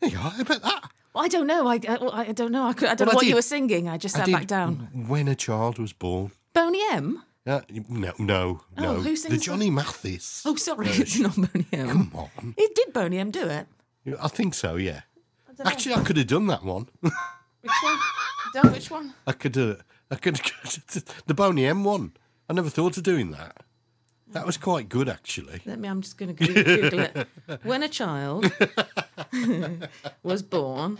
There 0.00 0.08
you 0.10 0.16
are, 0.16 0.30
how 0.30 0.40
about 0.40 0.62
that? 0.62 0.90
Well, 1.14 1.24
I 1.24 1.28
don't 1.28 1.46
know. 1.46 1.66
I, 1.66 1.74
I, 1.88 2.28
I 2.28 2.32
don't 2.32 2.52
know. 2.52 2.66
I, 2.66 2.72
could, 2.72 2.88
I 2.88 2.94
don't 2.94 3.06
Well, 3.08 3.14
know 3.14 3.18
I 3.18 3.22
what 3.22 3.26
you 3.26 3.34
were 3.34 3.42
singing. 3.42 3.86
I 3.88 3.98
just 3.98 4.16
I 4.16 4.20
sat 4.24 4.32
back 4.32 4.46
down. 4.46 4.88
When 5.08 5.28
a 5.28 5.34
child 5.34 5.78
was 5.78 5.92
born. 5.92 6.30
Boney 6.54 6.80
M. 6.90 7.22
Uh, 7.46 7.60
no, 7.88 8.12
no, 8.18 8.60
Oh, 8.78 8.82
no. 8.82 8.94
who 8.94 9.14
sings 9.14 9.22
the 9.24 9.30
sings 9.32 9.44
Johnny 9.44 9.70
Mathis. 9.70 10.42
Oh, 10.46 10.56
sorry, 10.56 10.86
version. 10.86 11.02
it's 11.02 11.18
not 11.18 11.36
Boney 11.52 11.66
M. 11.72 11.88
Come 11.88 12.10
on. 12.14 12.54
It 12.56 12.74
did 12.74 12.92
Boney 12.94 13.18
M 13.18 13.30
do 13.30 13.46
it? 13.46 13.66
I 14.20 14.28
think 14.28 14.54
so, 14.54 14.76
yeah. 14.76 15.02
don't 15.48 15.64
know. 15.66 15.70
Actually, 15.70 15.96
I 15.96 16.02
could 16.02 16.16
have 16.16 16.26
done 16.28 16.46
that 16.46 16.64
one. 16.64 16.88
Which 17.02 17.72
one? 17.82 17.98
Don't 18.54 18.72
which 18.72 18.90
one? 18.90 19.12
I 19.26 19.32
could 19.32 19.54
have. 19.56 19.82
I 20.10 20.14
could. 20.14 20.36
the 21.26 21.34
Boney 21.34 21.66
M 21.66 21.82
one. 21.84 22.12
I 22.48 22.52
never 22.52 22.70
thought 22.70 22.96
of 22.96 23.02
doing 23.02 23.32
that. 23.32 23.65
That 24.32 24.44
was 24.44 24.56
quite 24.56 24.88
good, 24.88 25.08
actually. 25.08 25.60
Let 25.64 25.78
me. 25.78 25.88
I'm 25.88 26.02
just 26.02 26.18
going 26.18 26.34
to 26.34 26.46
Google 26.46 26.98
it. 27.00 27.28
When 27.62 27.82
a 27.82 27.88
child 27.88 28.50
was 30.22 30.42
born. 30.42 30.98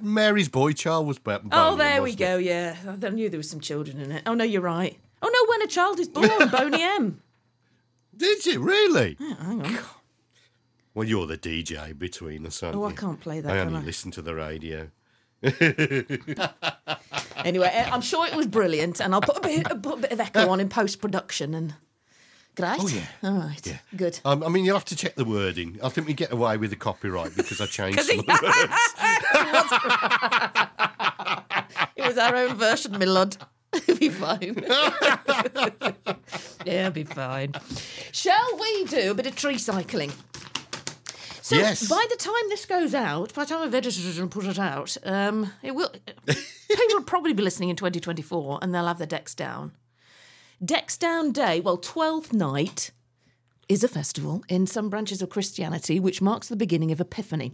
Mary's 0.00 0.48
boy 0.48 0.72
child 0.72 1.06
was. 1.08 1.18
born. 1.18 1.48
Oh, 1.52 1.74
there 1.76 2.02
we 2.02 2.14
go. 2.14 2.36
Yeah, 2.36 2.76
I 2.86 3.08
knew 3.10 3.28
there 3.28 3.38
was 3.38 3.50
some 3.50 3.60
children 3.60 4.00
in 4.00 4.12
it. 4.12 4.22
Oh 4.26 4.34
no, 4.34 4.44
you're 4.44 4.62
right. 4.62 4.96
Oh 5.22 5.28
no, 5.28 5.50
when 5.50 5.62
a 5.62 5.66
child 5.66 5.98
is 5.98 6.08
born, 6.08 6.48
Boney 6.52 6.82
M. 6.82 7.20
Did 8.16 8.46
you 8.46 8.60
really? 8.60 9.16
Yeah, 9.18 9.34
hang 9.42 9.62
on. 9.66 9.78
Well, 10.94 11.08
you're 11.08 11.26
the 11.26 11.36
DJ 11.36 11.98
between 11.98 12.46
us, 12.46 12.62
aren't 12.62 12.76
Oh, 12.76 12.84
I 12.84 12.92
can't 12.92 13.18
play 13.18 13.40
that, 13.40 13.50
I 13.50 13.56
can 13.64 13.68
only 13.68 13.80
I? 13.80 13.84
listen 13.84 14.12
to 14.12 14.22
the 14.22 14.34
radio. 14.36 14.90
Anyway, 17.44 17.70
eh, 17.72 17.88
I'm 17.92 18.00
sure 18.00 18.26
it 18.26 18.34
was 18.34 18.46
brilliant, 18.46 19.00
and 19.00 19.14
I'll 19.14 19.20
put 19.20 19.36
a 19.36 19.40
bit, 19.40 19.64
put 19.82 19.98
a 19.98 20.00
bit 20.02 20.12
of 20.12 20.20
echo 20.20 20.48
on 20.48 20.60
in 20.60 20.68
post 20.68 21.00
production. 21.00 21.54
And 21.54 21.74
great. 22.56 22.78
Oh, 22.80 22.88
yeah. 22.88 23.06
All 23.22 23.34
right. 23.38 23.66
Yeah. 23.66 23.78
Good. 23.94 24.18
Um, 24.24 24.42
I 24.42 24.48
mean, 24.48 24.64
you'll 24.64 24.76
have 24.76 24.84
to 24.86 24.96
check 24.96 25.14
the 25.14 25.24
wording. 25.24 25.78
I 25.82 25.90
think 25.90 26.06
we 26.06 26.14
get 26.14 26.32
away 26.32 26.56
with 26.56 26.70
the 26.70 26.76
copyright 26.76 27.36
because 27.36 27.60
I 27.60 27.66
changed 27.66 28.00
some 28.00 28.18
of 28.20 28.26
the 28.26 28.40
words. 28.42 28.72
It 31.96 32.08
was 32.08 32.18
our 32.18 32.36
own 32.36 32.56
version, 32.56 32.92
my 32.92 33.04
lord. 33.06 33.36
It'll 33.72 33.96
be 33.96 34.08
fine. 34.08 34.62
yeah, 34.68 36.14
it'll 36.66 36.90
be 36.90 37.04
fine. 37.04 37.54
Shall 38.12 38.58
we 38.60 38.84
do 38.84 39.10
a 39.12 39.14
bit 39.14 39.26
of 39.26 39.36
tree 39.36 39.58
cycling? 39.58 40.12
So 41.44 41.56
Yes. 41.56 41.86
by 41.90 42.06
the 42.08 42.16
time 42.16 42.32
this 42.48 42.64
goes 42.64 42.94
out, 42.94 43.34
by 43.34 43.44
the 43.44 43.50
time 43.50 43.60
I've 43.62 43.74
edited 43.74 44.06
it 44.06 44.16
and 44.18 44.30
put 44.30 44.46
it 44.46 44.58
out, 44.58 44.96
um, 45.04 45.52
it 45.62 45.74
will. 45.74 45.90
people 46.26 46.86
will 46.94 47.02
probably 47.02 47.34
be 47.34 47.42
listening 47.42 47.68
in 47.68 47.76
2024, 47.76 48.60
and 48.62 48.74
they'll 48.74 48.86
have 48.86 48.96
their 48.96 49.06
decks 49.06 49.34
down. 49.34 49.72
Decks 50.64 50.96
Down 50.96 51.32
Day, 51.32 51.60
well, 51.60 51.76
Twelfth 51.76 52.32
Night 52.32 52.92
is 53.68 53.84
a 53.84 53.88
festival 53.88 54.42
in 54.48 54.66
some 54.66 54.88
branches 54.88 55.20
of 55.20 55.28
Christianity 55.28 56.00
which 56.00 56.22
marks 56.22 56.48
the 56.48 56.56
beginning 56.56 56.90
of 56.92 56.98
Epiphany. 57.00 57.52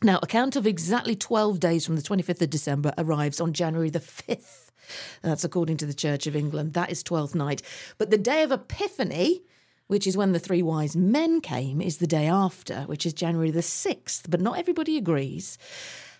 Now, 0.00 0.20
a 0.22 0.28
count 0.28 0.54
of 0.54 0.64
exactly 0.64 1.16
12 1.16 1.58
days 1.58 1.84
from 1.84 1.96
the 1.96 2.02
25th 2.02 2.40
of 2.42 2.50
December 2.50 2.92
arrives 2.96 3.40
on 3.40 3.52
January 3.52 3.90
the 3.90 3.98
5th. 3.98 4.70
That's 5.22 5.42
according 5.42 5.78
to 5.78 5.86
the 5.86 5.94
Church 5.94 6.28
of 6.28 6.36
England. 6.36 6.74
That 6.74 6.92
is 6.92 7.02
12th 7.02 7.34
night. 7.34 7.62
But 7.98 8.10
the 8.10 8.18
day 8.18 8.44
of 8.44 8.52
Epiphany, 8.52 9.42
which 9.86 10.06
is 10.06 10.16
when 10.16 10.32
the 10.32 10.38
three 10.38 10.62
wise 10.62 10.96
men 10.96 11.40
came, 11.40 11.80
is 11.80 11.98
the 11.98 12.06
day 12.06 12.26
after, 12.26 12.82
which 12.82 13.04
is 13.06 13.12
January 13.12 13.50
the 13.50 13.60
6th. 13.60 14.22
But 14.28 14.40
not 14.40 14.58
everybody 14.58 14.96
agrees. 14.96 15.58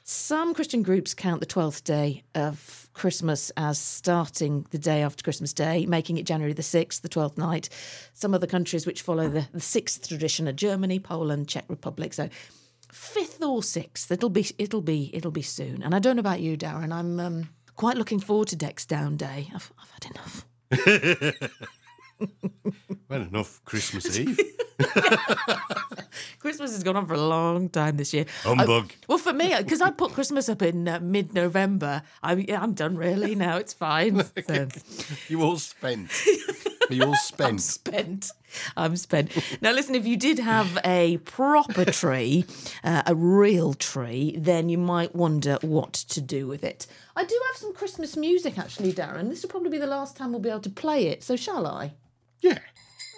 Some 0.06 0.52
Christian 0.52 0.82
groups 0.82 1.14
count 1.14 1.40
the 1.40 1.46
12th 1.46 1.82
day 1.82 2.24
of 2.34 2.90
Christmas 2.92 3.50
as 3.56 3.78
starting 3.78 4.66
the 4.70 4.78
day 4.78 5.02
after 5.02 5.24
Christmas 5.24 5.54
Day, 5.54 5.86
making 5.86 6.18
it 6.18 6.26
January 6.26 6.52
the 6.52 6.60
6th, 6.60 7.00
the 7.00 7.08
12th 7.08 7.38
night. 7.38 7.70
Some 8.12 8.34
other 8.34 8.46
countries 8.46 8.84
which 8.84 9.00
follow 9.00 9.28
the, 9.30 9.48
the 9.52 9.60
6th 9.60 10.06
tradition 10.06 10.46
are 10.46 10.52
Germany, 10.52 10.98
Poland, 10.98 11.48
Czech 11.48 11.64
Republic. 11.68 12.12
So 12.12 12.28
5th 12.92 13.40
or 13.40 13.62
6th, 13.62 14.10
it'll 14.10 14.28
be 14.28 14.46
it'll 14.58 14.82
be 14.82 15.10
it'll 15.14 15.30
be 15.30 15.42
soon. 15.42 15.82
And 15.82 15.94
I 15.94 16.00
don't 16.00 16.16
know 16.16 16.20
about 16.20 16.40
you, 16.40 16.58
Darren. 16.58 16.92
I'm 16.92 17.18
um, 17.18 17.48
quite 17.74 17.96
looking 17.96 18.20
forward 18.20 18.48
to 18.48 18.56
Dex 18.56 18.84
Down 18.84 19.16
Day. 19.16 19.50
I've, 19.54 19.72
I've 19.78 19.90
had 19.90 20.10
enough. 20.12 21.70
well, 23.08 23.22
enough 23.22 23.60
Christmas 23.64 24.18
Eve. 24.18 24.38
Christmas 26.38 26.72
has 26.72 26.82
gone 26.82 26.96
on 26.96 27.06
for 27.06 27.14
a 27.14 27.20
long 27.20 27.68
time 27.68 27.96
this 27.96 28.12
year. 28.12 28.26
Humbug. 28.42 28.92
I- 28.92 29.04
well, 29.08 29.18
for 29.18 29.32
me, 29.32 29.54
because 29.56 29.80
I 29.80 29.90
put 29.90 30.12
Christmas 30.12 30.48
up 30.48 30.62
in 30.62 30.86
uh, 30.88 31.00
mid-November, 31.00 32.02
I'm 32.22 32.44
I'm 32.50 32.74
done 32.74 32.96
really 32.96 33.34
now. 33.34 33.56
It's 33.56 33.72
fine. 33.72 34.22
So. 34.46 34.68
You 35.28 35.42
all 35.42 35.56
spent. 35.56 36.10
you 36.90 37.02
all 37.04 37.14
spent? 37.16 37.48
I'm 37.52 37.58
spent. 37.58 38.24
spent. 38.24 38.32
I'm 38.76 38.96
spent. 38.96 39.62
Now, 39.62 39.72
listen, 39.72 39.94
if 39.94 40.06
you 40.06 40.16
did 40.16 40.38
have 40.38 40.78
a 40.84 41.16
proper 41.18 41.84
tree, 41.86 42.44
uh, 42.82 43.02
a 43.06 43.14
real 43.14 43.72
tree, 43.74 44.34
then 44.38 44.68
you 44.68 44.76
might 44.78 45.14
wonder 45.14 45.56
what 45.62 45.92
to 45.94 46.20
do 46.20 46.46
with 46.46 46.62
it. 46.62 46.86
I 47.16 47.24
do 47.24 47.40
have 47.48 47.56
some 47.56 47.72
Christmas 47.74 48.16
music, 48.16 48.58
actually, 48.58 48.92
Darren. 48.92 49.30
This 49.30 49.42
will 49.42 49.50
probably 49.50 49.70
be 49.70 49.78
the 49.78 49.86
last 49.86 50.16
time 50.16 50.32
we'll 50.32 50.40
be 50.40 50.50
able 50.50 50.60
to 50.60 50.70
play 50.70 51.06
it. 51.06 51.22
So, 51.22 51.36
shall 51.36 51.66
I? 51.66 51.92
Yeah. 52.44 52.58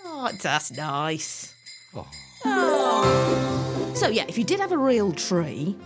Oh, 0.05 0.31
that's 0.41 0.71
nice. 0.71 1.53
Oh. 1.97 2.07
oh. 2.45 3.93
So, 3.97 4.09
yeah, 4.09 4.25
if 4.29 4.39
you 4.39 4.45
did 4.45 4.61
have 4.61 4.71
a 4.71 4.79
real 4.79 5.11
tree, 5.11 5.77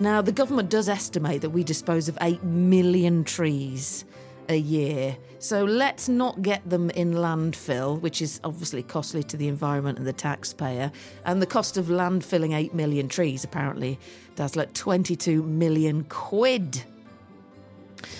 now 0.00 0.20
the 0.20 0.32
government 0.32 0.68
does 0.68 0.88
estimate 0.88 1.42
that 1.42 1.50
we 1.50 1.62
dispose 1.62 2.08
of 2.08 2.18
8 2.20 2.42
million 2.42 3.22
trees 3.22 4.04
a 4.48 4.56
year. 4.56 5.16
So 5.38 5.62
let's 5.62 6.08
not 6.08 6.42
get 6.42 6.68
them 6.68 6.90
in 6.90 7.12
landfill, 7.12 8.00
which 8.00 8.20
is 8.20 8.40
obviously 8.42 8.82
costly 8.82 9.22
to 9.22 9.36
the 9.36 9.46
environment 9.46 9.98
and 9.98 10.06
the 10.06 10.12
taxpayer. 10.12 10.90
And 11.24 11.40
the 11.40 11.46
cost 11.46 11.76
of 11.76 11.86
landfilling 11.86 12.56
8 12.56 12.74
million 12.74 13.08
trees 13.08 13.44
apparently 13.44 14.00
does 14.34 14.56
like 14.56 14.72
22 14.72 15.44
million 15.44 16.02
quid. 16.08 16.82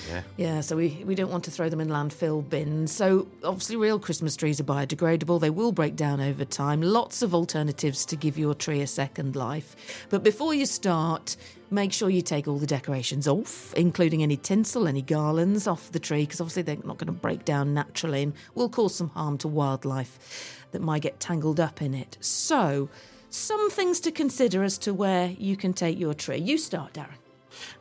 Yeah. 0.08 0.22
Yeah, 0.36 0.60
so 0.60 0.76
we, 0.76 1.02
we 1.04 1.14
don't 1.14 1.30
want 1.30 1.44
to 1.44 1.50
throw 1.50 1.68
them 1.68 1.80
in 1.80 1.88
landfill 1.88 2.48
bins. 2.48 2.92
So, 2.92 3.26
obviously, 3.44 3.76
real 3.76 3.98
Christmas 3.98 4.36
trees 4.36 4.60
are 4.60 4.64
biodegradable. 4.64 5.40
They 5.40 5.50
will 5.50 5.72
break 5.72 5.96
down 5.96 6.20
over 6.20 6.44
time. 6.44 6.82
Lots 6.82 7.22
of 7.22 7.34
alternatives 7.34 8.04
to 8.06 8.16
give 8.16 8.38
your 8.38 8.54
tree 8.54 8.80
a 8.80 8.86
second 8.86 9.36
life. 9.36 10.06
But 10.10 10.22
before 10.22 10.54
you 10.54 10.66
start, 10.66 11.36
make 11.70 11.92
sure 11.92 12.10
you 12.10 12.22
take 12.22 12.48
all 12.48 12.58
the 12.58 12.66
decorations 12.66 13.28
off, 13.28 13.72
including 13.74 14.22
any 14.22 14.36
tinsel, 14.36 14.88
any 14.88 15.02
garlands 15.02 15.66
off 15.66 15.92
the 15.92 16.00
tree, 16.00 16.22
because 16.22 16.40
obviously 16.40 16.62
they're 16.62 16.76
not 16.84 16.98
going 16.98 17.06
to 17.06 17.12
break 17.12 17.44
down 17.44 17.74
naturally 17.74 18.22
and 18.22 18.32
will 18.54 18.68
cause 18.68 18.94
some 18.94 19.08
harm 19.10 19.38
to 19.38 19.48
wildlife 19.48 20.66
that 20.72 20.82
might 20.82 21.02
get 21.02 21.20
tangled 21.20 21.60
up 21.60 21.80
in 21.82 21.94
it. 21.94 22.16
So, 22.20 22.88
some 23.30 23.70
things 23.70 24.00
to 24.00 24.10
consider 24.10 24.62
as 24.62 24.78
to 24.78 24.94
where 24.94 25.28
you 25.38 25.56
can 25.56 25.72
take 25.72 25.98
your 25.98 26.14
tree. 26.14 26.38
You 26.38 26.58
start, 26.58 26.94
Darren. 26.94 27.16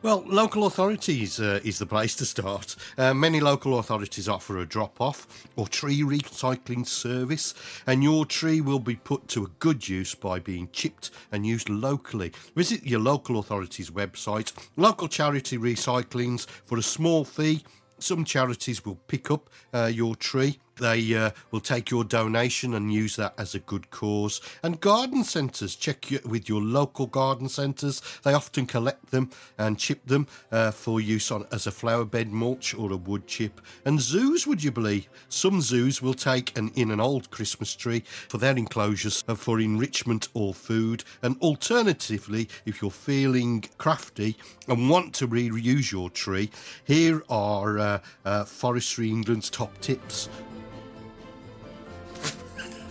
Well, 0.02 0.24
local 0.26 0.66
authorities 0.66 1.40
uh, 1.40 1.60
is 1.64 1.78
the 1.78 1.86
place 1.86 2.14
to 2.16 2.24
start. 2.24 2.76
Uh, 2.96 3.14
many 3.14 3.40
local 3.40 3.78
authorities 3.78 4.28
offer 4.28 4.58
a 4.58 4.66
drop 4.66 5.00
off 5.00 5.26
or 5.56 5.66
tree 5.66 6.02
recycling 6.02 6.86
service, 6.86 7.54
and 7.86 8.02
your 8.02 8.26
tree 8.26 8.60
will 8.60 8.78
be 8.78 8.96
put 8.96 9.28
to 9.28 9.44
a 9.44 9.50
good 9.58 9.88
use 9.88 10.14
by 10.14 10.38
being 10.38 10.68
chipped 10.72 11.10
and 11.32 11.46
used 11.46 11.68
locally. 11.68 12.32
Visit 12.54 12.86
your 12.86 13.00
local 13.00 13.38
authority's 13.38 13.90
website, 13.90 14.52
local 14.76 15.08
charity 15.08 15.58
recyclings, 15.58 16.46
for 16.64 16.78
a 16.78 16.82
small 16.82 17.24
fee. 17.24 17.64
Some 17.98 18.24
charities 18.24 18.84
will 18.84 18.98
pick 19.08 19.30
up 19.30 19.50
uh, 19.74 19.90
your 19.92 20.14
tree. 20.14 20.60
They 20.78 21.14
uh, 21.14 21.30
will 21.50 21.60
take 21.60 21.90
your 21.90 22.04
donation 22.04 22.74
and 22.74 22.92
use 22.92 23.16
that 23.16 23.34
as 23.38 23.54
a 23.54 23.60
good 23.60 23.90
cause. 23.90 24.40
And 24.62 24.80
garden 24.80 25.24
centres, 25.24 25.74
check 25.74 26.10
your, 26.10 26.20
with 26.24 26.48
your 26.48 26.60
local 26.60 27.06
garden 27.06 27.48
centres. 27.48 28.00
They 28.22 28.32
often 28.32 28.66
collect 28.66 29.10
them 29.10 29.30
and 29.58 29.78
chip 29.78 30.06
them 30.06 30.26
uh, 30.52 30.70
for 30.70 31.00
use 31.00 31.30
on 31.30 31.46
as 31.52 31.66
a 31.66 31.70
flower 31.70 32.04
bed 32.04 32.30
mulch 32.30 32.74
or 32.74 32.92
a 32.92 32.96
wood 32.96 33.26
chip. 33.26 33.60
And 33.84 34.00
zoos, 34.00 34.46
would 34.46 34.62
you 34.62 34.70
believe? 34.70 35.08
Some 35.28 35.60
zoos 35.60 36.00
will 36.00 36.14
take 36.14 36.56
an 36.56 36.70
in 36.74 36.90
an 36.90 37.00
old 37.00 37.30
Christmas 37.30 37.74
tree 37.74 38.02
for 38.28 38.38
their 38.38 38.56
enclosures 38.56 39.22
for 39.22 39.60
enrichment 39.60 40.28
or 40.34 40.54
food. 40.54 41.04
And 41.22 41.36
alternatively, 41.40 42.48
if 42.64 42.80
you're 42.80 42.90
feeling 42.90 43.64
crafty 43.78 44.36
and 44.68 44.88
want 44.88 45.14
to 45.14 45.28
reuse 45.28 45.90
your 45.90 46.10
tree, 46.10 46.50
here 46.84 47.22
are 47.28 47.78
uh, 47.78 47.98
uh, 48.24 48.44
Forestry 48.44 49.08
England's 49.08 49.50
top 49.50 49.76
tips. 49.80 50.28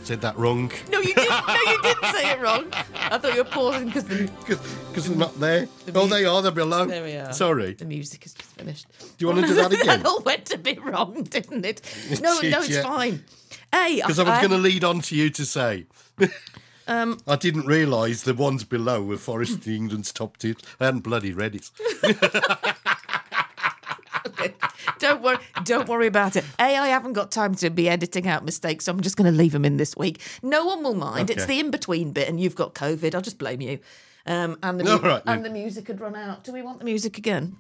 Said 0.08 0.22
that 0.22 0.38
wrong. 0.38 0.72
No, 0.90 1.00
you 1.02 1.14
didn't. 1.14 1.48
No, 1.48 1.54
you 1.54 1.82
didn't 1.82 2.06
say 2.16 2.32
it 2.32 2.40
wrong. 2.40 2.72
I 2.96 3.18
thought 3.18 3.34
you 3.34 3.44
were 3.44 3.50
pausing 3.50 3.88
because 3.88 4.06
the 4.06 4.32
Because 4.88 5.10
they're 5.10 5.18
not 5.18 5.38
there. 5.38 5.68
The 5.86 6.00
oh, 6.00 6.04
mu- 6.06 6.10
they 6.10 6.24
are. 6.24 6.42
They're 6.42 6.50
below. 6.54 6.86
there 6.86 7.04
we 7.04 7.12
are. 7.18 7.34
Sorry. 7.34 7.74
The 7.74 7.84
music 7.84 8.24
has 8.24 8.34
just 8.34 8.50
finished. 8.54 8.88
Do 9.00 9.06
you 9.18 9.28
want 9.28 9.42
to 9.42 9.48
do 9.48 9.54
that 9.56 9.74
again? 9.74 9.86
that 9.86 10.06
all 10.06 10.22
went 10.22 10.54
a 10.54 10.58
bit 10.58 10.82
wrong, 10.82 11.24
didn't 11.24 11.66
it? 11.66 11.82
No, 12.22 12.40
did, 12.40 12.52
no, 12.54 12.60
it's 12.60 12.70
yeah. 12.70 12.84
fine. 12.84 13.26
Hey, 13.70 13.98
Because 13.98 14.18
I 14.18 14.24
was 14.24 14.40
going 14.40 14.52
to 14.52 14.58
lead 14.58 14.86
on 14.86 15.02
to 15.02 15.16
you 15.16 15.30
to 15.30 15.46
say. 15.46 15.88
Um, 16.90 17.20
I 17.28 17.36
didn't 17.36 17.66
realise 17.66 18.22
the 18.22 18.34
ones 18.34 18.64
below 18.64 19.04
were 19.04 19.18
Forest 19.18 19.68
England's 19.68 20.14
top 20.14 20.38
tips. 20.38 20.64
I 20.80 20.86
hadn't 20.86 21.02
bloody 21.02 21.34
read 21.34 21.54
it. 21.56 21.70
don't 25.00 25.22
worry. 25.22 25.38
Don't 25.64 25.88
worry 25.88 26.08
about 26.08 26.36
it. 26.36 26.46
A, 26.60 26.64
I 26.78 26.88
haven't 26.88 27.14
got 27.14 27.32
time 27.32 27.56
to 27.56 27.70
be 27.70 27.90
editing 27.90 28.28
out 28.28 28.44
mistakes, 28.46 28.86
so 28.86 28.92
I'm 28.92 29.02
just 29.02 29.18
going 29.18 29.32
to 29.32 29.38
leave 29.38 29.52
them 29.52 29.66
in 29.66 29.78
this 29.78 29.96
week. 29.96 30.22
No 30.42 30.66
one 30.66 30.84
will 30.84 30.96
mind. 30.96 31.30
It's 31.30 31.46
the 31.46 31.60
in 31.60 31.72
between 31.72 32.12
bit, 32.12 32.28
and 32.28 32.40
you've 32.40 32.56
got 32.56 32.74
COVID. 32.76 33.16
I'll 33.16 33.22
just 33.22 33.38
blame 33.38 33.62
you. 33.62 33.80
Um, 34.26 34.58
and 34.62 34.80
the 34.80 34.84
mu- 34.84 34.98
right, 34.98 35.22
and 35.26 35.46
the 35.46 35.50
music 35.50 35.88
had 35.88 36.02
run 36.02 36.16
out. 36.16 36.44
Do 36.44 36.52
we 36.52 36.62
want 36.62 36.80
the 36.80 36.86
music 36.86 37.18
again? 37.18 37.56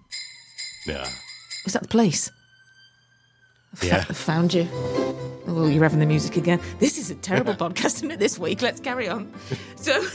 Yeah. 0.85 1.07
Is 1.65 1.73
that 1.73 1.81
the 1.83 1.87
police? 1.87 2.29
Yeah. 3.81 4.05
I 4.09 4.13
found 4.13 4.53
you. 4.53 4.67
Oh, 5.49 5.67
you're 5.67 5.83
having 5.83 5.99
the 5.99 6.05
music 6.05 6.35
again. 6.35 6.59
This 6.79 6.97
is 6.97 7.09
a 7.09 7.15
terrible 7.15 7.53
podcast, 7.55 7.95
isn't 7.97 8.11
it, 8.11 8.19
this 8.19 8.37
week? 8.37 8.61
Let's 8.61 8.79
carry 8.81 9.07
on. 9.07 9.31
So, 9.75 9.93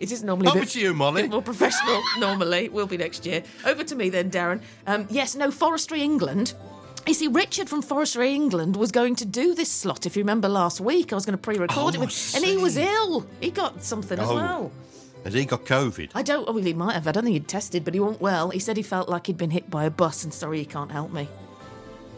it 0.00 0.12
is 0.12 0.22
normally 0.22 0.48
Over 0.48 0.64
to 0.64 0.80
you, 0.80 0.94
Mollie. 0.94 1.28
more 1.28 1.42
professional, 1.42 2.02
normally. 2.18 2.68
Will 2.68 2.86
be 2.86 2.96
next 2.96 3.24
year. 3.26 3.42
Over 3.64 3.84
to 3.84 3.94
me 3.94 4.10
then, 4.10 4.30
Darren. 4.30 4.60
Um, 4.86 5.06
yes, 5.10 5.34
no, 5.34 5.50
Forestry 5.50 6.02
England. 6.02 6.54
You 7.06 7.12
see, 7.14 7.28
Richard 7.28 7.68
from 7.68 7.82
Forestry 7.82 8.32
England 8.34 8.76
was 8.76 8.90
going 8.90 9.14
to 9.16 9.26
do 9.26 9.54
this 9.54 9.70
slot. 9.70 10.06
If 10.06 10.16
you 10.16 10.22
remember 10.22 10.48
last 10.48 10.80
week, 10.80 11.12
I 11.12 11.16
was 11.16 11.26
going 11.26 11.36
to 11.36 11.42
pre-record 11.42 11.76
Oh, 11.78 11.88
it 11.88 11.98
with, 12.00 12.32
and 12.34 12.44
he 12.44 12.56
was 12.56 12.76
ill. 12.78 13.26
He 13.40 13.50
got 13.50 13.82
something 13.84 14.18
as 14.18 14.28
Oh. 14.30 14.34
well. 14.34 14.72
Has 15.24 15.34
he 15.34 15.44
got 15.46 15.64
COVID? 15.64 16.10
I 16.14 16.22
don't. 16.22 16.46
Well, 16.46 16.56
he 16.62 16.74
might 16.74 16.94
have. 16.94 17.06
I 17.08 17.12
don't 17.12 17.24
think 17.24 17.34
he'd 17.34 17.48
tested, 17.48 17.84
but 17.84 17.94
he 17.94 18.00
wasn't 18.00 18.20
well. 18.20 18.50
He 18.50 18.58
said 18.58 18.76
he 18.76 18.82
felt 18.82 19.08
like 19.08 19.26
he'd 19.26 19.36
been 19.38 19.50
hit 19.50 19.70
by 19.70 19.84
a 19.84 19.90
bus, 19.90 20.22
and 20.24 20.34
sorry, 20.34 20.58
he 20.58 20.64
can't 20.66 20.92
help 20.92 21.12
me. 21.12 21.28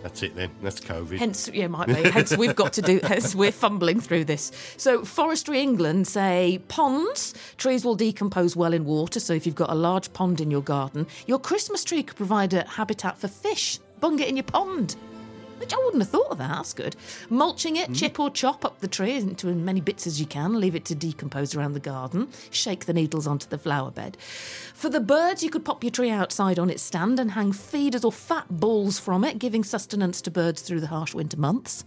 That's 0.03 0.23
it 0.23 0.37
then. 0.37 0.51
That's 0.63 0.81
COVID. 0.81 1.19
Hence, 1.19 1.51
yeah, 1.53 1.67
might 1.67 1.89
be. 1.89 1.95
Hence, 1.95 2.37
we've 2.37 2.55
got 2.55 2.73
to 2.75 2.83
do. 2.83 3.01
Hence, 3.05 3.35
we're 3.35 3.53
fumbling 3.53 4.01
through 4.01 4.25
this. 4.25 4.53
So, 4.77 5.05
Forestry 5.05 5.61
England 5.61 6.07
say 6.07 6.61
ponds. 6.69 7.35
Trees 7.57 7.85
will 7.85 7.97
decompose 7.97 8.55
well 8.57 8.73
in 8.73 8.85
water. 8.85 9.21
So, 9.21 9.33
if 9.33 9.47
you've 9.47 9.55
got 9.55 9.71
a 9.71 9.75
large 9.75 10.13
pond 10.13 10.41
in 10.41 10.51
your 10.51 10.63
garden, 10.63 11.07
your 11.27 11.39
Christmas 11.39 11.85
tree 11.85 12.03
could 12.03 12.17
provide 12.17 12.55
a 12.55 12.67
habitat 12.67 13.19
for 13.19 13.29
fish. 13.29 13.79
Bung 14.01 14.19
it 14.21 14.29
in 14.29 14.37
your 14.37 14.45
pond. 14.45 14.97
Which 15.59 15.73
I 15.73 15.79
wouldn't 15.79 16.03
have 16.03 16.11
thought 16.11 16.31
of 16.31 16.39
that. 16.39 16.49
That's 16.49 16.73
good. 16.73 16.97
Mulching 17.31 17.77
it, 17.77 17.89
hmm. 17.89 17.93
chip 17.95 18.21
or 18.21 18.31
chop 18.31 18.65
up 18.65 18.81
the 18.81 18.89
tree 18.89 19.17
into 19.17 19.49
as 19.49 19.57
many 19.57 19.81
bits 19.81 20.07
as 20.07 20.21
you 20.21 20.27
can. 20.27 20.61
Leave 20.61 20.75
it 20.75 20.85
to 20.87 20.95
decompose 20.95 21.55
around 21.55 21.73
the 21.73 21.81
garden. 21.81 22.29
Shake 22.51 22.85
the 22.85 22.93
needles 22.93 23.27
onto 23.27 23.49
the 23.49 23.59
flower 23.59 23.91
bed. 23.91 24.17
For 24.75 24.89
the 24.89 25.01
birds, 25.01 25.43
you 25.43 25.51
could 25.51 25.65
pop 25.65 25.83
your 25.83 25.91
tree 25.91 26.11
outside 26.11 26.59
on 26.59 26.71
its 26.71 26.83
stand 26.83 27.19
and 27.19 27.33
hang 27.33 27.53
feeders 27.53 28.05
or 28.05 28.13
fat 28.13 28.47
balls 28.51 28.99
from 28.99 29.25
it, 29.25 29.39
giving 29.39 29.65
sustenance 29.65 30.21
to 30.23 30.31
birds 30.31 30.63
through 30.63 30.81
the 30.81 30.89
harsh 30.89 31.15
winter 31.15 31.39
months. 31.39 31.85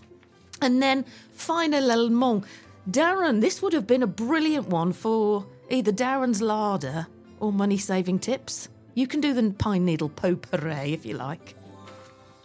And 0.61 0.82
then, 0.82 1.05
final 1.32 1.82
finalement, 1.82 2.45
Darren, 2.89 3.41
this 3.41 3.61
would 3.61 3.74
have 3.74 3.88
been 3.88 4.03
a 4.03 4.07
brilliant 4.07 4.67
one 4.67 4.93
for 4.93 5.45
either 5.70 5.91
Darren's 5.91 6.41
larder 6.41 7.07
or 7.39 7.53
money 7.53 7.78
saving 7.78 8.20
tips. 8.20 8.70
You 8.95 9.07
can 9.07 9.22
do 9.22 9.34
the 9.34 9.51
pine 9.51 9.86
needle 9.86 10.09
potpourri 10.09 10.93
if 10.93 11.05
you 11.05 11.15
like. 11.15 11.55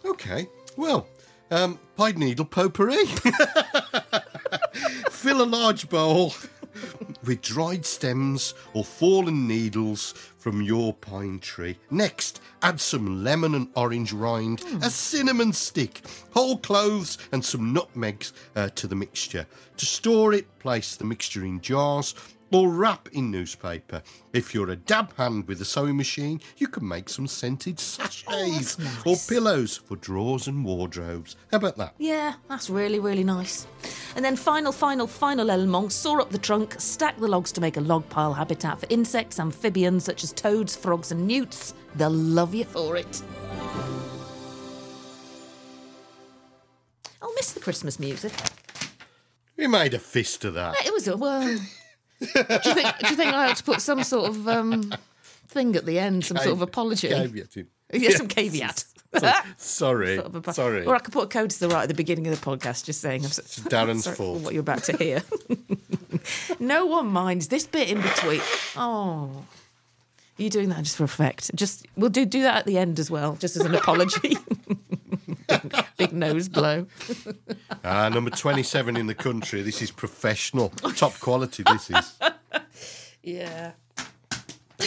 Okay. 0.05 0.47
Well, 0.77 1.07
um, 1.51 1.79
pine 1.95 2.17
needle 2.19 2.45
potpourri. 2.45 3.05
Fill 5.09 5.41
a 5.41 5.43
large 5.43 5.89
bowl 5.89 6.33
with 7.23 7.41
dried 7.41 7.85
stems 7.85 8.53
or 8.73 8.83
fallen 8.83 9.47
needles 9.47 10.13
from 10.37 10.61
your 10.61 10.93
pine 10.93 11.39
tree. 11.39 11.77
Next, 11.89 12.39
add 12.61 12.79
some 12.79 13.23
lemon 13.23 13.55
and 13.55 13.67
orange 13.75 14.13
rind, 14.13 14.63
a 14.81 14.89
cinnamon 14.89 15.53
stick, 15.53 16.01
whole 16.31 16.57
cloves, 16.57 17.17
and 17.31 17.43
some 17.43 17.73
nutmegs 17.73 18.33
uh, 18.55 18.69
to 18.75 18.87
the 18.87 18.95
mixture. 18.95 19.47
To 19.77 19.85
store 19.85 20.33
it, 20.33 20.59
place 20.59 20.95
the 20.95 21.05
mixture 21.05 21.43
in 21.43 21.61
jars 21.61 22.13
or 22.55 22.69
wrap 22.69 23.09
in 23.11 23.29
newspaper. 23.29 24.01
If 24.31 24.53
you're 24.53 24.69
a 24.69 24.77
dab 24.77 25.13
hand 25.17 25.45
with 25.45 25.59
a 25.59 25.65
sewing 25.65 25.97
machine, 25.97 26.39
you 26.55 26.69
can 26.69 26.87
make 26.87 27.09
some 27.09 27.27
scented 27.27 27.81
sachets 27.81 28.77
oh, 28.79 29.03
or 29.05 29.17
pillows 29.27 29.75
for 29.75 29.97
drawers 29.97 30.47
and 30.47 30.63
wardrobes. 30.63 31.35
How 31.51 31.57
about 31.57 31.75
that? 31.75 31.95
Yeah, 31.97 32.35
that's 32.47 32.69
really, 32.69 32.99
really 32.99 33.25
nice. 33.25 33.67
And 34.15 34.23
then 34.23 34.37
final, 34.37 34.71
final, 34.71 35.05
final 35.05 35.51
element, 35.51 35.91
saw 35.91 36.21
up 36.21 36.29
the 36.29 36.37
trunk, 36.37 36.75
stack 36.77 37.19
the 37.19 37.27
logs 37.27 37.51
to 37.51 37.61
make 37.61 37.75
a 37.75 37.81
log 37.81 38.07
pile 38.07 38.33
habitat 38.33 38.79
for 38.79 38.87
insects, 38.89 39.37
amphibians 39.37 40.05
such 40.05 40.23
as 40.23 40.31
toads, 40.31 40.77
frogs 40.77 41.11
and 41.11 41.27
newts. 41.27 41.73
They'll 41.95 42.09
love 42.09 42.55
you 42.55 42.63
for 42.63 42.95
it. 42.95 43.21
I'll 47.21 47.33
miss 47.33 47.51
the 47.51 47.59
Christmas 47.59 47.99
music. 47.99 48.31
We 49.57 49.67
made 49.67 49.93
a 49.93 49.99
fist 49.99 50.45
of 50.45 50.53
that. 50.53 50.85
It 50.85 50.93
was 50.93 51.09
a 51.09 51.17
well. 51.17 51.59
Do 52.19 52.27
you 52.27 52.73
think? 52.73 52.97
Do 52.99 53.09
you 53.09 53.15
think 53.15 53.33
I 53.33 53.49
ought 53.49 53.57
to 53.57 53.63
put 53.63 53.81
some 53.81 54.03
sort 54.03 54.29
of 54.29 54.47
um, 54.47 54.93
thing 55.47 55.75
at 55.75 55.85
the 55.85 55.99
end, 55.99 56.25
some 56.25 56.37
sort 56.37 56.49
of 56.53 56.61
apology? 56.61 57.09
Caveat. 57.09 57.65
Yeah, 57.93 58.09
some 58.11 58.27
caveat. 58.27 58.85
Sorry. 59.57 60.15
Sort 60.15 60.27
of 60.27 60.35
apo- 60.35 60.51
Sorry. 60.51 60.85
Or 60.85 60.95
I 60.95 60.99
could 60.99 61.13
put 61.13 61.23
a 61.23 61.27
code 61.27 61.49
to 61.49 61.59
the 61.59 61.69
right 61.69 61.83
at 61.83 61.87
the 61.87 61.93
beginning 61.93 62.27
of 62.27 62.39
the 62.39 62.45
podcast, 62.45 62.85
just 62.85 62.99
saying. 63.01 63.23
I'm 63.23 63.31
so, 63.31 63.41
Darren's 63.69 64.03
sorry 64.03 64.15
fault. 64.15 64.39
for 64.39 64.43
What 64.45 64.53
you're 64.53 64.61
about 64.61 64.83
to 64.85 64.97
hear. 64.97 65.23
no 66.59 66.85
one 66.85 67.07
minds 67.07 67.47
this 67.47 67.65
bit 67.65 67.89
in 67.89 68.01
between. 68.01 68.41
Oh, 68.75 69.45
are 70.37 70.41
you 70.43 70.49
doing 70.49 70.69
that 70.69 70.83
just 70.83 70.97
for 70.97 71.03
effect? 71.05 71.55
Just 71.55 71.85
we'll 71.95 72.09
do 72.09 72.25
do 72.25 72.41
that 72.41 72.57
at 72.57 72.65
the 72.65 72.77
end 72.77 72.99
as 72.99 73.09
well, 73.09 73.35
just 73.35 73.55
as 73.55 73.63
an 73.63 73.75
apology. 73.75 74.37
Big 75.97 76.13
nose 76.13 76.49
blow. 76.49 76.87
Ah, 77.87 78.09
number 78.09 78.31
27 78.31 78.97
in 78.97 79.05
the 79.05 79.13
country. 79.13 79.61
This 79.61 79.79
is 79.79 79.91
professional. 79.91 80.69
Top 80.95 81.19
quality, 81.19 81.61
this 81.61 81.91
is. 81.91 82.19
Yeah. 83.21 83.73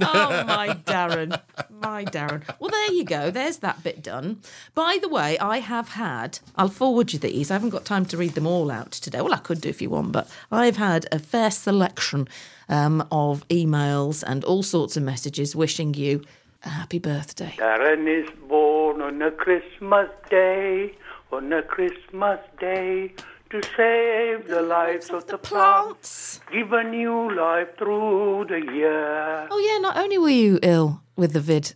oh 0.00 0.44
my 0.44 0.78
Darren, 0.84 1.40
my 1.70 2.04
Darren. 2.04 2.42
Well, 2.60 2.70
there 2.70 2.92
you 2.92 3.04
go. 3.04 3.30
There's 3.30 3.58
that 3.58 3.82
bit 3.82 4.02
done. 4.02 4.40
By 4.74 4.98
the 5.00 5.08
way, 5.08 5.38
I 5.38 5.58
have 5.60 5.90
had. 5.90 6.38
I'll 6.56 6.68
forward 6.68 7.12
you 7.14 7.18
these. 7.18 7.50
I 7.50 7.54
haven't 7.54 7.70
got 7.70 7.86
time 7.86 8.04
to 8.06 8.16
read 8.16 8.34
them 8.34 8.46
all 8.46 8.70
out 8.70 8.92
today. 8.92 9.22
Well, 9.22 9.34
I 9.34 9.38
could 9.38 9.60
do 9.62 9.70
if 9.70 9.80
you 9.80 9.90
want, 9.90 10.12
but 10.12 10.30
I've 10.52 10.76
had 10.76 11.06
a 11.10 11.18
fair 11.18 11.50
selection 11.50 12.28
um, 12.68 13.06
of 13.10 13.46
emails 13.48 14.22
and 14.26 14.44
all 14.44 14.62
sorts 14.62 14.96
of 14.96 15.02
messages 15.02 15.56
wishing 15.56 15.94
you 15.94 16.22
a 16.66 16.70
happy 16.70 16.98
birthday. 16.98 17.54
Darren 17.56 18.06
is 18.08 18.28
born 18.48 19.00
on 19.00 19.22
a 19.22 19.30
Christmas 19.30 20.10
day, 20.28 20.94
on 21.32 21.52
a 21.52 21.62
Christmas 21.62 22.40
day, 22.60 23.14
to 23.50 23.62
save 23.76 24.48
the 24.48 24.60
lives 24.62 25.10
of 25.10 25.26
the 25.28 25.38
plants, 25.38 26.40
give 26.52 26.72
a 26.72 26.82
new 26.82 27.34
life 27.34 27.68
through 27.78 28.46
the 28.48 28.60
year. 28.72 29.48
Oh, 29.50 29.58
yeah, 29.58 29.78
not 29.78 29.96
only 29.96 30.18
were 30.18 30.28
you 30.28 30.58
ill 30.62 31.02
with 31.14 31.32
the 31.32 31.40
vid 31.40 31.74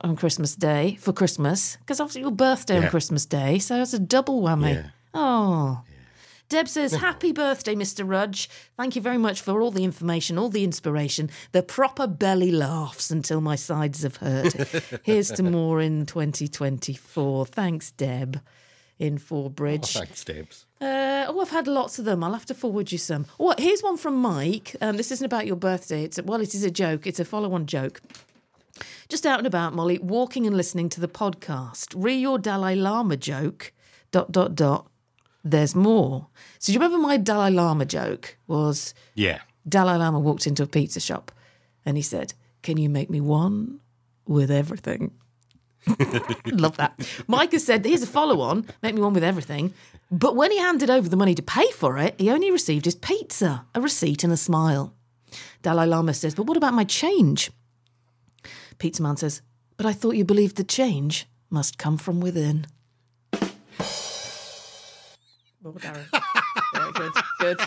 on 0.00 0.16
Christmas 0.16 0.56
Day 0.56 0.96
for 1.00 1.12
Christmas, 1.12 1.76
because 1.76 2.00
obviously 2.00 2.22
your 2.22 2.32
birthday 2.32 2.78
on 2.78 2.88
Christmas 2.88 3.24
Day, 3.24 3.58
so 3.60 3.80
it's 3.80 3.94
a 3.94 4.00
double 4.00 4.42
whammy. 4.42 4.74
Yeah. 4.74 4.90
Oh. 5.14 5.82
Deb 6.48 6.68
says, 6.68 6.92
Happy 7.06 7.32
birthday, 7.32 7.74
Mr. 7.74 8.08
Rudge. 8.08 8.48
Thank 8.76 8.96
you 8.96 9.02
very 9.02 9.18
much 9.18 9.40
for 9.40 9.60
all 9.60 9.70
the 9.70 9.84
information, 9.84 10.38
all 10.38 10.48
the 10.48 10.64
inspiration, 10.64 11.30
the 11.52 11.62
proper 11.62 12.06
belly 12.06 12.52
laughs 12.52 13.10
until 13.10 13.40
my 13.40 13.56
sides 13.56 14.02
have 14.02 14.16
hurt. 14.16 14.52
Here's 15.02 15.30
to 15.32 15.42
more 15.42 15.80
in 15.80 16.06
2024. 16.06 17.46
Thanks, 17.46 17.90
Deb, 17.90 18.40
in 18.98 19.18
Forbridge. 19.18 19.96
Oh, 19.96 20.00
thanks, 20.00 20.24
Debs. 20.24 20.66
Uh, 20.80 21.24
oh, 21.28 21.40
I've 21.40 21.50
had 21.50 21.66
lots 21.66 21.98
of 21.98 22.04
them. 22.04 22.22
I'll 22.22 22.34
have 22.34 22.46
to 22.46 22.54
forward 22.54 22.92
you 22.92 22.98
some. 22.98 23.26
Oh, 23.40 23.54
here's 23.58 23.82
one 23.82 23.96
from 23.96 24.16
Mike. 24.16 24.76
Um, 24.80 24.96
this 24.96 25.10
isn't 25.10 25.24
about 25.24 25.46
your 25.46 25.56
birthday. 25.56 26.04
It's 26.04 26.20
well, 26.22 26.40
it 26.40 26.54
is 26.54 26.64
a 26.64 26.70
joke. 26.70 27.06
It's 27.06 27.18
a 27.18 27.24
follow-on 27.24 27.66
joke. 27.66 28.00
Just 29.08 29.24
out 29.24 29.38
and 29.38 29.46
about, 29.46 29.72
Mollie, 29.74 29.98
walking 29.98 30.46
and 30.46 30.56
listening 30.56 30.88
to 30.90 31.00
the 31.00 31.08
podcast. 31.08 31.94
Re 31.96 32.14
your 32.14 32.38
Dalai 32.38 32.74
Lama 32.74 33.16
joke. 33.16 33.72
Dot 34.12 34.32
dot 34.32 34.54
dot. 34.54 34.86
There's 35.50 35.76
more. 35.76 36.26
So 36.58 36.66
do 36.66 36.72
you 36.72 36.80
remember 36.80 36.98
my 36.98 37.16
Dalai 37.16 37.50
Lama 37.50 37.84
joke? 37.84 38.36
Was 38.48 38.94
Yeah. 39.14 39.40
Dalai 39.68 39.96
Lama 39.96 40.18
walked 40.18 40.46
into 40.46 40.64
a 40.64 40.66
pizza 40.66 40.98
shop, 40.98 41.30
and 41.84 41.96
he 41.96 42.02
said, 42.02 42.34
"Can 42.62 42.78
you 42.78 42.88
make 42.88 43.10
me 43.10 43.20
one 43.20 43.78
with 44.26 44.50
everything?" 44.50 45.12
Love 46.46 46.76
that. 46.78 46.98
Mike 47.28 47.52
has 47.52 47.64
said, 47.64 47.84
here's 47.84 48.02
a 48.02 48.08
follow 48.08 48.40
on, 48.40 48.66
make 48.82 48.96
me 48.96 49.00
one 49.00 49.12
with 49.14 49.22
everything. 49.22 49.72
But 50.10 50.34
when 50.34 50.50
he 50.50 50.58
handed 50.58 50.90
over 50.90 51.08
the 51.08 51.16
money 51.16 51.32
to 51.36 51.42
pay 51.42 51.70
for 51.70 51.96
it, 51.96 52.16
he 52.18 52.28
only 52.28 52.50
received 52.50 52.86
his 52.86 52.96
pizza, 52.96 53.66
a 53.72 53.80
receipt, 53.80 54.24
and 54.24 54.32
a 54.32 54.36
smile. 54.36 54.94
Dalai 55.62 55.86
Lama 55.86 56.12
says, 56.12 56.34
But 56.34 56.46
what 56.46 56.56
about 56.56 56.74
my 56.74 56.82
change? 56.82 57.52
Pizza 58.78 59.00
Man 59.00 59.16
says, 59.16 59.42
But 59.76 59.86
I 59.86 59.92
thought 59.92 60.16
you 60.16 60.24
believed 60.24 60.56
the 60.56 60.64
change 60.64 61.28
must 61.50 61.78
come 61.78 61.98
from 61.98 62.20
within. 62.20 62.66
Oh, 65.66 65.72
Darren. 65.72 66.04
Yeah, 66.74 66.90
good, 66.94 67.12
good. 67.40 67.60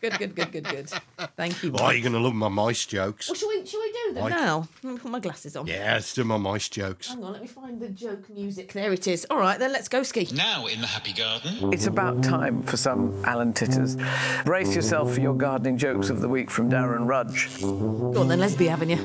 Good, 0.00 0.18
good, 0.18 0.34
good, 0.34 0.50
good, 0.52 0.64
good. 0.64 0.90
Thank 1.36 1.62
you. 1.62 1.70
Oh, 1.76 1.84
Mike. 1.84 1.94
you're 1.94 2.02
going 2.02 2.14
to 2.14 2.18
love 2.18 2.34
my 2.34 2.48
mice 2.48 2.84
jokes. 2.86 3.28
Well, 3.28 3.36
shall 3.36 3.48
we, 3.48 3.64
shall 3.64 3.78
we 3.80 3.92
do 3.92 4.14
them 4.14 4.24
Mike. 4.24 4.30
now? 4.32 4.68
Let 4.82 4.94
me 4.94 4.98
put 4.98 5.10
my 5.12 5.20
glasses 5.20 5.54
on. 5.54 5.68
Yeah, 5.68 5.94
let's 5.94 6.12
do 6.12 6.24
my 6.24 6.36
mice 6.36 6.68
jokes. 6.68 7.06
Hang 7.08 7.22
on, 7.22 7.32
let 7.32 7.40
me 7.40 7.46
find 7.46 7.78
the 7.80 7.88
joke 7.88 8.28
music. 8.28 8.72
There 8.72 8.92
it 8.92 9.06
is. 9.06 9.24
All 9.30 9.38
right, 9.38 9.60
then 9.60 9.72
let's 9.72 9.86
go 9.86 10.02
ski. 10.02 10.26
Now 10.34 10.66
in 10.66 10.80
the 10.80 10.88
Happy 10.88 11.12
Garden. 11.12 11.72
It's 11.72 11.86
about 11.86 12.24
time 12.24 12.64
for 12.64 12.76
some 12.76 13.22
Alan 13.24 13.52
Titters. 13.52 13.96
Brace 14.44 14.74
yourself 14.74 15.14
for 15.14 15.20
your 15.20 15.34
gardening 15.34 15.78
jokes 15.78 16.10
of 16.10 16.20
the 16.20 16.28
week 16.28 16.50
from 16.50 16.68
Darren 16.68 17.06
Rudge. 17.06 17.60
Go 17.60 18.22
on 18.22 18.26
then, 18.26 18.40
Lesby, 18.40 18.68
haven't 18.68 18.90
you? 18.90 18.96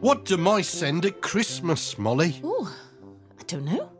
What 0.00 0.24
do 0.24 0.38
mice 0.38 0.68
send 0.70 1.04
at 1.04 1.20
Christmas, 1.20 1.98
Mollie? 1.98 2.40
Oh, 2.42 2.74
I 3.38 3.42
don't 3.42 3.66
know. 3.66 3.90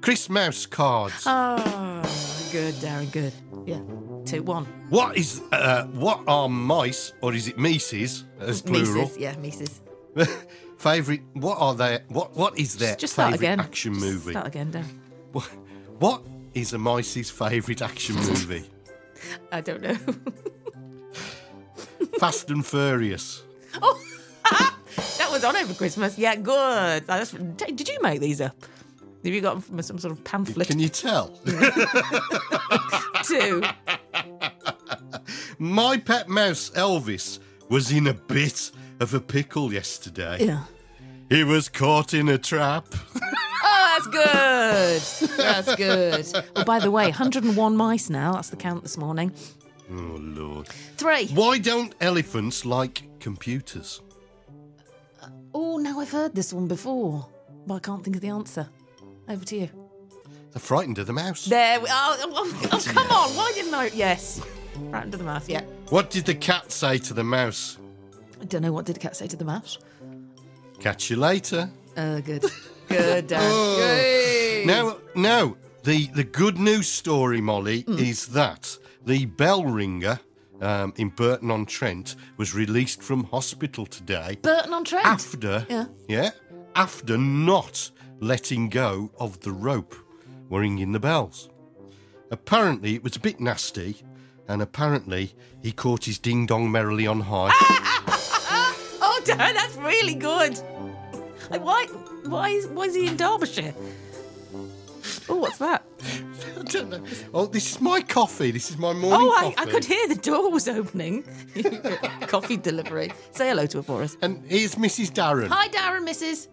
Chris 0.00 0.28
Mouse 0.30 0.66
cards. 0.66 1.22
Oh, 1.26 2.02
good, 2.52 2.74
Darren, 2.76 3.10
good. 3.12 3.32
Yeah, 3.66 3.80
two, 4.24 4.42
one. 4.42 4.64
What 4.88 5.16
is 5.16 5.42
uh, 5.52 5.84
what 5.86 6.22
are 6.26 6.48
mice, 6.48 7.12
or 7.20 7.34
is 7.34 7.48
it 7.48 7.58
Mises 7.58 8.24
as 8.38 8.62
plural? 8.62 9.02
Mises, 9.02 9.18
yeah, 9.18 9.36
Mises. 9.36 9.80
favorite. 10.78 11.20
What 11.34 11.58
are 11.58 11.74
their 11.74 12.02
what 12.08 12.34
What 12.34 12.58
is 12.58 12.76
their 12.76 12.96
Just 12.96 13.12
start 13.14 13.32
favorite 13.32 13.46
again. 13.46 13.60
action 13.60 13.94
Just 13.94 14.04
movie? 14.04 14.30
Start 14.32 14.46
again, 14.46 14.72
Darren. 14.72 14.98
What, 15.32 15.44
what 15.98 16.22
is 16.54 16.72
a 16.72 16.78
mice's 16.78 17.30
favorite 17.30 17.82
action 17.82 18.16
movie? 18.16 18.64
I 19.52 19.60
don't 19.60 19.82
know. 19.82 19.96
Fast 22.18 22.50
and 22.50 22.64
Furious. 22.66 23.42
oh, 23.80 24.02
that 25.18 25.30
was 25.30 25.44
on 25.44 25.56
over 25.56 25.74
Christmas. 25.74 26.18
Yeah, 26.18 26.34
good. 26.36 27.06
Did 27.56 27.88
you 27.88 27.98
make 28.02 28.20
these 28.20 28.40
up? 28.40 28.56
Have 29.24 29.34
you 29.34 29.40
got 29.40 29.52
them 29.54 29.60
from 29.62 29.82
some 29.82 29.98
sort 29.98 30.12
of 30.12 30.24
pamphlet? 30.24 30.68
Can 30.68 30.78
you 30.78 30.88
tell? 30.88 31.28
Two. 33.24 33.62
My 35.58 35.98
pet 35.98 36.28
mouse 36.28 36.70
Elvis 36.70 37.38
was 37.68 37.92
in 37.92 38.06
a 38.06 38.14
bit 38.14 38.70
of 38.98 39.12
a 39.12 39.20
pickle 39.20 39.72
yesterday. 39.72 40.38
Yeah. 40.46 40.64
He 41.28 41.44
was 41.44 41.68
caught 41.68 42.14
in 42.14 42.28
a 42.28 42.38
trap. 42.38 42.86
Oh, 43.62 43.98
that's 44.10 45.26
good. 45.26 45.36
That's 45.36 45.74
good. 45.76 46.44
Well, 46.56 46.64
by 46.64 46.78
the 46.80 46.90
way, 46.90 47.04
101 47.04 47.76
mice 47.76 48.08
now. 48.08 48.32
That's 48.32 48.48
the 48.48 48.56
count 48.56 48.82
this 48.82 48.96
morning. 48.96 49.32
Oh 49.90 50.16
lord. 50.18 50.68
Three. 50.96 51.26
Why 51.28 51.58
don't 51.58 51.94
elephants 52.00 52.64
like 52.64 53.02
computers? 53.20 54.00
Uh, 55.22 55.28
oh, 55.54 55.76
now 55.76 56.00
I've 56.00 56.10
heard 56.10 56.34
this 56.34 56.52
one 56.52 56.68
before, 56.68 57.28
but 57.66 57.74
I 57.74 57.78
can't 57.80 58.02
think 58.02 58.16
of 58.16 58.22
the 58.22 58.28
answer. 58.28 58.68
Over 59.30 59.44
to 59.44 59.56
you. 59.56 59.68
They're 60.52 60.60
frightened 60.60 60.98
of 60.98 61.06
the 61.06 61.12
mouse. 61.12 61.44
There 61.44 61.80
we 61.80 61.86
oh, 61.88 62.16
oh, 62.20 62.68
oh, 62.72 62.82
come 62.84 63.06
on. 63.10 63.30
Why 63.36 63.52
didn't 63.54 63.72
I? 63.74 63.86
Yes. 63.94 64.42
Right 64.76 65.04
under 65.04 65.16
the 65.16 65.22
mouse, 65.24 65.48
yeah. 65.48 65.62
What 65.90 66.10
did 66.10 66.24
the 66.26 66.34
cat 66.34 66.72
say 66.72 66.98
to 66.98 67.14
the 67.14 67.22
mouse? 67.22 67.78
I 68.40 68.44
don't 68.46 68.62
know. 68.62 68.72
What 68.72 68.86
did 68.86 68.96
the 68.96 69.00
cat 69.00 69.16
say 69.16 69.28
to 69.28 69.36
the 69.36 69.44
mouse? 69.44 69.78
Catch 70.80 71.10
you 71.10 71.16
later. 71.16 71.70
Uh, 71.96 72.20
good. 72.20 72.44
Good, 72.88 73.28
Dan. 73.28 73.40
Oh. 73.42 74.62
Now, 74.66 74.96
now, 75.14 75.56
the, 75.84 76.08
the 76.08 76.24
good 76.24 76.58
news 76.58 76.88
story, 76.88 77.40
Mollie, 77.40 77.82
Hmm. 77.82 77.98
is 77.98 78.26
that 78.28 78.76
the 79.06 79.26
bell 79.26 79.64
ringer 79.64 80.18
um, 80.60 80.92
in 80.96 81.08
Burton 81.10 81.50
on 81.50 81.64
Trent 81.66 82.16
was 82.36 82.54
released 82.54 83.02
from 83.02 83.24
hospital 83.24 83.86
today 83.86 84.36
Burton 84.42 84.74
on 84.74 84.84
Trent. 84.84 85.06
after, 85.06 85.66
Yeah. 85.70 85.86
yeah, 86.08 86.30
after 86.74 87.16
not 87.16 87.90
letting 88.20 88.68
go 88.68 89.10
of 89.18 89.40
the 89.40 89.52
rope, 89.52 89.94
ringing 90.48 90.92
the 90.92 91.00
bells. 91.00 91.48
Apparently, 92.30 92.94
it 92.94 93.02
was 93.02 93.16
a 93.16 93.20
bit 93.20 93.40
nasty, 93.40 93.96
and 94.46 94.62
apparently, 94.62 95.34
he 95.62 95.72
caught 95.72 96.04
his 96.04 96.18
ding 96.18 96.46
dong 96.46 96.70
merrily 96.70 97.06
on 97.06 97.20
high. 97.20 97.50
Oh, 99.02 99.22
Dan, 99.24 99.54
that's 99.54 99.76
really 99.76 100.14
good. 100.14 100.58
Like, 101.50 101.64
why? 101.64 101.86
Why 102.24 102.50
is? 102.50 102.66
Why 102.68 102.84
is 102.84 102.94
he 102.94 103.06
in 103.06 103.16
Derbyshire? 103.16 103.74
Oh, 105.28 105.36
what's 105.36 105.58
that? 105.58 105.84
I 106.58 106.62
don't 106.62 106.90
know. 106.90 107.04
Oh, 107.32 107.46
this 107.46 107.72
is 107.72 107.80
my 107.80 108.00
coffee. 108.00 108.50
This 108.50 108.70
is 108.70 108.78
my 108.78 108.92
morning 108.92 109.28
oh, 109.30 109.54
I. 109.56 109.62
I 109.62 109.66
could 109.66 109.84
hear 109.84 110.08
the 110.08 110.16
door 110.16 110.50
was 110.50 110.68
opening. 110.68 111.24
Coffee 112.22 112.56
delivery. 112.56 113.12
Say 113.32 113.48
hello 113.48 113.66
to 113.66 113.78
her 113.78 113.82
for 113.82 114.02
us. 114.02 114.16
And 114.22 114.44
here's 114.46 114.74
Mrs. 114.74 115.10
Darren. 115.10 115.48
Hi, 115.48 115.68
Darren, 115.68 116.08
Mrs. 116.08 116.48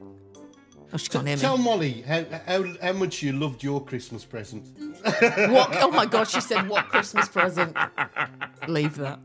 Oh, 0.94 0.98
she 0.98 1.10
can't 1.10 1.28
hear 1.28 1.36
me. 1.36 1.42
Tell 1.42 1.58
Mollie 1.58 2.02
how, 2.04 2.24
how, 2.46 2.64
how 2.82 2.94
much 2.94 3.22
you 3.22 3.34
loved 3.34 3.62
your 3.64 3.84
Christmas 3.84 4.24
present. 4.26 4.66
What? 5.52 5.70
Oh 5.82 5.92
my 5.92 6.06
God, 6.06 6.28
she 6.28 6.42
said, 6.42 6.68
"What 6.68 6.90
Christmas 6.90 7.28
present?" 7.30 7.76
Leave 8.68 8.96
that. 8.98 9.20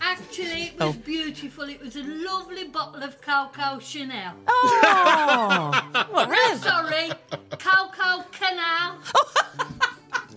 Actually, 0.00 0.62
it 0.64 0.74
Oh. 0.80 0.88
was 0.88 0.96
beautiful. 0.96 1.64
It 1.68 1.80
was 1.80 1.96
a 1.96 2.02
lovely 2.02 2.68
bottle 2.68 3.02
of 3.02 3.20
Coco 3.20 3.78
Chanel. 3.78 4.34
Oh, 4.46 6.06
what 6.10 6.28
No, 6.30 6.56
sorry, 6.56 7.10
Coco 7.58 8.24
Canal. 8.32 8.98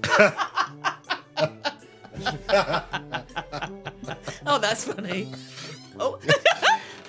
Oh, 4.46 4.58
that's 4.60 4.86
funny. 4.86 5.28
Oh, 6.00 6.20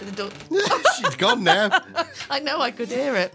the 0.05 0.13
door. 0.13 0.31
She's 0.99 1.17
gone 1.17 1.43
now. 1.45 1.81
I 2.31 2.39
know, 2.41 2.61
I 2.61 2.71
could 2.71 2.89
hear 2.89 3.17
it. 3.17 3.33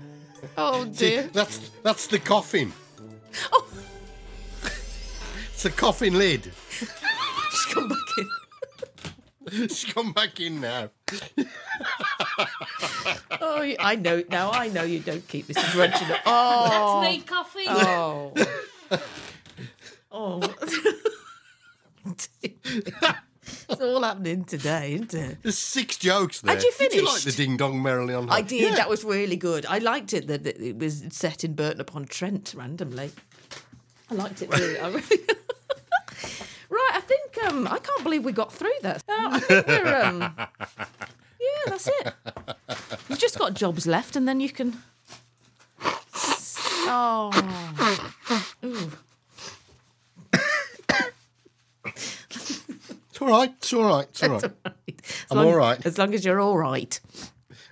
Oh 0.58 0.86
See, 0.92 1.10
dear. 1.10 1.24
that's 1.34 1.70
that's 1.84 2.08
the 2.08 2.20
coffin. 2.20 2.72
Oh. 3.52 3.68
It's 5.52 5.64
the 5.64 5.72
coffin 5.72 6.18
lid. 6.18 6.52
She's 6.80 7.66
come 7.74 7.90
back 7.90 7.98
in. 8.18 8.30
She's 9.70 9.86
come 9.86 10.14
back 10.14 10.40
in 10.40 10.62
now. 10.62 10.90
Oh, 13.42 13.74
I 13.80 13.96
know 13.96 14.24
now. 14.30 14.52
I 14.52 14.68
know 14.68 14.84
you 14.84 15.00
don't 15.00 15.28
keep 15.28 15.48
Mrs. 15.48 15.76
Rudge. 15.78 16.00
in- 16.02 16.18
Oh, 16.26 16.70
oh. 16.70 17.02
That's 17.02 17.18
me 17.18 17.22
coffee. 17.24 17.66
Oh. 17.68 18.34
oh. 20.12 20.42
It's 23.70 23.82
all 23.82 24.04
happening 24.04 24.44
today, 24.46 24.94
isn't 24.94 25.14
it? 25.14 25.38
There's 25.44 25.58
six 25.58 25.98
jokes 25.98 26.42
there. 26.42 26.56
Had 26.56 26.64
you 26.64 26.72
finished. 26.72 26.94
Did 26.96 27.02
you 27.02 27.08
like 27.08 27.22
the 27.22 27.32
ding 27.32 27.58
dong 27.58 27.82
merrily 27.82 28.14
on 28.14 28.30
I 28.30 28.42
did. 28.42 28.62
Yeah. 28.62 28.76
That 28.76 28.90
was 28.90 29.04
really 29.04 29.36
good. 29.36 29.66
I 29.66 29.80
liked 29.80 30.14
it 30.14 30.28
that 30.28 30.46
it 30.46 30.78
was 30.78 31.04
set 31.10 31.44
in 31.44 31.54
Burton 31.54 31.82
upon 31.82 32.06
Trent 32.06 32.54
randomly. 32.56 33.12
I 34.10 34.14
liked 34.14 34.42
it 34.42 34.50
really. 34.50 34.80
I 34.80 34.88
really 34.88 35.02
right, 36.70 36.92
I 36.94 37.02
think 37.02 37.46
um, 37.46 37.68
I 37.68 37.80
can't 37.80 38.04
believe 38.04 38.24
we 38.24 38.32
got 38.32 38.54
through 38.54 38.70
that. 38.82 39.04
Uh, 39.08 39.30
I 39.32 39.40
think 39.40 39.68
we're 39.68 39.96
um, 39.96 40.22
yeah, 41.40 41.64
that's 41.68 41.88
it. 41.88 42.14
You've 43.10 43.20
just 43.20 43.38
got 43.38 43.54
jobs 43.54 43.86
left, 43.86 44.16
and 44.16 44.28
then 44.28 44.40
you 44.40 44.50
can. 44.50 44.82
Oh. 46.90 47.32
Ooh. 48.64 48.92
It's 53.18 53.22
all 53.22 53.28
right. 53.30 53.50
It's 53.58 53.74
all 53.74 53.84
right. 53.84 54.08
It's 54.10 54.24
all 54.24 54.30
right. 54.30 54.44
As 54.46 55.26
I'm 55.32 55.38
long- 55.38 55.48
all 55.48 55.56
right. 55.56 55.84
As 55.86 55.98
long 55.98 56.14
as 56.14 56.24
you're 56.24 56.40
all 56.40 56.58
right. 56.58 57.00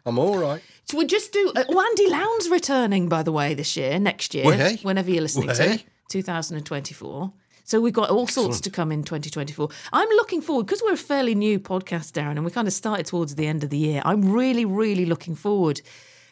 I'm 0.05 0.17
all 0.17 0.37
right. 0.39 0.61
So 0.85 0.97
we 0.97 1.05
just 1.05 1.31
do. 1.31 1.51
Uh, 1.55 1.63
oh, 1.69 1.79
Andy 1.79 2.09
Lowndes 2.09 2.49
returning, 2.49 3.07
by 3.09 3.21
the 3.23 3.31
way, 3.31 3.53
this 3.53 3.75
year, 3.77 3.99
next 3.99 4.33
year, 4.33 4.51
he? 4.69 4.77
whenever 4.83 5.09
you're 5.11 5.21
listening 5.21 5.49
to 5.49 5.73
it, 5.73 5.83
2024. 6.09 7.31
So 7.63 7.81
we've 7.81 7.93
got 7.93 8.09
all 8.11 8.27
sorts 8.27 8.57
Excellent. 8.57 8.63
to 8.65 8.69
come 8.69 8.91
in 8.91 9.03
2024. 9.03 9.69
I'm 9.93 10.09
looking 10.09 10.41
forward 10.41 10.67
because 10.67 10.81
we're 10.83 10.93
a 10.93 10.97
fairly 10.97 11.33
new 11.33 11.59
podcast, 11.59 12.11
Darren, 12.13 12.31
and 12.31 12.45
we 12.45 12.51
kind 12.51 12.67
of 12.67 12.73
started 12.73 13.07
towards 13.07 13.33
the 13.35 13.47
end 13.47 13.63
of 13.63 13.71
the 13.71 13.77
year. 13.77 14.01
I'm 14.05 14.31
really, 14.31 14.65
really 14.65 15.05
looking 15.07 15.33
forward 15.35 15.81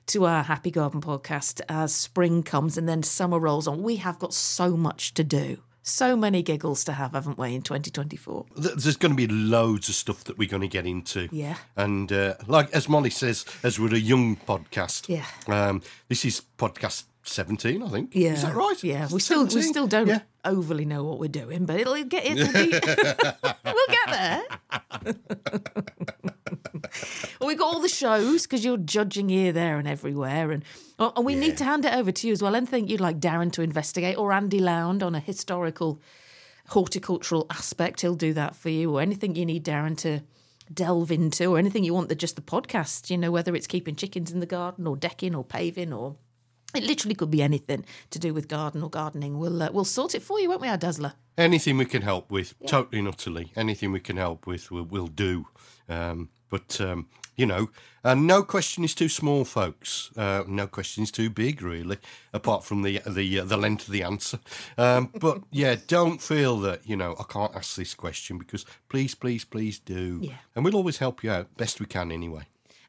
to 0.07 0.26
our 0.26 0.43
Happy 0.43 0.70
Garden 0.70 1.01
podcast 1.01 1.61
as 1.70 1.93
spring 1.95 2.43
comes 2.43 2.78
and 2.78 2.88
then 2.88 3.01
summer 3.03 3.39
rolls 3.39 3.68
on. 3.68 3.82
We 3.82 3.95
have 3.97 4.20
got 4.20 4.34
so 4.34 4.78
much 4.78 5.14
to 5.16 5.24
do, 5.24 5.57
so 5.84 6.15
many 6.15 6.41
giggles 6.41 6.84
to 6.86 6.93
have, 6.93 7.11
haven't 7.11 7.38
we, 7.38 7.53
in 7.55 7.61
2024? 7.61 8.45
There's 8.55 8.95
going 8.97 9.11
to 9.11 9.15
be 9.15 9.27
loads 9.27 9.89
of 9.89 9.95
stuff 9.95 10.23
that 10.23 10.38
we're 10.38 10.49
going 10.49 10.61
to 10.61 10.67
get 10.67 10.86
into. 10.86 11.27
Yeah. 11.31 11.57
And 11.75 12.11
uh, 12.11 12.36
like 12.47 12.71
as 12.71 12.88
Mollie 12.89 13.09
says, 13.09 13.45
as 13.63 13.79
we're 13.79 13.93
a 13.93 13.97
young 13.99 14.38
podcast, 14.38 15.09
Yeah. 15.09 15.25
um, 15.47 15.81
this 16.07 16.25
is 16.25 16.41
podcast 16.57 17.03
17, 17.24 17.82
I 17.82 17.88
think. 17.89 18.11
Yeah, 18.13 18.34
Is 18.34 18.41
that 18.43 18.53
right? 18.55 18.84
Yeah, 18.84 19.07
we 19.11 19.19
still 19.19 19.45
we 19.45 19.61
still 19.61 19.88
don't 19.88 20.07
Yeah. 20.07 20.19
overly 20.45 20.86
know 20.86 21.03
what 21.05 21.19
we're 21.19 21.30
doing, 21.30 21.65
but 21.65 21.80
it'll 21.80 22.01
get 22.03 22.26
it'll 22.26 22.51
be, 22.53 22.69
we'll 23.63 23.89
get 23.89 24.07
there. 24.07 24.41
well, 27.39 27.47
we 27.47 27.55
got 27.55 27.74
all 27.74 27.80
the 27.80 27.88
shows 27.89 28.43
because 28.43 28.63
you're 28.65 28.78
judging 28.78 29.30
here, 29.30 29.51
there, 29.51 29.78
and 29.78 29.88
everywhere, 29.88 30.51
and 30.51 30.63
oh, 30.99 31.13
and 31.15 31.26
we 31.26 31.36
need 31.36 31.57
to 31.57 31.63
hand 31.63 31.86
it 31.86 31.93
over 31.93 32.11
to 32.11 32.28
you 32.28 32.34
as 32.34 32.41
well. 32.41 32.55
Anything 32.55 32.88
you'd 32.88 32.99
like 33.01 33.19
Darren 33.19 33.51
to 33.53 33.61
investigate, 33.61 34.17
or 34.17 34.32
Andy 34.34 34.59
Lowndes 34.59 35.03
on 35.03 35.15
a 35.15 35.19
historical, 35.19 36.01
horticultural 36.69 37.45
aspect, 37.49 38.01
he'll 38.01 38.15
do 38.15 38.34
that 38.34 38.55
for 38.55 38.69
you, 38.69 38.95
or 38.95 39.01
anything 39.01 39.36
you 39.36 39.45
need 39.45 39.63
Darren 39.65 39.97
to 39.99 40.21
delve 40.74 41.11
into, 41.11 41.45
or 41.47 41.57
anything 41.57 41.84
you 41.84 41.93
want 41.93 42.09
that 42.09 42.15
just 42.19 42.36
the 42.36 42.41
podcast, 42.41 43.09
you 43.09 43.17
know, 43.17 43.32
whether 43.32 43.55
it's 43.55 43.67
keeping 43.67 43.95
chickens 43.95 44.32
in 44.32 44.39
the 44.39 44.45
garden, 44.45 44.86
or 44.88 44.95
decking, 44.97 45.36
or 45.36 45.43
paving, 45.43 45.93
or 45.93 46.15
it 46.74 46.84
literally 46.84 47.15
could 47.15 47.32
be 47.32 47.41
anything 47.41 47.86
to 48.09 48.19
do 48.19 48.34
with 48.34 48.47
garden 48.47 48.84
or 48.84 48.89
gardening. 48.89 49.39
We'll 49.39 49.61
uh, 49.61 49.69
we'll 49.71 49.86
sort 49.86 50.15
it 50.15 50.21
for 50.21 50.39
you, 50.39 50.49
won't 50.49 50.61
we, 50.61 50.67
our 50.67 50.78
Dazzler? 50.78 51.13
Anything 51.38 51.78
we 51.78 51.86
can 51.86 52.03
help 52.03 52.30
with, 52.30 52.53
totally 52.67 52.99
and 52.99 53.07
utterly. 53.07 53.51
Anything 53.55 53.91
we 53.91 53.99
can 53.99 54.17
help 54.17 54.45
with, 54.45 54.69
we'll, 54.69 54.84
we'll 54.84 55.07
do. 55.07 55.47
Um, 55.89 56.30
but, 56.49 56.80
um, 56.80 57.07
you 57.36 57.47
know, 57.47 57.71
uh, 58.03 58.13
no 58.13 58.43
question 58.43 58.84
is 58.84 58.93
too 58.93 59.09
small, 59.09 59.43
folks. 59.43 60.11
Uh, 60.15 60.43
no 60.47 60.67
question 60.67 61.03
is 61.03 61.09
too 61.09 61.32
big, 61.32 61.63
really, 61.63 61.97
apart 62.32 62.63
from 62.63 62.84
the 62.84 63.01
the 63.07 63.39
uh, 63.39 63.45
the 63.45 63.57
length 63.57 63.88
of 63.88 63.93
the 63.93 64.03
answer. 64.03 64.39
Um, 64.78 65.09
but, 65.19 65.41
yeah, 65.51 65.76
don't 65.88 66.21
feel 66.21 66.59
that, 66.59 66.88
you 66.88 66.95
know, 66.95 67.15
I 67.19 67.24
can't 67.24 67.55
ask 67.55 67.76
this 67.76 67.95
question 67.95 68.38
because 68.38 68.63
please, 68.88 69.15
please, 69.15 69.43
please 69.43 69.80
do. 69.80 70.19
Yeah. 70.21 70.36
And 70.55 70.63
we'll 70.63 70.76
always 70.76 70.99
help 70.99 71.24
you 71.24 71.32
out, 71.32 71.57
best 71.57 71.80
we 71.80 71.88
can 71.88 72.11
anyway. 72.11 72.43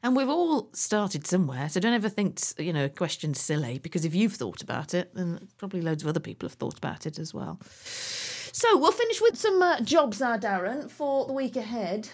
And 0.05 0.15
we've 0.15 0.29
all 0.29 0.69
started 0.71 1.25
somewhere, 1.25 1.67
so 1.67 1.79
don't 1.79 1.93
ever 1.93 2.09
think 2.09 2.39
you 2.59 2.71
know 2.71 2.85
a 2.85 2.89
questions 2.89 3.39
silly 3.39 3.79
because 3.79 4.05
if 4.05 4.13
you've 4.13 4.33
thought 4.35 4.61
about 4.61 4.93
it, 4.93 5.09
then 5.15 5.47
probably 5.57 5.81
loads 5.81 6.03
of 6.03 6.09
other 6.09 6.19
people 6.19 6.47
have 6.47 6.53
thought 6.53 6.77
about 6.77 7.07
it 7.07 7.17
as 7.17 7.33
well. 7.33 7.59
So 8.51 8.77
we'll 8.77 8.91
finish 8.91 9.19
with 9.19 9.35
some 9.35 9.59
uh, 9.63 9.81
jobs, 9.81 10.21
our 10.21 10.37
Darren, 10.37 10.91
for 10.91 11.25
the 11.25 11.33
week 11.33 11.55
ahead. 11.55 12.09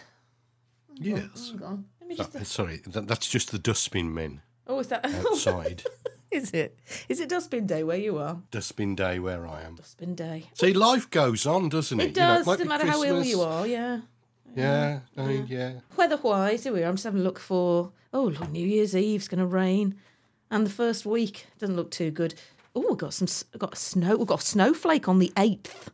Yes. 0.95 1.51
Hang 1.51 1.63
on, 1.63 1.85
let 1.99 2.07
me 2.07 2.15
just. 2.15 2.45
Sorry, 2.45 2.79
that, 2.87 3.09
that's 3.09 3.27
just 3.27 3.51
the 3.51 3.59
dustbin 3.59 4.13
men 4.13 4.41
Oh, 4.67 4.79
is 4.79 4.87
that 4.87 5.05
outside. 5.25 5.83
is 6.31 6.51
it? 6.51 6.79
Is 7.09 7.19
it 7.19 7.27
dustbin 7.27 7.67
day 7.67 7.83
where 7.83 7.97
you 7.97 8.19
are? 8.19 8.41
dustbin 8.51 8.95
day 8.95 9.19
where 9.19 9.45
I 9.45 9.63
am. 9.63 9.75
Dustbin 9.75 10.15
day. 10.15 10.45
See, 10.53 10.71
life 10.71 11.09
goes 11.09 11.45
on, 11.45 11.67
doesn't 11.67 11.99
it? 11.99 12.05
It 12.11 12.13
does. 12.13 12.45
might 12.45 12.59
no 12.59 12.63
be 12.63 12.69
matter 12.69 12.87
how 12.87 13.03
ill 13.03 13.21
you 13.21 13.41
are. 13.41 13.67
Yeah. 13.67 13.99
Yeah, 14.55 14.99
I 15.17 15.21
mean, 15.23 15.47
yeah. 15.47 15.73
Weather-wise, 15.95 16.63
here 16.63 16.73
we 16.73 16.83
are. 16.83 16.87
I'm 16.87 16.95
just 16.95 17.05
having 17.05 17.21
a 17.21 17.23
look 17.23 17.39
for. 17.39 17.91
Oh, 18.13 18.25
look, 18.25 18.49
New 18.49 18.65
Year's 18.65 18.95
Eve's 18.95 19.27
going 19.27 19.39
to 19.39 19.45
rain, 19.45 19.95
and 20.49 20.65
the 20.65 20.71
first 20.71 21.05
week 21.05 21.47
doesn't 21.59 21.75
look 21.75 21.91
too 21.91 22.11
good. 22.11 22.33
Oh, 22.75 22.85
we've 22.89 22.97
got 22.97 23.13
some. 23.13 23.27
we've 23.53 23.59
got 23.59 23.73
a 23.73 23.77
snow. 23.77 24.17
We've 24.17 24.27
got 24.27 24.41
a 24.41 24.45
snowflake 24.45 25.07
on 25.07 25.19
the 25.19 25.31
eighth 25.37 25.91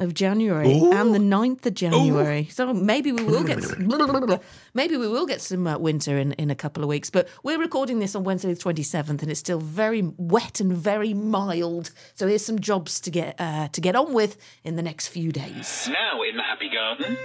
of 0.00 0.14
January 0.14 0.72
Ooh. 0.72 0.92
and 0.92 1.14
the 1.14 1.18
9th 1.18 1.66
of 1.66 1.74
January. 1.74 2.48
So 2.50 2.72
maybe 2.74 3.12
we 3.12 3.22
will 3.22 3.44
get. 3.44 3.58
s- 3.58 3.74
maybe 4.74 4.96
we 4.96 5.06
will 5.08 5.26
get 5.26 5.40
some 5.40 5.66
uh, 5.66 5.78
winter 5.78 6.18
in 6.18 6.32
in 6.32 6.50
a 6.50 6.54
couple 6.54 6.82
of 6.82 6.88
weeks. 6.88 7.10
But 7.10 7.28
we're 7.42 7.58
recording 7.60 7.98
this 8.00 8.14
on 8.16 8.24
Wednesday 8.24 8.52
the 8.52 8.60
27th, 8.60 9.22
and 9.22 9.30
it's 9.30 9.40
still 9.40 9.60
very 9.60 10.02
wet 10.16 10.60
and 10.60 10.72
very 10.72 11.14
mild. 11.14 11.90
So 12.14 12.26
here's 12.26 12.44
some 12.44 12.58
jobs 12.58 13.00
to 13.00 13.10
get 13.10 13.36
uh, 13.38 13.68
to 13.68 13.80
get 13.80 13.94
on 13.94 14.12
with 14.12 14.36
in 14.64 14.76
the 14.76 14.82
next 14.82 15.08
few 15.08 15.30
days. 15.32 15.88
Now 15.92 16.22
in 16.22 16.36
the 16.36 16.42
Happy 16.42 16.68
Garden. 16.68 17.16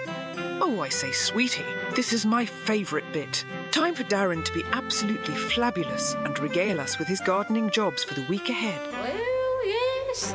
Oh, 0.61 0.81
I 0.81 0.89
say, 0.89 1.11
sweetie, 1.11 1.63
this 1.95 2.13
is 2.13 2.25
my 2.25 2.45
favourite 2.45 3.11
bit. 3.11 3.43
Time 3.71 3.93
for 3.93 4.03
Darren 4.05 4.43
to 4.45 4.53
be 4.53 4.63
absolutely 4.71 5.35
flabulous 5.35 6.13
and 6.15 6.37
regale 6.39 6.79
us 6.79 6.97
with 6.97 7.07
his 7.07 7.19
gardening 7.21 7.69
jobs 7.69 8.03
for 8.03 8.13
the 8.13 8.25
week 8.27 8.49
ahead. 8.49 8.81
Well, 8.93 9.65
yes. 9.67 10.33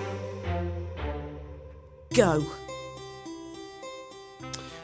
Go. 2.15 2.45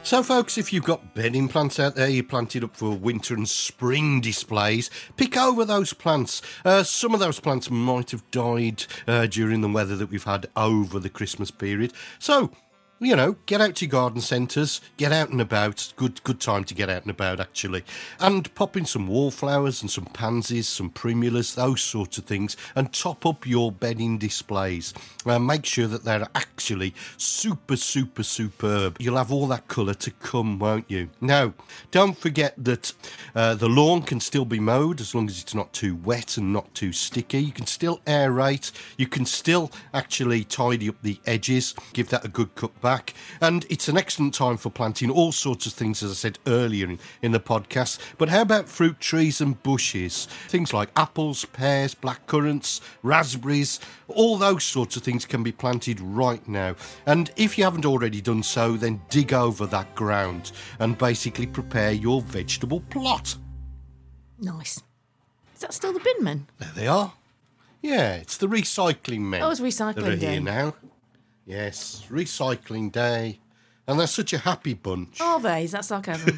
So, 0.05 0.23
folks, 0.23 0.57
if 0.57 0.73
you've 0.73 0.85
got 0.85 1.17
bedding 1.17 1.49
plants 1.49 1.81
out 1.81 1.97
there, 1.97 2.09
you 2.09 2.23
planted 2.23 2.63
up 2.63 2.77
for 2.77 2.91
winter 2.91 3.35
and 3.35 3.49
spring 3.49 4.21
displays, 4.21 4.89
pick 5.17 5.37
over 5.37 5.65
those 5.65 5.93
plants. 5.93 6.41
Uh, 6.65 6.85
some 6.85 7.13
of 7.13 7.19
those 7.19 7.41
plants 7.41 7.73
might 7.73 8.13
have 8.13 8.31
died 8.31 8.85
uh, 9.09 9.27
during 9.27 9.63
the 9.63 9.69
weather 9.69 9.97
that 9.97 10.11
we've 10.11 10.23
had 10.23 10.47
over 10.55 11.01
the 11.01 11.09
Christmas 11.09 11.51
period. 11.51 11.93
So, 12.21 12.53
you 13.01 13.17
know, 13.17 13.37
get 13.47 13.61
out 13.61 13.75
to 13.77 13.85
your 13.85 13.91
garden 13.91 14.21
centres, 14.21 14.81
get 14.97 15.13
out 15.13 15.31
and 15.31 15.41
about. 15.41 15.93
Good, 15.97 16.23
good 16.23 16.41
time 16.41 16.65
to 16.65 16.75
get 16.75 16.89
out 16.89 17.03
and 17.03 17.11
about, 17.11 17.41
actually. 17.41 17.85
And 18.21 18.55
pop 18.55 18.77
in 18.77 18.87
some 18.87 19.09
wallflowers 19.09 19.83
and 19.83 19.91
some 19.91 20.07
pansies, 20.07 20.69
some 20.69 20.91
primulas, 20.91 21.55
those 21.57 21.83
sorts 21.83 22.17
of 22.17 22.25
things, 22.25 22.57
and 22.75 22.93
top 22.93 23.27
up 23.27 23.47
your 23.47 23.71
bedding 23.73 24.19
displays. 24.19 24.95
Uh, 25.27 25.39
make 25.39 25.67
sure 25.67 25.89
that 25.89 26.05
they're 26.05 26.29
actually 26.35 26.95
super, 27.17 27.77
super, 27.77 28.23
superb. 28.23 28.97
You'll 29.01 29.17
have 29.17 29.33
all 29.33 29.49
that 29.49 29.67
colour 29.67 29.95
to 29.95 30.11
come, 30.13 30.59
won't 30.59 30.89
you? 30.89 31.11
Now, 31.21 31.53
don't 31.91 32.17
forget 32.17 32.55
that 32.59 32.93
uh, 33.35 33.55
the 33.55 33.69
lawn 33.69 34.03
can 34.03 34.21
still 34.21 34.45
be 34.45 34.61
mowed 34.61 35.01
as 35.01 35.15
long 35.15 35.29
as 35.29 35.43
it's 35.43 35.55
not 35.55 35.73
too 35.73 35.97
wet 35.97 36.37
and 36.37 36.53
not 36.53 36.73
too 36.75 36.93
sticky. 36.93 37.41
You 37.41 37.53
can 37.53 37.67
still 37.67 37.99
aerate. 38.07 38.71
You 38.97 39.09
can 39.09 39.27
still 39.27 39.73
actually 39.93 40.45
tidy 40.45 40.89
up 40.89 41.03
the 41.03 41.19
edges, 41.27 41.75
give 41.93 42.09
that 42.11 42.25
a 42.25 42.29
good 42.29 42.55
cut 42.55 42.81
back. 42.81 43.15
And 43.41 43.67
it's 43.69 43.89
an 43.89 43.97
excellent 43.97 44.35
time 44.35 44.57
for 44.57 44.71
planting 44.71 45.11
all 45.11 45.33
sorts 45.33 45.67
of 45.67 45.73
things, 45.73 46.03
as 46.03 46.11
I 46.11 46.15
said 46.15 46.39
earlier 46.47 46.87
in, 46.89 46.99
in 47.23 47.33
the 47.33 47.41
podcast. 47.41 47.99
But 48.19 48.29
how 48.29 48.43
about 48.43 48.69
fruit 48.69 49.01
trees 49.01 49.41
and 49.41 49.61
bushes? 49.63 50.27
Things 50.49 50.73
like 50.73 50.91
apples, 50.97 51.45
pears, 51.47 51.95
blackcurrants, 51.95 52.81
raspberries, 53.03 53.81
all 54.09 54.39
those 54.39 54.65
sorts 54.65 54.97
of 54.97 55.03
things 55.03 55.16
can 55.25 55.43
be 55.43 55.53
planted 55.53 56.01
right 56.01 56.47
now. 56.49 56.77
And 57.07 57.31
if 57.37 57.57
you 57.57 57.65
haven't 57.65 57.87
already 57.87 58.21
done 58.21 58.43
so, 58.43 58.77
then 58.77 59.01
dig 59.09 59.33
over 59.33 59.67
that 59.67 59.95
ground 59.95 60.53
and 60.79 60.99
basically 60.99 61.47
prepare 61.47 61.93
your 61.93 62.21
vegetable 62.21 62.81
plot. 62.91 63.37
Nice. 64.39 64.83
Is 65.55 65.61
that 65.61 65.73
still 65.73 65.93
the 65.93 66.01
bin 66.01 66.23
men? 66.25 66.47
There 66.59 66.73
they 66.75 66.87
are. 66.87 67.15
Yeah, 67.81 68.15
it's 68.17 68.37
the 68.37 68.49
recycling 68.49 69.21
men. 69.21 69.43
Oh, 69.43 69.51
it's 69.51 69.61
recycling 69.61 70.21
day. 70.21 70.33
here 70.33 70.41
now. 70.41 70.75
Yes, 71.47 72.05
recycling 72.11 72.91
day. 72.91 73.41
And 73.87 74.01
they're 74.01 74.09
such 74.09 74.33
a 74.33 74.39
happy 74.39 74.75
bunch. 74.75 75.21
Are 75.21 75.39
they? 75.39 75.65
Is 75.65 75.71
that 75.71 75.85
sarcasm? 75.85 76.37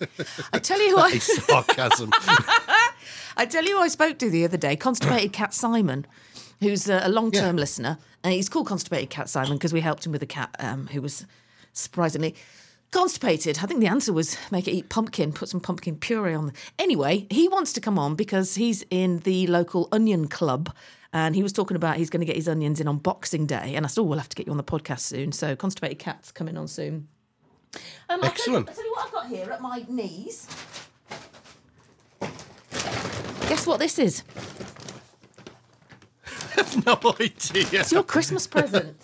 I 0.52 0.58
tell 0.58 0.80
you 0.80 0.96
what. 0.96 1.12
Sarcasm. 1.20 2.10
I 3.36 3.44
tell 3.44 3.64
you 3.64 3.76
who 3.76 3.82
I 3.82 3.88
spoke 3.88 4.18
to 4.18 4.30
the 4.30 4.44
other 4.44 4.56
day, 4.56 4.76
constipated 4.76 5.34
cat 5.34 5.52
Simon, 5.52 6.06
who's 6.60 6.88
a, 6.88 7.00
a 7.04 7.08
long-term 7.08 7.56
listener, 7.56 7.98
and 8.24 8.32
he's 8.32 8.48
called 8.48 8.66
constipated 8.66 9.10
cat 9.10 9.28
Simon 9.28 9.56
because 9.56 9.72
we 9.72 9.80
helped 9.80 10.06
him 10.06 10.12
with 10.12 10.22
a 10.22 10.26
cat 10.26 10.54
um, 10.58 10.86
who 10.88 11.00
was 11.02 11.26
surprisingly 11.72 12.34
constipated. 12.92 13.58
I 13.62 13.66
think 13.66 13.80
the 13.80 13.86
answer 13.88 14.12
was 14.12 14.36
make 14.50 14.66
it 14.68 14.72
eat 14.72 14.88
pumpkin, 14.88 15.32
put 15.32 15.48
some 15.48 15.60
pumpkin 15.60 15.96
puree 15.96 16.34
on. 16.34 16.52
Anyway, 16.78 17.26
he 17.30 17.48
wants 17.48 17.72
to 17.74 17.80
come 17.80 17.98
on 17.98 18.14
because 18.14 18.54
he's 18.54 18.84
in 18.90 19.18
the 19.20 19.46
local 19.48 19.88
onion 19.92 20.28
club. 20.28 20.74
And 21.12 21.34
he 21.34 21.42
was 21.42 21.52
talking 21.52 21.76
about 21.76 21.96
he's 21.96 22.10
going 22.10 22.20
to 22.20 22.26
get 22.26 22.36
his 22.36 22.46
onions 22.48 22.78
in 22.78 22.86
on 22.88 22.98
Boxing 22.98 23.46
Day. 23.46 23.74
And 23.74 23.86
I 23.86 23.88
said, 23.88 24.02
oh, 24.02 24.04
we'll 24.04 24.18
have 24.18 24.28
to 24.28 24.36
get 24.36 24.46
you 24.46 24.50
on 24.52 24.58
the 24.58 24.64
podcast 24.64 25.00
soon. 25.00 25.32
So, 25.32 25.56
Constipated 25.56 25.98
Cat's 25.98 26.30
coming 26.30 26.58
on 26.58 26.68
soon. 26.68 27.08
Um, 27.74 27.80
I'll 28.10 28.18
tell 28.18 28.22
you- 28.22 28.26
Excellent. 28.28 28.68
I'll 28.68 28.74
tell 28.74 28.84
you 28.84 28.90
what 28.92 29.06
I've 29.06 29.12
got 29.12 29.26
here 29.28 29.50
at 29.50 29.62
my 29.62 29.86
knees. 29.88 30.46
Guess 33.48 33.66
what 33.66 33.78
this 33.78 33.98
is? 33.98 34.24
No 36.86 36.98
idea. 37.20 37.80
It's 37.80 37.92
your 37.92 38.02
Christmas 38.02 38.46
present. 38.46 38.96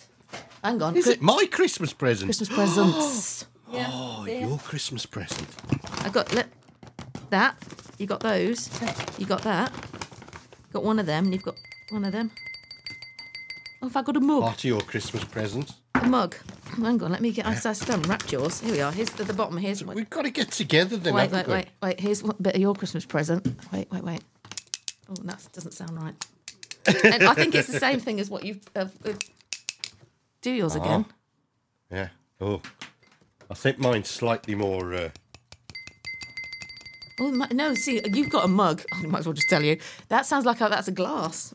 Hang 0.63 0.81
on. 0.83 0.97
Is 0.97 1.09
it 1.09 1.21
my 1.21 1.47
Christmas 1.51 1.93
present? 1.93 2.29
Christmas 2.29 2.49
presents. 2.49 3.47
Oh, 3.75 4.27
your 4.27 4.59
Christmas 4.59 5.07
present. 5.07 5.49
I 6.05 6.11
got. 6.11 6.31
Let, 6.35 6.49
that. 7.31 7.57
You 7.97 8.07
got 8.07 8.21
those. 8.21 8.69
You 9.17 9.25
got 9.25 9.41
that. 9.45 9.73
Got 10.75 10.85
one 10.85 10.99
of 10.99 11.07
them. 11.07 11.25
and 11.25 11.33
You've 11.33 11.43
got 11.43 11.55
one 11.89 12.05
of 12.05 12.13
them. 12.13 12.33
Oh, 13.81 13.89
have 13.89 13.97
I 13.97 14.03
got 14.03 14.17
a 14.17 14.21
mug? 14.21 14.43
Part 14.43 14.59
of 14.59 14.65
your 14.65 14.81
Christmas 14.83 15.25
present. 15.25 15.73
A 15.95 16.07
mug. 16.07 16.37
Hang 16.83 17.03
on, 17.03 17.11
let 17.13 17.23
me 17.23 17.33
get. 17.33 17.47
I 17.47 17.53
I 17.53 17.73
still 17.73 17.97
haven't 17.97 18.09
wrapped 18.11 18.31
yours. 18.31 18.61
Here 18.61 18.73
we 18.73 18.81
are. 18.83 18.93
Here's 18.93 19.11
the, 19.11 19.25
the 19.25 19.33
bottom. 19.33 19.57
Here's 19.57 19.83
one. 19.83 19.97
We've 19.97 20.11
got 20.11 20.23
to 20.23 20.31
get 20.31 20.51
together 20.51 20.99
then. 20.99 21.15
Wait, 21.15 21.31
wait, 21.31 21.47
we? 21.47 21.53
wait, 21.55 21.69
wait. 21.83 21.99
Here's 22.01 22.23
a 22.23 22.35
bit 22.35 22.55
of 22.55 22.61
your 22.61 22.75
Christmas 22.75 23.05
present. 23.07 23.47
Wait, 23.73 23.91
wait, 23.91 24.05
wait. 24.05 24.21
Oh, 25.09 25.15
that 25.25 25.47
doesn't 25.53 25.73
sound 25.73 26.03
right. 26.03 26.15
And 26.87 27.25
I 27.25 27.35
think 27.35 27.55
it's 27.55 27.69
the 27.69 27.79
same 27.79 28.01
thing 28.01 28.21
as 28.21 28.29
what 28.31 28.45
you've. 28.45 28.61
Uh, 28.75 28.87
uh, 29.05 29.13
do 30.41 30.51
yours 30.51 30.75
Ah. 30.77 30.81
again. 30.83 31.05
Yeah. 31.91 32.09
Oh, 32.41 32.61
I 33.51 33.55
think 33.55 33.79
mine's 33.79 34.09
slightly 34.11 34.55
more. 34.55 34.93
Uh, 34.95 35.11
Oh 37.21 37.31
my, 37.31 37.47
no! 37.53 37.75
See, 37.75 38.01
you've 38.13 38.31
got 38.31 38.47
a 38.47 38.49
mug. 38.49 38.83
I 38.93 39.03
might 39.07 39.21
as 39.21 39.27
well 39.27 39.35
just 39.35 39.49
tell 39.49 39.63
you. 39.63 39.79
That 40.09 40.25
sounds 40.27 40.45
like 40.47 40.61
a, 40.63 40.69
that's 40.69 40.89
a 40.89 40.93
glass. 40.93 41.55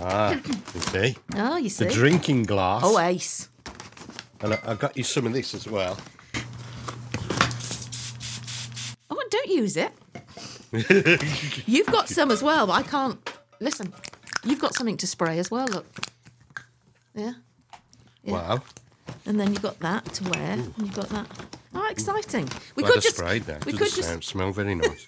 ah, 0.00 0.32
you 0.74 0.80
see. 0.80 1.16
Oh, 1.34 1.56
you 1.56 1.68
see. 1.68 1.84
The 1.84 1.90
drinking 1.92 2.44
glass. 2.44 2.82
Oh, 2.84 2.98
ace. 2.98 3.48
And 4.40 4.54
I, 4.54 4.58
I 4.64 4.74
got 4.74 4.96
you 4.96 5.02
some 5.02 5.26
of 5.26 5.32
this 5.34 5.52
as 5.52 5.66
well. 5.68 5.98
Oh, 9.10 9.22
don't 9.30 9.48
use 9.48 9.76
it. 9.76 9.92
You've 11.66 11.86
got 11.88 12.08
some 12.08 12.30
as 12.30 12.42
well, 12.42 12.66
but 12.68 12.72
I 12.74 12.82
can't. 12.82 13.18
Listen, 13.60 13.92
you've 14.44 14.60
got 14.60 14.74
something 14.74 14.96
to 14.98 15.06
spray 15.06 15.38
as 15.38 15.50
well. 15.50 15.66
Look. 15.66 15.86
Yeah. 17.14 17.32
Yeah. 18.22 18.32
Wow. 18.32 18.62
And 19.26 19.38
then 19.38 19.52
you've 19.52 19.62
got 19.62 19.78
that 19.80 20.04
to 20.14 20.24
wear. 20.30 20.52
And 20.52 20.74
you've 20.78 20.94
got 20.94 21.08
that. 21.10 21.26
Oh, 21.74 21.88
exciting. 21.90 22.48
We 22.76 22.82
Glad 22.82 22.92
could 22.92 22.98
I 22.98 23.02
just. 23.02 23.16
sprayed 23.16 23.42
that. 23.44 23.64
We 23.66 23.72
Doesn't 23.72 23.86
could 23.86 23.94
just. 24.20 24.24
smell 24.28 24.52
very 24.52 24.74
nice. 24.74 25.06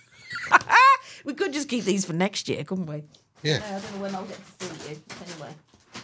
We 1.24 1.34
could 1.34 1.53
just 1.53 1.68
keep 1.68 1.84
these 1.84 2.05
for 2.05 2.12
next 2.12 2.49
year, 2.49 2.62
couldn't 2.62 2.87
we? 2.87 3.03
Yeah. 3.43 3.57
Uh, 3.57 3.66
I 3.66 3.80
don't 3.80 3.95
know 3.97 4.03
when 4.03 4.14
I'll 4.14 4.24
get 4.26 4.39
to 4.61 4.64
see 4.66 4.91
you. 4.93 5.01
Anyway, 5.32 5.55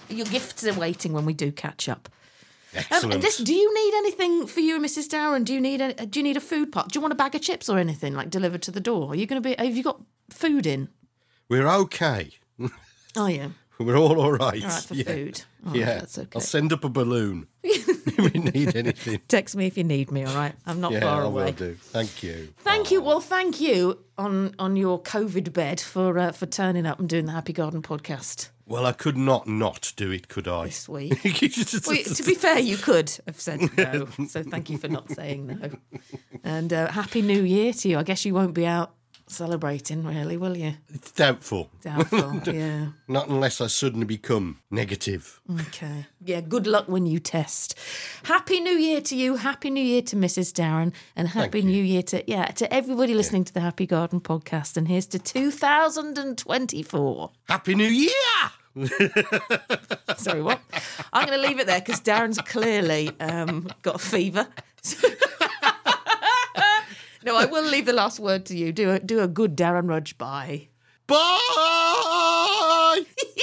your 0.09 0.27
gifts 0.27 0.67
are 0.67 0.75
waiting 0.75 1.13
when 1.13 1.25
we 1.25 1.33
do 1.33 1.53
catch 1.53 1.89
up. 1.89 2.09
Um, 2.75 2.79
Excellent. 2.91 3.15
and 3.15 3.23
this, 3.23 3.37
do 3.39 3.55
you 3.55 3.73
need 3.73 3.95
anything 3.99 4.49
for 4.49 4.59
you 4.59 4.75
and 4.75 4.85
Mrs. 4.85 5.07
Darren? 5.07 5.45
Do 5.45 5.55
you 5.55 5.61
need 5.61 5.81
a 5.81 5.93
Do 6.07 6.19
you 6.19 6.25
need 6.25 6.37
a 6.37 6.41
food 6.41 6.73
pot? 6.73 6.89
Do 6.89 6.97
you 6.97 7.01
want 7.03 7.13
a 7.13 7.17
bag 7.17 7.37
of 7.37 7.41
chips 7.41 7.69
or 7.69 7.79
anything 7.79 8.15
like 8.15 8.31
delivered 8.31 8.63
to 8.63 8.73
the 8.73 8.81
door? 8.81 9.11
Are 9.13 9.15
you 9.15 9.27
going 9.27 9.41
to 9.41 9.49
be? 9.49 9.55
Have 9.65 9.77
you 9.77 9.85
got 9.85 10.01
food 10.29 10.67
in? 10.67 10.89
We're 11.49 11.69
okay. 11.69 12.33
Are 13.17 13.31
you? 13.31 13.55
We're 13.79 13.97
all 13.97 14.21
all 14.21 14.33
right. 14.33 14.63
All 14.63 14.69
right 14.69 14.83
for 14.83 14.95
yeah. 14.95 15.05
food. 15.05 15.43
All 15.67 15.77
yeah. 15.77 15.99
that's 15.99 16.19
okay. 16.19 16.29
I'll 16.35 16.41
send 16.41 16.73
up 16.73 16.85
a 16.85 16.89
balloon 16.89 17.47
if 17.63 18.19
we 18.19 18.41
need 18.41 18.77
anything. 18.77 19.21
Text 19.29 19.57
me 19.57 19.67
if 19.67 19.77
you 19.77 19.85
need 19.85 20.11
me. 20.11 20.25
All 20.25 20.35
right, 20.35 20.55
I'm 20.67 20.81
not 20.81 20.93
yeah, 20.93 21.01
far 21.01 21.23
I 21.23 21.27
away. 21.27 21.45
will 21.47 21.53
do. 21.53 21.75
Thank 21.75 22.23
you. 22.23 22.53
Thank 22.59 22.91
you. 22.91 23.01
Well, 23.01 23.21
thank 23.21 23.61
you 23.61 23.99
on 24.19 24.55
on 24.59 24.77
your 24.77 25.01
COVID 25.01 25.53
bed 25.53 25.81
for 25.81 26.19
uh, 26.19 26.33
for 26.33 26.47
turning 26.47 26.87
up 26.87 27.01
and 27.01 27.09
doing 27.09 27.27
the 27.27 27.33
Happy 27.33 27.53
Garden 27.53 27.83
podcast 27.83 28.51
Well, 28.67 28.87
I 28.87 28.93
could 28.93 29.17
not 29.17 29.49
not 29.49 29.93
do 29.97 30.11
it, 30.11 30.29
could 30.29 30.47
I? 30.47 30.67
this 30.67 30.89
week. 30.89 31.19
Well, 31.25 31.97
to 32.03 32.23
be 32.25 32.35
fair, 32.35 32.59
you 32.61 32.77
could 32.77 33.11
have 33.27 33.41
said 33.41 33.61
no. 33.77 34.07
So 34.29 34.43
thank 34.43 34.71
you 34.71 34.79
for 34.79 34.89
not 34.89 35.11
saying 35.11 35.47
no. 35.47 35.71
And 36.45 36.73
uh, 36.73 36.91
happy 36.91 37.23
New 37.23 37.43
Year 37.43 37.73
to 37.73 37.89
you. 37.89 37.99
I 37.99 38.03
guess 38.03 38.25
you 38.25 38.35
won't 38.35 38.55
be 38.55 38.67
out 38.67 38.95
celebrating, 39.33 40.05
really, 40.05 40.37
will 40.37 40.57
you? 40.57 40.75
It's 40.93 41.13
doubtful. 41.13 41.71
Doubtful. 41.83 42.41
yeah. 42.53 42.87
Not 43.09 43.29
unless 43.29 43.61
I 43.61 43.67
suddenly 43.67 44.07
become 44.07 44.59
negative. 44.71 45.41
Okay. 45.69 46.07
Yeah. 46.25 46.41
Good 46.41 46.67
luck 46.67 46.89
when 46.89 47.07
you 47.07 47.19
test. 47.19 47.79
Happy 48.25 48.61
New 48.61 48.77
Year 48.77 49.01
to 49.01 49.17
you. 49.17 49.37
Happy 49.37 49.71
New 49.71 49.85
Year 49.85 50.03
to 50.03 50.17
Mrs. 50.17 50.53
Darren, 50.53 50.93
and 51.17 51.29
Happy 51.29 51.63
New 51.63 51.83
Year 51.83 52.03
to 52.05 52.23
yeah 52.31 52.47
to 52.47 52.73
everybody 52.73 53.15
listening 53.15 53.45
to 53.45 53.53
the 53.53 53.61
Happy 53.61 53.87
Garden 53.87 54.21
podcast. 54.21 54.77
And 54.77 54.89
here's 54.89 55.07
to 55.07 55.19
2024. 55.19 57.31
Happy 57.49 57.75
New 57.75 57.85
Year! 57.85 58.11
Sorry, 60.17 60.43
what? 60.43 60.61
I'm 61.13 61.27
going 61.27 61.39
to 61.39 61.47
leave 61.47 61.61
it 61.61 61.67
there 61.67 61.81
because 61.81 62.01
Darren's 62.01 62.39
clearly 62.39 63.11
um, 63.21 63.69
got 63.83 63.97
a 63.97 63.99
fever. 63.99 64.47
no, 67.27 67.37
I 67.37 67.47
will 67.47 67.65
leave 67.65 67.87
the 67.87 67.93
last 67.93 68.19
word 68.21 68.47
to 68.47 68.57
you. 68.57 68.73
Do 68.73 68.91
a 68.91 68.99
do 69.01 69.21
a 69.21 69.29
good 69.29 69.57
Darren 69.57 69.89
Rudge. 69.89 70.19
Bye. 70.19 70.69
Bye. 71.07 73.03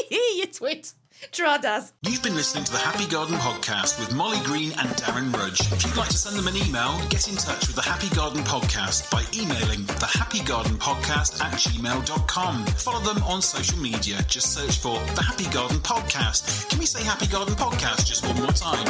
you 0.12 0.46
twit. 0.48 0.94
Tradas. 1.32 1.92
You've 2.04 2.24
been 2.24 2.36
listening 2.36 2.64
to 2.64 2.72
the 2.72 2.78
Happy 2.78 3.06
Garden 3.06 3.36
Podcast 3.36 4.00
with 4.00 4.16
Mollie 4.16 4.40
Green 4.46 4.72
and 4.80 4.90
Darren 4.96 5.36
Rudge. 5.36 5.60
If 5.72 5.86
you'd 5.86 5.98
like 5.98 6.08
to 6.10 6.18
send 6.18 6.38
them 6.38 6.48
an 6.48 6.56
email, 6.56 6.98
get 7.10 7.28
in 7.28 7.36
touch 7.36 7.68
with 7.68 7.76
the 7.76 7.82
Happy 7.82 8.14
Garden 8.16 8.42
Podcast 8.44 9.12
by 9.12 9.24
emailing 9.36 9.86
the 9.86 10.10
Happy 10.12 10.42
Garden 10.44 10.78
Podcast 10.78 11.42
at 11.44 11.52
gmail.com. 11.54 12.66
Follow 12.66 13.14
them 13.14 13.22
on 13.24 13.42
social 13.42 13.78
media. 13.80 14.24
Just 14.28 14.54
search 14.54 14.80
for 14.80 14.98
the 15.16 15.22
Happy 15.22 15.46
Garden 15.50 15.80
Podcast. 15.80 16.70
Can 16.70 16.80
we 16.80 16.86
say 16.86 17.04
Happy 17.04 17.28
Garden 17.28 17.56
Podcast 17.56 18.06
just 18.06 18.26
one 18.26 18.38
more 18.38 18.48
time? 18.48 18.86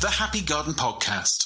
The 0.00 0.10
Happy 0.10 0.40
Garden 0.40 0.74
Podcast. 0.74 1.45